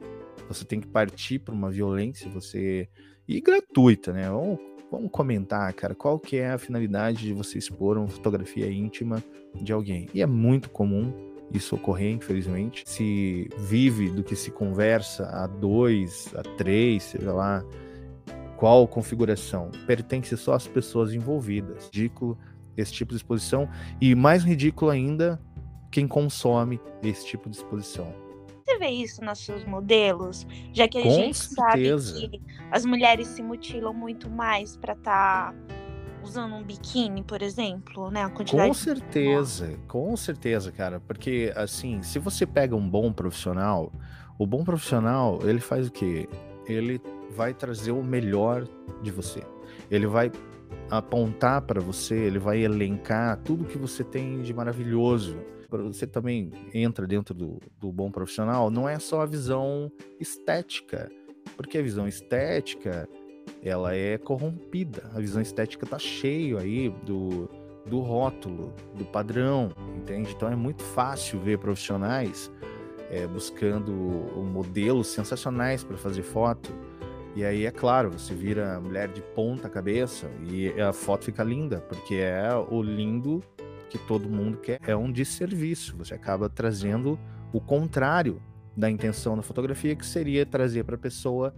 Você 0.49 0.64
tem 0.64 0.81
que 0.81 0.87
partir 0.87 1.41
para 1.41 1.53
uma 1.53 1.68
violência, 1.68 2.31
você 2.31 2.89
e 3.27 3.41
gratuita, 3.41 4.12
né? 4.12 4.31
Vamos, 4.31 4.59
vamos 4.91 5.11
comentar, 5.11 5.72
cara, 5.74 5.97
qual 5.97 6.16
que 6.16 6.37
é 6.37 6.51
a 6.51 6.59
finalidade 6.59 7.22
de 7.27 7.33
você 7.33 7.59
expor 7.59 7.99
uma 7.99 8.07
fotografia 8.07 8.70
íntima 8.70 9.22
de 9.55 9.72
alguém? 9.72 10.09
E 10.14 10.22
é 10.22 10.27
muito 10.27 10.70
comum 10.70 11.12
isso 11.53 11.74
ocorrer, 11.74 12.12
infelizmente. 12.12 12.85
Se 12.87 13.49
vive 13.59 14.11
do 14.11 14.22
que 14.22 14.37
se 14.37 14.53
conversa 14.53 15.27
a 15.27 15.49
dois, 15.49 16.33
a 16.37 16.43
três, 16.57 17.03
seja 17.03 17.33
lá, 17.33 17.64
qual 18.57 18.86
configuração? 18.88 19.70
Pertence 19.86 20.36
só 20.36 20.54
às 20.54 20.66
pessoas 20.66 21.12
envolvidas. 21.12 21.86
Ridículo 21.86 22.38
esse 22.76 22.92
tipo 22.92 23.11
de 23.11 23.16
exposição. 23.16 23.68
E 24.00 24.14
mais 24.14 24.44
ridículo 24.44 24.90
ainda, 24.90 25.40
quem 25.90 26.07
consome 26.07 26.80
esse 27.02 27.26
tipo 27.26 27.48
de 27.48 27.57
exposição. 27.57 28.12
Você 28.64 28.78
vê 28.78 28.88
isso 28.88 29.24
nos 29.24 29.38
seus 29.38 29.64
modelos? 29.64 30.46
Já 30.72 30.88
que 30.88 30.98
a 30.98 31.02
Com 31.02 31.11
gente 31.11 31.38
certeza. 31.38 32.20
sabe 32.20 32.28
que 32.28 32.42
as 32.70 32.84
mulheres 32.84 33.28
se 33.28 33.42
mutilam 33.42 33.94
muito 33.94 34.28
mais 34.28 34.76
para 34.76 34.94
estar 34.94 35.54
usando 36.22 36.57
um 36.57 36.64
biquíni, 36.64 37.22
por 37.22 37.40
exemplo, 37.40 38.11
né? 38.11 38.24
A 38.24 38.28
quantidade 38.28 38.66
Com 38.66 38.74
certeza, 38.74 39.78
com 39.86 40.16
certeza, 40.16 40.72
cara. 40.72 40.98
Porque, 40.98 41.52
assim, 41.54 42.02
se 42.02 42.18
você 42.18 42.44
pega 42.44 42.74
um 42.74 42.88
bom 42.88 43.12
profissional, 43.12 43.92
o 44.36 44.44
bom 44.44 44.64
profissional, 44.64 45.38
ele 45.44 45.61
faz 45.61 45.86
o 45.86 45.92
quê? 45.92 46.28
Ele 46.66 47.00
vai 47.31 47.55
trazer 47.55 47.93
o 47.93 48.03
melhor 48.03 48.66
de 49.03 49.11
você. 49.11 49.43
Ele 49.91 50.07
vai 50.07 50.31
apontar 50.91 51.62
para 51.62 51.81
você, 51.81 52.14
ele 52.14 52.39
vai 52.39 52.59
elencar 52.59 53.41
tudo 53.43 53.64
que 53.64 53.79
você 53.79 54.05
tem 54.05 54.41
de 54.43 54.53
maravilhoso. 54.55 55.37
Você 55.68 56.07
também 56.07 56.53
entra 56.72 57.07
dentro 57.07 57.35
do, 57.35 57.59
do 57.79 57.93
bom 57.93 58.11
profissional, 58.11 58.70
não 58.70 58.89
é 58.89 58.99
só 58.99 59.20
a 59.22 59.27
visão 59.27 59.91
estética, 60.20 61.11
porque 61.57 61.79
a 61.79 61.83
visão 61.83 62.07
estética 62.07 63.09
ela 63.62 63.95
é 63.95 64.16
corrompida. 64.16 65.11
A 65.12 65.20
visão 65.20 65.43
estética 65.43 65.85
tá 65.85 65.99
cheio 65.99 66.59
aí 66.59 66.89
do, 67.05 67.49
do 67.85 67.99
rótulo, 67.99 68.72
do 68.95 69.05
padrão, 69.05 69.70
entende? 69.97 70.33
Então 70.35 70.49
é 70.51 70.57
muito 70.57 70.83
fácil 70.83 71.41
ver 71.41 71.59
profissionais 71.59 72.51
é, 73.11 73.27
buscando 73.27 73.93
modelos 74.53 75.09
sensacionais 75.09 75.85
para 75.85 75.97
fazer 75.97 76.22
foto 76.22 76.72
e 77.37 77.45
aí, 77.45 77.66
é 77.66 77.70
claro, 77.70 78.11
você 78.12 78.34
vira 78.34 78.80
mulher 78.80 79.09
de 79.09 79.20
ponta 79.20 79.68
cabeça 79.68 80.26
e 80.51 80.72
a 80.80 80.91
foto 80.91 81.26
fica 81.26 81.45
linda, 81.45 81.82
porque 81.82 82.14
é 82.14 82.49
o 82.70 82.80
lindo 82.80 83.43
que 83.91 83.99
todo 83.99 84.26
mundo 84.26 84.57
quer. 84.57 84.80
É 84.87 84.97
um 84.97 85.12
desserviço. 85.12 85.95
Você 85.99 86.14
acaba 86.14 86.49
trazendo 86.49 87.18
o 87.53 87.61
contrário 87.61 88.41
da 88.74 88.91
intenção 88.91 89.37
da 89.37 89.43
fotografia, 89.43 89.95
que 89.95 90.07
seria 90.07 90.47
trazer 90.47 90.84
para 90.84 90.95
a 90.95 90.99
pessoa 90.99 91.55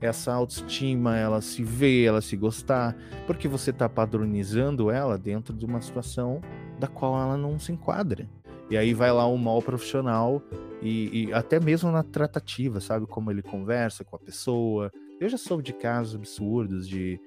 essa 0.00 0.32
autoestima, 0.32 1.18
ela 1.18 1.42
se 1.42 1.62
ver, 1.62 2.06
ela 2.06 2.22
se 2.22 2.34
gostar, 2.34 2.96
porque 3.26 3.46
você 3.46 3.68
está 3.68 3.86
padronizando 3.86 4.90
ela 4.90 5.18
dentro 5.18 5.54
de 5.54 5.66
uma 5.66 5.82
situação 5.82 6.40
da 6.78 6.86
qual 6.86 7.20
ela 7.20 7.36
não 7.36 7.58
se 7.58 7.70
enquadra. 7.70 8.26
E 8.70 8.78
aí 8.78 8.94
vai 8.94 9.12
lá 9.12 9.28
um 9.28 9.36
mal 9.36 9.60
profissional 9.60 10.42
e, 10.80 11.26
e, 11.26 11.32
até 11.34 11.60
mesmo 11.60 11.90
na 11.90 12.02
tratativa, 12.02 12.80
sabe? 12.80 13.06
Como 13.06 13.30
ele 13.30 13.42
conversa 13.42 14.04
com 14.04 14.16
a 14.16 14.18
pessoa, 14.18 14.90
eu 15.20 15.28
já 15.28 15.36
soube 15.36 15.62
de 15.62 15.72
casos 15.72 16.14
absurdos 16.14 16.88
de, 16.88 17.20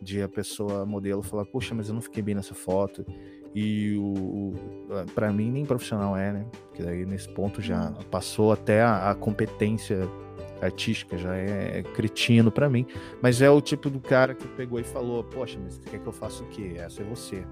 de 0.00 0.22
a 0.22 0.28
pessoa, 0.28 0.84
modelo, 0.84 1.22
falar, 1.22 1.44
poxa, 1.46 1.74
mas 1.74 1.88
eu 1.88 1.94
não 1.94 2.02
fiquei 2.02 2.22
bem 2.22 2.34
nessa 2.34 2.54
foto. 2.54 3.04
E 3.54 3.96
o, 3.96 4.02
o 4.02 4.54
para 5.14 5.32
mim 5.32 5.50
nem 5.50 5.64
profissional 5.64 6.16
é, 6.16 6.32
né? 6.32 6.46
Porque 6.68 6.82
daí 6.82 7.06
nesse 7.06 7.28
ponto 7.28 7.62
já 7.62 7.88
uhum. 7.88 8.02
passou 8.10 8.52
até 8.52 8.82
a, 8.82 9.10
a 9.10 9.14
competência 9.14 10.08
artística, 10.60 11.16
já 11.16 11.34
é, 11.36 11.78
é 11.78 11.82
cretino 11.82 12.50
para 12.50 12.68
mim. 12.68 12.86
Mas 13.22 13.40
é 13.40 13.50
o 13.50 13.60
tipo 13.60 13.88
do 13.88 14.00
cara 14.00 14.34
que 14.34 14.46
pegou 14.48 14.78
e 14.78 14.84
falou, 14.84 15.24
poxa, 15.24 15.58
mas 15.62 15.78
quer 15.78 15.98
que 15.98 16.06
eu 16.06 16.12
faça 16.12 16.42
o 16.42 16.46
quê? 16.48 16.74
Essa 16.76 17.02
é 17.02 17.04
você. 17.04 17.44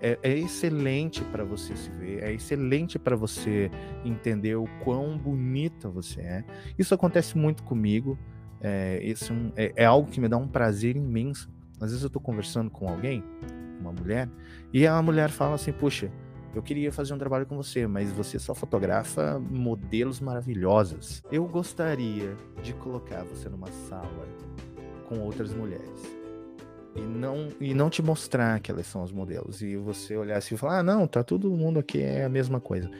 É, 0.00 0.18
é 0.22 0.38
excelente 0.38 1.24
para 1.24 1.44
você 1.44 1.74
se 1.74 1.90
ver, 1.90 2.22
é 2.22 2.32
excelente 2.32 2.98
para 2.98 3.16
você 3.16 3.68
entender 4.04 4.54
o 4.54 4.66
quão 4.84 5.18
bonita 5.18 5.88
você 5.88 6.20
é. 6.20 6.44
Isso 6.78 6.94
acontece 6.94 7.36
muito 7.36 7.62
comigo. 7.64 8.16
É, 8.60 9.00
esse 9.02 9.32
é, 9.56 9.72
é, 9.76 9.84
algo 9.84 10.10
que 10.10 10.20
me 10.20 10.28
dá 10.28 10.36
um 10.36 10.48
prazer 10.48 10.96
imenso. 10.96 11.48
Às 11.80 11.90
vezes 11.90 12.02
eu 12.02 12.08
estou 12.08 12.20
conversando 12.20 12.70
com 12.70 12.88
alguém, 12.88 13.22
uma 13.80 13.92
mulher, 13.92 14.28
e 14.72 14.86
a 14.86 15.00
mulher 15.00 15.30
fala 15.30 15.54
assim: 15.54 15.72
Puxa, 15.72 16.10
eu 16.54 16.62
queria 16.62 16.90
fazer 16.90 17.14
um 17.14 17.18
trabalho 17.18 17.46
com 17.46 17.56
você, 17.56 17.86
mas 17.86 18.10
você 18.10 18.38
só 18.38 18.54
fotografa 18.54 19.38
modelos 19.38 20.20
maravilhosas. 20.20 21.22
Eu 21.30 21.46
gostaria 21.46 22.36
de 22.62 22.72
colocar 22.74 23.22
você 23.24 23.48
numa 23.48 23.70
sala 23.88 24.26
com 25.08 25.20
outras 25.20 25.54
mulheres. 25.54 26.18
E 26.96 27.00
não, 27.00 27.48
e 27.60 27.72
não 27.74 27.88
te 27.88 28.02
mostrar 28.02 28.58
que 28.58 28.72
elas 28.72 28.86
são 28.86 29.04
os 29.04 29.12
modelos. 29.12 29.62
E 29.62 29.76
você 29.76 30.16
olhar 30.16 30.38
assim 30.38 30.56
e 30.56 30.58
falar: 30.58 30.80
ah, 30.80 30.82
não, 30.82 31.06
tá 31.06 31.22
todo 31.22 31.48
mundo 31.50 31.78
aqui 31.78 32.02
é 32.02 32.24
a 32.24 32.28
mesma 32.28 32.60
coisa 32.60 32.90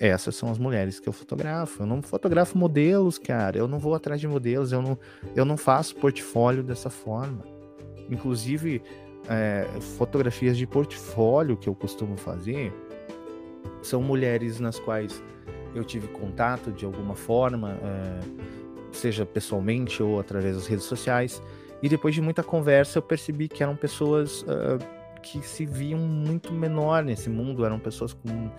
essas 0.00 0.36
são 0.36 0.50
as 0.50 0.58
mulheres 0.58 1.00
que 1.00 1.08
eu 1.08 1.12
fotografo. 1.12 1.82
Eu 1.82 1.86
não 1.86 2.02
fotografo 2.02 2.56
modelos, 2.56 3.18
cara. 3.18 3.58
Eu 3.58 3.68
não 3.68 3.78
vou 3.78 3.94
atrás 3.94 4.20
de 4.20 4.28
modelos. 4.28 4.72
Eu 4.72 4.82
não, 4.82 4.98
eu 5.34 5.44
não 5.44 5.56
faço 5.56 5.94
portfólio 5.96 6.62
dessa 6.62 6.90
forma. 6.90 7.44
Inclusive, 8.10 8.82
é, 9.28 9.66
fotografias 9.96 10.56
de 10.56 10.66
portfólio 10.66 11.56
que 11.56 11.68
eu 11.68 11.74
costumo 11.74 12.16
fazer 12.16 12.72
são 13.82 14.02
mulheres 14.02 14.60
nas 14.60 14.78
quais 14.78 15.22
eu 15.74 15.84
tive 15.84 16.08
contato 16.08 16.70
de 16.70 16.84
alguma 16.84 17.14
forma, 17.14 17.78
é, 17.82 18.20
seja 18.92 19.26
pessoalmente 19.26 20.02
ou 20.02 20.20
através 20.20 20.56
das 20.56 20.66
redes 20.66 20.84
sociais. 20.84 21.42
E 21.82 21.88
depois 21.88 22.14
de 22.14 22.20
muita 22.20 22.42
conversa, 22.42 22.98
eu 22.98 23.02
percebi 23.02 23.48
que 23.48 23.62
eram 23.62 23.76
pessoas 23.76 24.42
uh, 24.42 24.78
que 25.22 25.42
se 25.42 25.66
viam 25.66 25.98
muito 25.98 26.52
menor 26.52 27.04
nesse 27.04 27.28
mundo, 27.28 27.64
eram 27.64 27.78
pessoas 27.78 28.12
com 28.12 28.50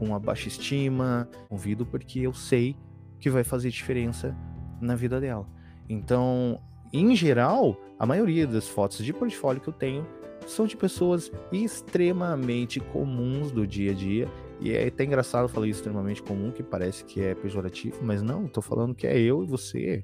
com 0.00 0.14
a 0.14 0.18
baixa 0.18 0.48
estima, 0.48 1.28
convido 1.46 1.84
porque 1.84 2.20
eu 2.20 2.32
sei 2.32 2.74
que 3.20 3.28
vai 3.28 3.44
fazer 3.44 3.68
diferença 3.68 4.34
na 4.80 4.96
vida 4.96 5.20
dela. 5.20 5.46
Então, 5.86 6.58
em 6.90 7.14
geral, 7.14 7.78
a 7.98 8.06
maioria 8.06 8.46
das 8.46 8.66
fotos 8.66 9.04
de 9.04 9.12
portfólio 9.12 9.60
que 9.60 9.68
eu 9.68 9.74
tenho 9.74 10.06
são 10.46 10.66
de 10.66 10.74
pessoas 10.74 11.30
extremamente 11.52 12.80
comuns 12.80 13.52
do 13.52 13.66
dia 13.66 13.90
a 13.90 13.94
dia. 13.94 14.28
E 14.58 14.72
é 14.72 14.86
até 14.86 15.04
engraçado 15.04 15.48
falar 15.50 15.68
isso 15.68 15.80
extremamente 15.80 16.22
comum, 16.22 16.50
que 16.50 16.62
parece 16.62 17.04
que 17.04 17.20
é 17.20 17.34
pejorativo, 17.34 17.98
mas 18.02 18.22
não, 18.22 18.48
tô 18.48 18.62
falando 18.62 18.94
que 18.94 19.06
é 19.06 19.18
eu 19.18 19.42
e 19.42 19.46
você. 19.46 20.02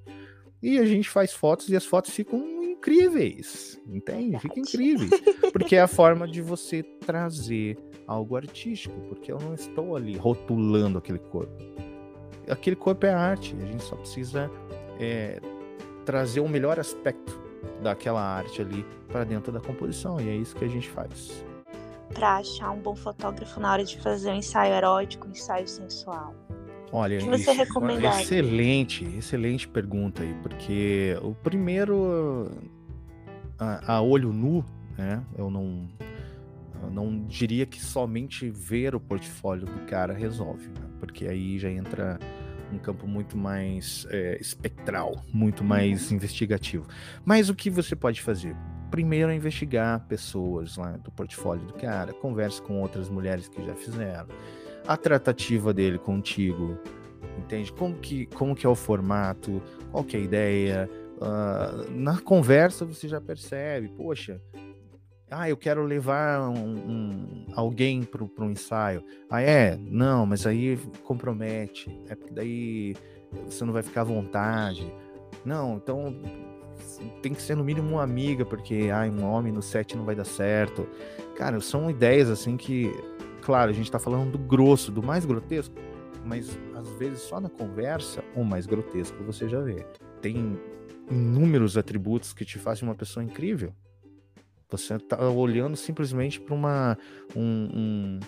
E 0.62 0.78
a 0.78 0.84
gente 0.84 1.08
faz 1.08 1.32
fotos 1.32 1.70
e 1.70 1.76
as 1.76 1.86
fotos 1.86 2.12
ficam 2.12 2.62
incríveis, 2.62 3.80
entende? 3.86 4.38
Ficam 4.38 4.58
incríveis. 4.58 5.10
Porque 5.52 5.76
é 5.76 5.80
a 5.80 5.88
forma 5.88 6.28
de 6.28 6.42
você 6.42 6.82
trazer 6.82 7.78
algo 8.06 8.36
artístico, 8.36 8.98
porque 9.08 9.30
eu 9.30 9.38
não 9.38 9.54
estou 9.54 9.96
ali 9.96 10.16
rotulando 10.16 10.98
aquele 10.98 11.18
corpo. 11.18 11.54
Aquele 12.48 12.76
corpo 12.76 13.04
é 13.06 13.12
arte, 13.12 13.56
a 13.60 13.66
gente 13.66 13.82
só 13.82 13.96
precisa 13.96 14.50
é, 15.00 15.40
trazer 16.04 16.40
o 16.40 16.48
melhor 16.48 16.78
aspecto 16.78 17.40
daquela 17.82 18.22
arte 18.22 18.62
ali 18.62 18.86
para 19.08 19.24
dentro 19.24 19.52
da 19.52 19.60
composição, 19.60 20.20
e 20.20 20.28
é 20.28 20.36
isso 20.36 20.54
que 20.54 20.64
a 20.64 20.68
gente 20.68 20.88
faz. 20.88 21.44
Para 22.14 22.36
achar 22.36 22.70
um 22.70 22.78
bom 22.78 22.94
fotógrafo 22.94 23.58
na 23.58 23.72
hora 23.72 23.84
de 23.84 23.98
fazer 24.00 24.30
um 24.30 24.36
ensaio 24.36 24.72
erótico, 24.74 25.26
um 25.26 25.32
ensaio 25.32 25.66
sensual. 25.66 26.34
Olha, 26.92 27.18
que 27.18 27.28
você 27.28 27.50
recomendaria? 27.50 28.22
excelente, 28.22 29.04
excelente 29.18 29.66
pergunta 29.66 30.22
aí, 30.22 30.34
porque 30.42 31.18
o 31.20 31.34
primeiro 31.34 32.48
a, 33.58 33.96
a 33.96 34.02
olho 34.02 34.32
nu, 34.32 34.64
né? 34.96 35.22
Eu 35.36 35.50
não 35.50 35.88
eu 36.86 36.90
não 36.90 37.24
diria 37.26 37.66
que 37.66 37.82
somente 37.82 38.48
ver 38.50 38.94
o 38.94 39.00
portfólio 39.00 39.66
do 39.66 39.86
cara 39.86 40.12
resolve, 40.12 40.68
né? 40.68 40.88
porque 40.98 41.26
aí 41.26 41.58
já 41.58 41.70
entra 41.70 42.18
um 42.72 42.78
campo 42.78 43.06
muito 43.06 43.36
mais 43.36 44.06
é, 44.10 44.38
espectral, 44.40 45.24
muito 45.32 45.62
mais 45.62 46.10
uhum. 46.10 46.16
investigativo. 46.16 46.86
Mas 47.24 47.48
o 47.48 47.54
que 47.54 47.70
você 47.70 47.94
pode 47.94 48.20
fazer? 48.20 48.56
primeiro 48.90 49.30
a 49.30 49.34
investigar 49.34 50.00
pessoas 50.06 50.76
lá 50.76 50.92
do 50.96 51.10
portfólio 51.10 51.66
do 51.66 51.74
cara, 51.74 52.12
converse 52.12 52.62
com 52.62 52.80
outras 52.80 53.08
mulheres 53.08 53.48
que 53.48 53.64
já 53.64 53.74
fizeram, 53.74 54.28
a 54.86 54.96
tratativa 54.96 55.74
dele 55.74 55.98
contigo, 55.98 56.78
entende? 57.38 57.72
Como 57.72 57.94
que, 57.96 58.26
como 58.26 58.54
que 58.54 58.64
é 58.64 58.68
o 58.68 58.74
formato, 58.74 59.62
qual 59.90 60.04
que 60.04 60.16
é 60.16 60.20
a 60.20 60.22
ideia, 60.22 60.90
uh, 61.16 61.90
na 61.90 62.20
conversa 62.20 62.84
você 62.84 63.08
já 63.08 63.20
percebe, 63.20 63.88
poxa, 63.88 64.40
ah, 65.30 65.48
eu 65.48 65.56
quero 65.56 65.84
levar 65.84 66.48
um, 66.48 66.54
um, 66.54 67.46
alguém 67.54 68.02
para 68.02 68.22
um 68.44 68.50
ensaio. 68.50 69.02
Ah, 69.28 69.42
é? 69.42 69.76
Não, 69.76 70.24
mas 70.24 70.46
aí 70.46 70.78
compromete. 71.02 71.90
É 72.08 72.14
porque 72.14 72.32
daí 72.32 72.94
você 73.44 73.64
não 73.64 73.72
vai 73.72 73.82
ficar 73.82 74.02
à 74.02 74.04
vontade. 74.04 74.92
Não, 75.44 75.76
então 75.76 76.14
tem 77.22 77.34
que 77.34 77.42
ser 77.42 77.56
no 77.56 77.64
mínimo 77.64 77.90
uma 77.90 78.02
amiga, 78.02 78.44
porque 78.44 78.88
ah, 78.92 79.02
um 79.02 79.24
homem 79.24 79.52
no 79.52 79.62
set 79.62 79.96
não 79.96 80.04
vai 80.04 80.14
dar 80.14 80.24
certo. 80.24 80.88
Cara, 81.36 81.60
são 81.60 81.90
ideias 81.90 82.30
assim 82.30 82.56
que, 82.56 82.92
claro, 83.42 83.70
a 83.70 83.74
gente 83.74 83.90
tá 83.90 83.98
falando 83.98 84.32
do 84.32 84.38
grosso, 84.38 84.92
do 84.92 85.02
mais 85.02 85.24
grotesco, 85.24 85.74
mas 86.24 86.56
às 86.74 86.88
vezes 86.90 87.20
só 87.20 87.40
na 87.40 87.48
conversa 87.48 88.22
o 88.34 88.44
mais 88.44 88.64
grotesco 88.66 89.22
você 89.24 89.48
já 89.48 89.60
vê. 89.60 89.84
Tem 90.22 90.58
inúmeros 91.10 91.76
atributos 91.76 92.32
que 92.32 92.44
te 92.44 92.58
fazem 92.58 92.88
uma 92.88 92.94
pessoa 92.94 93.24
incrível. 93.24 93.72
Você 94.68 94.94
está 94.94 95.28
olhando 95.28 95.76
simplesmente 95.76 96.40
para 96.40 96.54
uma 96.54 96.98
um, 97.36 97.40
um, 97.72 98.20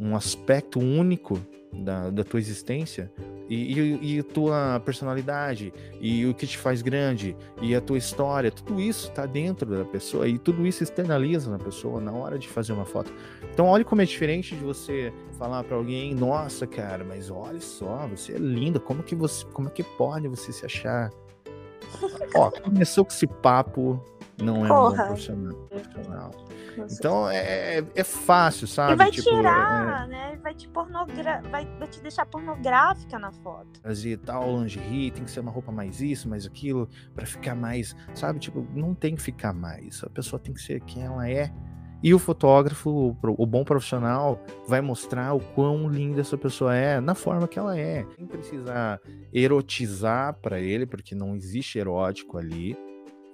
um, 0.00 0.16
aspecto 0.16 0.80
único 0.80 1.40
da, 1.72 2.10
da 2.10 2.24
tua 2.24 2.40
existência 2.40 3.12
e, 3.48 3.78
e, 3.78 4.18
e 4.18 4.22
tua 4.24 4.80
personalidade 4.84 5.72
e 6.00 6.26
o 6.26 6.34
que 6.34 6.48
te 6.48 6.58
faz 6.58 6.82
grande 6.82 7.36
e 7.62 7.76
a 7.76 7.80
tua 7.80 7.96
história, 7.96 8.50
tudo 8.50 8.80
isso 8.80 9.08
está 9.08 9.24
dentro 9.24 9.70
da 9.70 9.84
pessoa 9.84 10.26
e 10.26 10.36
tudo 10.36 10.66
isso 10.66 10.82
externaliza 10.82 11.48
na 11.48 11.58
pessoa 11.58 12.00
na 12.00 12.12
hora 12.12 12.38
de 12.38 12.48
fazer 12.48 12.72
uma 12.72 12.84
foto. 12.84 13.12
Então 13.52 13.66
olhe 13.66 13.84
como 13.84 14.02
é 14.02 14.04
diferente 14.04 14.56
de 14.56 14.64
você 14.64 15.12
falar 15.38 15.62
para 15.62 15.76
alguém, 15.76 16.12
nossa 16.12 16.66
cara, 16.66 17.04
mas 17.04 17.30
olha 17.30 17.60
só, 17.60 18.06
você 18.08 18.32
é 18.32 18.38
linda, 18.38 18.80
como 18.80 19.02
que 19.02 19.14
você, 19.14 19.46
como 19.52 19.68
é 19.68 19.70
que 19.70 19.84
pode 19.84 20.26
você 20.26 20.52
se 20.52 20.66
achar? 20.66 21.10
Ó, 22.34 22.50
começou 22.50 23.04
com 23.04 23.12
esse 23.12 23.26
papo, 23.26 24.02
não 24.42 24.64
é 24.64 24.68
Porra. 24.68 24.88
um 24.88 24.96
bom 24.96 25.06
profissional. 25.06 25.54
profissional. 25.68 26.30
Então 26.92 27.28
é, 27.28 27.82
é 27.94 28.04
fácil, 28.04 28.66
sabe? 28.68 28.92
E 28.92 28.96
vai 28.96 29.10
tipo, 29.10 29.28
tirar, 29.28 30.04
é... 30.04 30.08
né? 30.08 30.38
Vai 30.42 30.54
te, 30.54 30.68
pornogra... 30.68 31.42
vai, 31.50 31.66
vai 31.78 31.88
te 31.88 32.00
deixar 32.00 32.24
pornográfica 32.26 33.18
na 33.18 33.32
foto. 33.32 33.80
Fazer 33.82 34.18
tal 34.18 34.60
lingerie, 34.60 35.10
tem 35.10 35.24
que 35.24 35.30
ser 35.30 35.40
uma 35.40 35.50
roupa 35.50 35.72
mais 35.72 36.00
isso, 36.00 36.28
mais 36.28 36.46
aquilo, 36.46 36.88
para 37.14 37.26
ficar 37.26 37.54
mais, 37.54 37.96
sabe? 38.14 38.38
Tipo, 38.38 38.66
não 38.74 38.94
tem 38.94 39.16
que 39.16 39.22
ficar 39.22 39.52
mais. 39.52 40.02
A 40.04 40.10
pessoa 40.10 40.38
tem 40.38 40.54
que 40.54 40.62
ser 40.62 40.80
quem 40.82 41.02
ela 41.02 41.28
é 41.28 41.52
e 42.00 42.14
o 42.14 42.18
fotógrafo, 42.18 43.16
o 43.22 43.46
bom 43.46 43.64
profissional, 43.64 44.40
vai 44.68 44.80
mostrar 44.80 45.34
o 45.34 45.40
quão 45.40 45.88
linda 45.88 46.20
essa 46.20 46.38
pessoa 46.38 46.74
é 46.74 47.00
na 47.00 47.14
forma 47.14 47.48
que 47.48 47.58
ela 47.58 47.76
é. 47.76 48.06
Sem 48.16 48.24
precisar 48.24 49.00
erotizar 49.32 50.34
para 50.34 50.60
ele, 50.60 50.86
porque 50.86 51.14
não 51.14 51.34
existe 51.34 51.76
erótico 51.76 52.38
ali, 52.38 52.76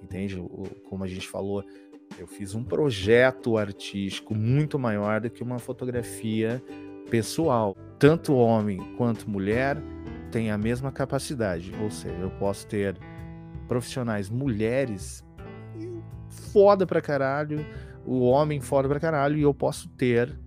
entende? 0.01 0.37
Como 0.89 1.03
a 1.03 1.07
gente 1.07 1.27
falou, 1.27 1.63
eu 2.17 2.27
fiz 2.27 2.55
um 2.55 2.63
projeto 2.63 3.57
artístico 3.57 4.35
muito 4.35 4.77
maior 4.77 5.21
do 5.21 5.29
que 5.29 5.43
uma 5.43 5.59
fotografia 5.59 6.61
pessoal. 7.09 7.75
Tanto 7.97 8.35
homem 8.35 8.79
quanto 8.97 9.29
mulher 9.29 9.77
têm 10.31 10.51
a 10.51 10.57
mesma 10.57 10.91
capacidade, 10.91 11.73
ou 11.81 11.89
seja, 11.89 12.17
eu 12.17 12.31
posso 12.31 12.67
ter 12.67 12.97
profissionais 13.67 14.29
mulheres 14.29 15.25
foda 16.51 16.85
pra 16.85 17.01
caralho 17.01 17.65
o 18.05 18.21
homem 18.21 18.61
foda 18.61 18.87
pra 18.87 18.99
caralho 18.99 19.37
e 19.37 19.41
eu 19.41 19.53
posso 19.53 19.89
ter 19.89 20.37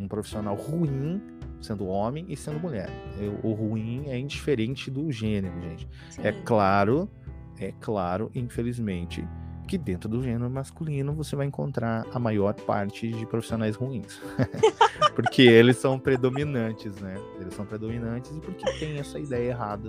um 0.00 0.08
profissional 0.08 0.54
ruim 0.56 1.22
sendo 1.60 1.86
homem 1.86 2.26
e 2.28 2.36
sendo 2.36 2.58
mulher. 2.58 2.90
Eu, 3.18 3.38
o 3.42 3.52
ruim 3.52 4.04
é 4.08 4.18
indiferente 4.18 4.90
do 4.90 5.10
gênero, 5.10 5.54
gente. 5.62 5.88
É 5.94 6.10
Sim. 6.10 6.22
É 6.22 6.32
claro, 6.32 7.08
é 7.64 7.72
claro, 7.80 8.30
infelizmente, 8.34 9.26
que 9.66 9.78
dentro 9.78 10.08
do 10.08 10.22
gênero 10.22 10.48
masculino 10.50 11.12
você 11.14 11.34
vai 11.34 11.46
encontrar 11.46 12.06
a 12.12 12.18
maior 12.18 12.54
parte 12.54 13.10
de 13.10 13.26
profissionais 13.26 13.76
ruins. 13.76 14.20
porque 15.14 15.42
eles 15.42 15.76
são 15.76 15.98
predominantes, 15.98 17.00
né? 17.00 17.14
Eles 17.40 17.54
são 17.54 17.64
predominantes 17.64 18.30
e 18.36 18.40
porque 18.40 18.64
tem 18.78 18.98
essa 18.98 19.18
ideia 19.18 19.50
errada 19.50 19.88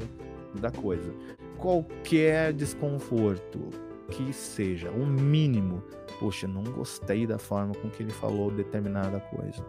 da 0.60 0.72
coisa. 0.72 1.14
Qualquer 1.58 2.54
desconforto, 2.54 3.70
que 4.10 4.32
seja, 4.32 4.90
o 4.92 5.06
mínimo. 5.06 5.84
Poxa, 6.20 6.48
não 6.48 6.64
gostei 6.64 7.28
da 7.28 7.38
forma 7.38 7.74
com 7.76 7.90
que 7.90 8.04
ele 8.04 8.12
falou 8.12 8.52
determinada 8.52 9.20
coisa. 9.20 9.66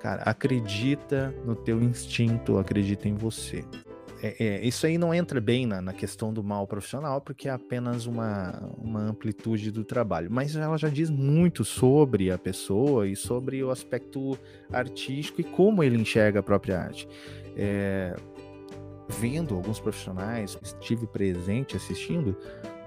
Cara, 0.00 0.22
acredita 0.22 1.34
no 1.44 1.54
teu 1.54 1.80
instinto, 1.80 2.58
acredita 2.58 3.08
em 3.08 3.14
você. 3.14 3.64
É, 4.22 4.36
é, 4.38 4.64
isso 4.64 4.86
aí 4.86 4.96
não 4.96 5.12
entra 5.12 5.40
bem 5.40 5.66
na, 5.66 5.82
na, 5.82 5.92
questão 5.92 6.32
do 6.32 6.44
mal 6.44 6.64
profissional, 6.64 7.20
porque 7.20 7.48
é 7.48 7.50
apenas 7.50 8.06
uma, 8.06 8.72
uma 8.78 9.00
amplitude 9.00 9.72
do 9.72 9.82
trabalho. 9.82 10.28
Mas 10.30 10.54
ela 10.54 10.78
já 10.78 10.88
diz 10.88 11.10
muito 11.10 11.64
sobre 11.64 12.30
a 12.30 12.38
pessoa 12.38 13.08
e 13.08 13.16
sobre 13.16 13.64
o 13.64 13.70
aspecto 13.70 14.38
artístico 14.72 15.40
e 15.40 15.44
como 15.44 15.82
ele 15.82 16.00
enxerga 16.00 16.38
a 16.38 16.42
própria 16.42 16.78
arte. 16.78 17.08
É, 17.56 18.14
vendo 19.08 19.56
alguns 19.56 19.80
profissionais, 19.80 20.56
estive 20.62 21.04
presente 21.08 21.76
assistindo, 21.76 22.36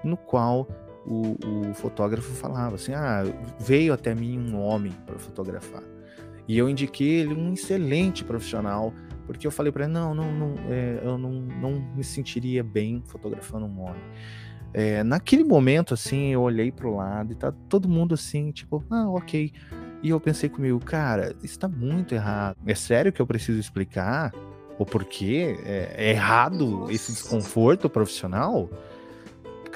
no 0.02 0.16
qual 0.16 0.66
o, 1.04 1.36
o 1.68 1.74
fotógrafo 1.74 2.32
falava 2.32 2.76
assim: 2.76 2.94
ah, 2.94 3.22
veio 3.60 3.92
até 3.92 4.14
mim 4.14 4.38
um 4.38 4.58
homem 4.58 4.92
para 5.04 5.18
fotografar. 5.18 5.82
E 6.48 6.56
eu 6.56 6.68
indiquei 6.68 7.20
ele 7.20 7.34
um 7.34 7.52
excelente 7.52 8.24
profissional, 8.24 8.92
porque 9.26 9.46
eu 9.46 9.50
falei 9.50 9.72
para 9.72 9.84
ele: 9.84 9.92
não, 9.92 10.14
não, 10.14 10.32
não 10.32 10.54
é, 10.70 11.00
eu 11.02 11.18
não, 11.18 11.32
não 11.32 11.84
me 11.94 12.04
sentiria 12.04 12.62
bem 12.62 13.02
fotografando 13.06 13.66
um 13.66 13.80
homem. 13.82 14.02
É, 14.72 15.02
naquele 15.02 15.42
momento, 15.42 15.94
assim, 15.94 16.28
eu 16.28 16.42
olhei 16.42 16.70
pro 16.70 16.96
lado 16.96 17.32
e 17.32 17.34
tá 17.34 17.52
todo 17.68 17.88
mundo 17.88 18.14
assim, 18.14 18.50
tipo, 18.50 18.84
ah, 18.90 19.08
ok. 19.08 19.52
E 20.02 20.10
eu 20.10 20.20
pensei 20.20 20.48
comigo, 20.48 20.78
cara, 20.78 21.34
isso 21.42 21.58
tá 21.58 21.66
muito 21.66 22.14
errado. 22.14 22.56
É 22.66 22.74
sério 22.74 23.12
que 23.12 23.20
eu 23.20 23.26
preciso 23.26 23.58
explicar 23.58 24.32
o 24.78 24.84
porquê? 24.84 25.58
É, 25.64 25.94
é 25.96 26.10
errado 26.10 26.90
esse 26.90 27.12
desconforto 27.12 27.88
profissional? 27.88 28.68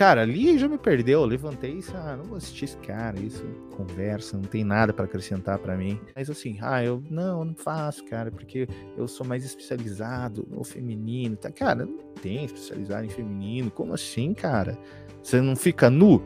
Cara, 0.00 0.22
ali 0.22 0.56
já 0.58 0.66
me 0.66 0.78
perdeu. 0.78 1.20
Eu 1.20 1.26
levantei 1.26 1.72
e 1.72 1.76
disse, 1.76 1.94
ah, 1.94 2.16
não 2.16 2.24
vou 2.24 2.38
assistir 2.38 2.64
esse 2.64 2.76
cara, 2.78 3.20
isso 3.20 3.44
conversa, 3.76 4.34
não 4.34 4.44
tem 4.44 4.64
nada 4.64 4.94
para 4.94 5.04
acrescentar 5.04 5.58
para 5.58 5.76
mim. 5.76 6.00
Mas 6.16 6.30
assim, 6.30 6.56
ah, 6.62 6.82
eu 6.82 7.04
não, 7.10 7.44
não 7.44 7.54
faço, 7.54 8.02
cara, 8.06 8.30
porque 8.30 8.66
eu 8.96 9.06
sou 9.06 9.26
mais 9.26 9.44
especializado 9.44 10.48
no 10.50 10.64
feminino. 10.64 11.36
Tá, 11.36 11.52
cara, 11.52 11.84
não 11.84 11.98
tem 12.22 12.46
especializado 12.46 13.04
em 13.04 13.10
feminino. 13.10 13.70
Como 13.70 13.92
assim, 13.92 14.32
cara? 14.32 14.78
Você 15.22 15.38
não 15.38 15.54
fica 15.54 15.90
nu? 15.90 16.22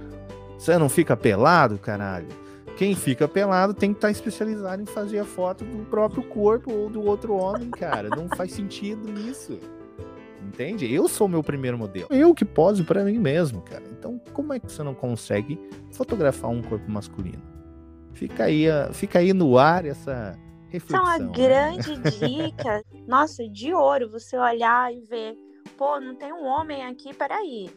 Você 0.57 0.79
não 0.79 0.89
fica 0.89 1.17
pelado, 1.17 1.77
caralho? 1.77 2.29
Quem 2.77 2.95
fica 2.95 3.27
pelado 3.27 3.75
tem 3.75 3.91
que 3.91 3.99
estar 3.99 4.07
tá 4.07 4.13
especializado 4.13 4.83
em 4.83 4.87
fazer 4.87 5.19
a 5.19 5.25
foto 5.25 5.65
do 5.65 5.85
próprio 5.87 6.23
corpo 6.23 6.73
ou 6.73 6.89
do 6.89 7.03
outro 7.03 7.35
homem, 7.35 7.71
cara. 7.71 8.09
Não 8.09 8.29
faz 8.37 8.53
sentido 8.53 9.13
isso 9.29 9.59
entende? 10.47 10.93
Eu 10.93 11.09
sou 11.09 11.27
o 11.27 11.31
meu 11.31 11.43
primeiro 11.43 11.79
modelo. 11.79 12.09
Eu 12.11 12.35
que 12.35 12.45
poso 12.45 12.85
para 12.85 13.05
mim 13.05 13.19
mesmo, 13.19 13.61
cara. 13.63 13.85
Então, 13.91 14.21
como 14.33 14.53
é 14.53 14.61
que 14.61 14.71
você 14.71 14.83
não 14.83 14.95
consegue 14.95 15.59
fotografar 15.93 16.51
um 16.51 16.63
corpo 16.63 16.91
masculino? 16.91 17.43
Fica 18.13 18.45
aí, 18.45 18.67
fica 18.93 19.19
aí 19.19 19.33
no 19.33 19.59
ar 19.59 19.85
essa 19.85 20.39
reflexão. 20.69 21.03
Isso 21.03 21.13
é 21.13 21.17
uma 21.17 21.19
né? 21.19 21.33
grande 21.33 21.97
né? 21.97 22.11
dica. 22.53 22.85
Nossa, 23.07 23.49
de 23.49 23.73
ouro, 23.75 24.11
você 24.11 24.37
olhar 24.37 24.93
e 24.93 25.01
ver, 25.01 25.37
pô, 25.77 26.01
não 26.01 26.15
tem 26.15 26.33
um 26.33 26.45
homem 26.45 26.85
aqui, 26.85 27.13
peraí. 27.13 27.71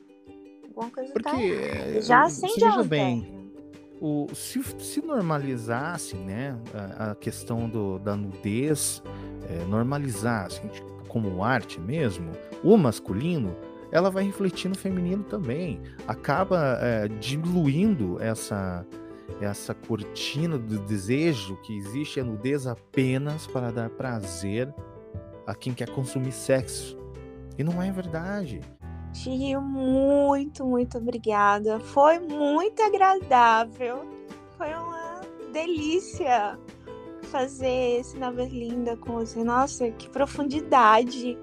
Alguma 0.63 0.91
coisa 0.91 1.13
tá 1.13 1.31
Porque, 1.31 1.93
tá 1.95 2.01
Já 2.01 2.23
acende 2.23 2.63
a 2.63 2.83
bem, 2.83 3.37
o, 3.99 4.27
se, 4.33 4.61
se 4.79 5.01
normalizassem 5.01 6.19
né, 6.19 6.55
a, 6.97 7.11
a 7.11 7.15
questão 7.15 7.67
do, 7.67 7.97
da 7.99 8.15
nudez, 8.15 9.01
é, 9.49 9.65
normalizassem, 9.65 10.69
como 11.21 11.43
arte 11.43 11.79
mesmo, 11.79 12.31
o 12.63 12.77
masculino, 12.77 13.55
ela 13.91 14.11
vai 14.11 14.23
refletir 14.23 14.69
no 14.69 14.75
feminino 14.75 15.23
também. 15.23 15.81
Acaba 16.07 16.77
é, 16.81 17.07
diluindo 17.07 18.21
essa 18.21 18.85
essa 19.41 19.73
cortina 19.73 20.57
do 20.57 20.79
desejo 20.79 21.57
que 21.57 21.77
existe 21.77 22.17
a 22.19 22.23
nudez 22.23 22.65
apenas 22.65 23.45
para 23.45 23.71
dar 23.71 23.89
prazer 23.89 24.73
a 25.45 25.53
quem 25.53 25.73
quer 25.73 25.89
consumir 25.89 26.31
sexo. 26.31 26.97
E 27.57 27.63
não 27.63 27.83
é 27.83 27.91
verdade. 27.91 28.61
Tio, 29.11 29.61
muito, 29.61 30.65
muito 30.65 30.97
obrigada. 30.97 31.77
Foi 31.79 32.19
muito 32.19 32.81
agradável. 32.81 34.05
Foi 34.57 34.69
uma 34.69 35.21
delícia 35.51 36.57
fazer 37.27 37.99
esse 37.99 38.17
Na 38.17 38.31
Berlinda 38.31 38.97
com 38.97 39.13
você. 39.13 39.43
Nossa, 39.43 39.91
que 39.91 40.09
profundidade. 40.09 41.37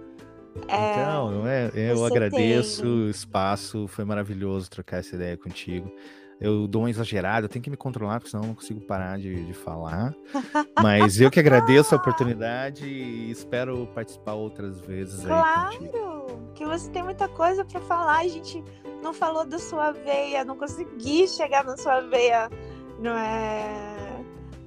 É, 0.69 0.93
então, 0.93 1.31
não 1.31 1.47
é? 1.47 1.71
Eu 1.75 2.05
agradeço 2.05 2.83
tem. 2.83 2.91
o 2.91 3.11
espaço, 3.11 3.89
foi 3.89 4.05
maravilhoso 4.05 4.71
trocar 4.71 4.99
essa 4.99 5.15
ideia 5.15 5.37
contigo. 5.37 5.93
eu 6.41 6.67
dou 6.67 6.83
uma 6.83 6.91
exagerada, 6.91 7.47
eu 7.47 7.49
tenho 7.49 7.63
que 7.63 7.71
me 7.71 7.77
controlar, 7.77 8.21
porque 8.21 8.31
senão 8.31 8.45
eu 8.45 8.49
não 8.49 8.55
consigo 8.55 8.81
parar 8.81 9.19
de, 9.19 9.45
de 9.45 9.53
falar. 9.53 10.15
Mas 10.83 11.21
eu 11.21 11.31
que 11.31 11.41
agradeço 11.41 11.95
a 11.95 11.99
oportunidade 11.99 12.87
e 12.87 13.31
espero 13.31 13.87
participar 13.95 14.35
outras 14.35 14.81
vezes 14.81 15.25
claro, 15.25 16.41
que 16.55 16.65
você 16.65 16.91
tem 16.91 17.03
muita 17.03 17.29
coisa 17.29 17.65
para 17.65 17.81
falar. 17.81 18.21
A 18.21 18.29
gente 18.29 18.63
não 19.03 19.13
falou 19.13 19.45
da 19.45 19.59
sua 19.59 19.93
veia, 19.93 20.45
não 20.45 20.57
consegui 20.57 21.27
chegar 21.29 21.65
na 21.65 21.77
sua 21.77 22.01
veia, 22.01 22.49
não 23.01 23.17
é? 23.17 23.94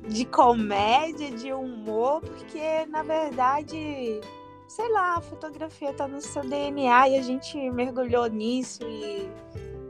De 0.07 0.25
comédia, 0.25 1.31
de 1.31 1.53
humor, 1.53 2.21
porque 2.21 2.85
na 2.87 3.03
verdade 3.03 4.21
sei 4.67 4.91
lá, 4.91 5.15
a 5.15 5.21
fotografia 5.21 5.93
tá 5.93 6.07
no 6.07 6.21
seu 6.21 6.43
DNA 6.43 7.09
e 7.09 7.17
a 7.17 7.21
gente 7.21 7.57
mergulhou 7.71 8.27
nisso 8.27 8.83
e, 8.83 9.29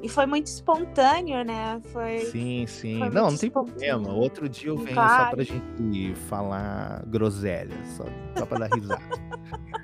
e 0.03 0.07
foi 0.07 0.25
muito 0.25 0.47
espontâneo, 0.47 1.43
né? 1.43 1.81
Foi, 1.91 2.19
sim, 2.19 2.65
sim. 2.67 2.99
Foi 2.99 3.09
não, 3.09 3.31
não 3.31 3.37
tem 3.37 3.49
problema. 3.49 4.13
Outro 4.13 4.47
dia 4.47 4.69
eu 4.69 4.77
venho 4.77 4.93
claro. 4.93 5.23
só 5.23 5.29
pra 5.31 5.43
gente 5.43 6.13
falar 6.29 7.03
groselha, 7.07 7.75
só, 7.95 8.05
só 8.37 8.45
pra 8.45 8.59
dar 8.59 8.75
risada. 8.75 9.01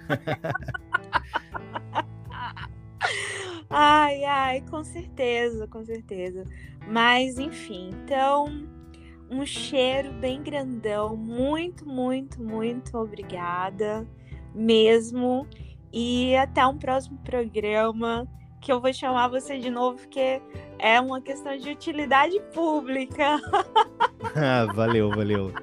ai, 3.70 4.24
ai, 4.24 4.62
com 4.70 4.84
certeza, 4.84 5.68
com 5.68 5.84
certeza. 5.84 6.44
Mas, 6.88 7.40
enfim, 7.40 7.90
então 8.04 8.68
um 9.34 9.46
cheiro 9.46 10.14
bem 10.14 10.42
grandão. 10.42 11.16
Muito, 11.16 11.88
muito, 11.88 12.42
muito 12.42 12.98
obrigada 12.98 14.08
mesmo. 14.54 15.48
E 15.92 16.36
até 16.36 16.66
um 16.66 16.78
próximo 16.78 17.18
programa 17.20 18.28
que 18.62 18.72
eu 18.72 18.80
vou 18.80 18.94
chamar 18.94 19.28
você 19.28 19.60
de 19.60 19.70
novo, 19.70 19.98
porque 19.98 20.42
é 20.80 21.00
uma 21.00 21.22
questão 21.22 21.58
de 21.58 21.70
utilidade 21.70 22.40
pública. 22.54 23.40
ah, 24.36 24.66
valeu, 24.74 25.10
valeu. 25.10 25.54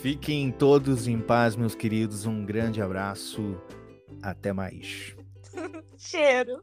Fiquem 0.00 0.50
todos 0.50 1.06
em 1.06 1.20
paz, 1.20 1.54
meus 1.54 1.74
queridos. 1.74 2.26
Um 2.26 2.44
grande 2.44 2.80
abraço. 2.80 3.60
Até 4.22 4.52
mais. 4.52 5.14
Cheiro. 5.98 6.60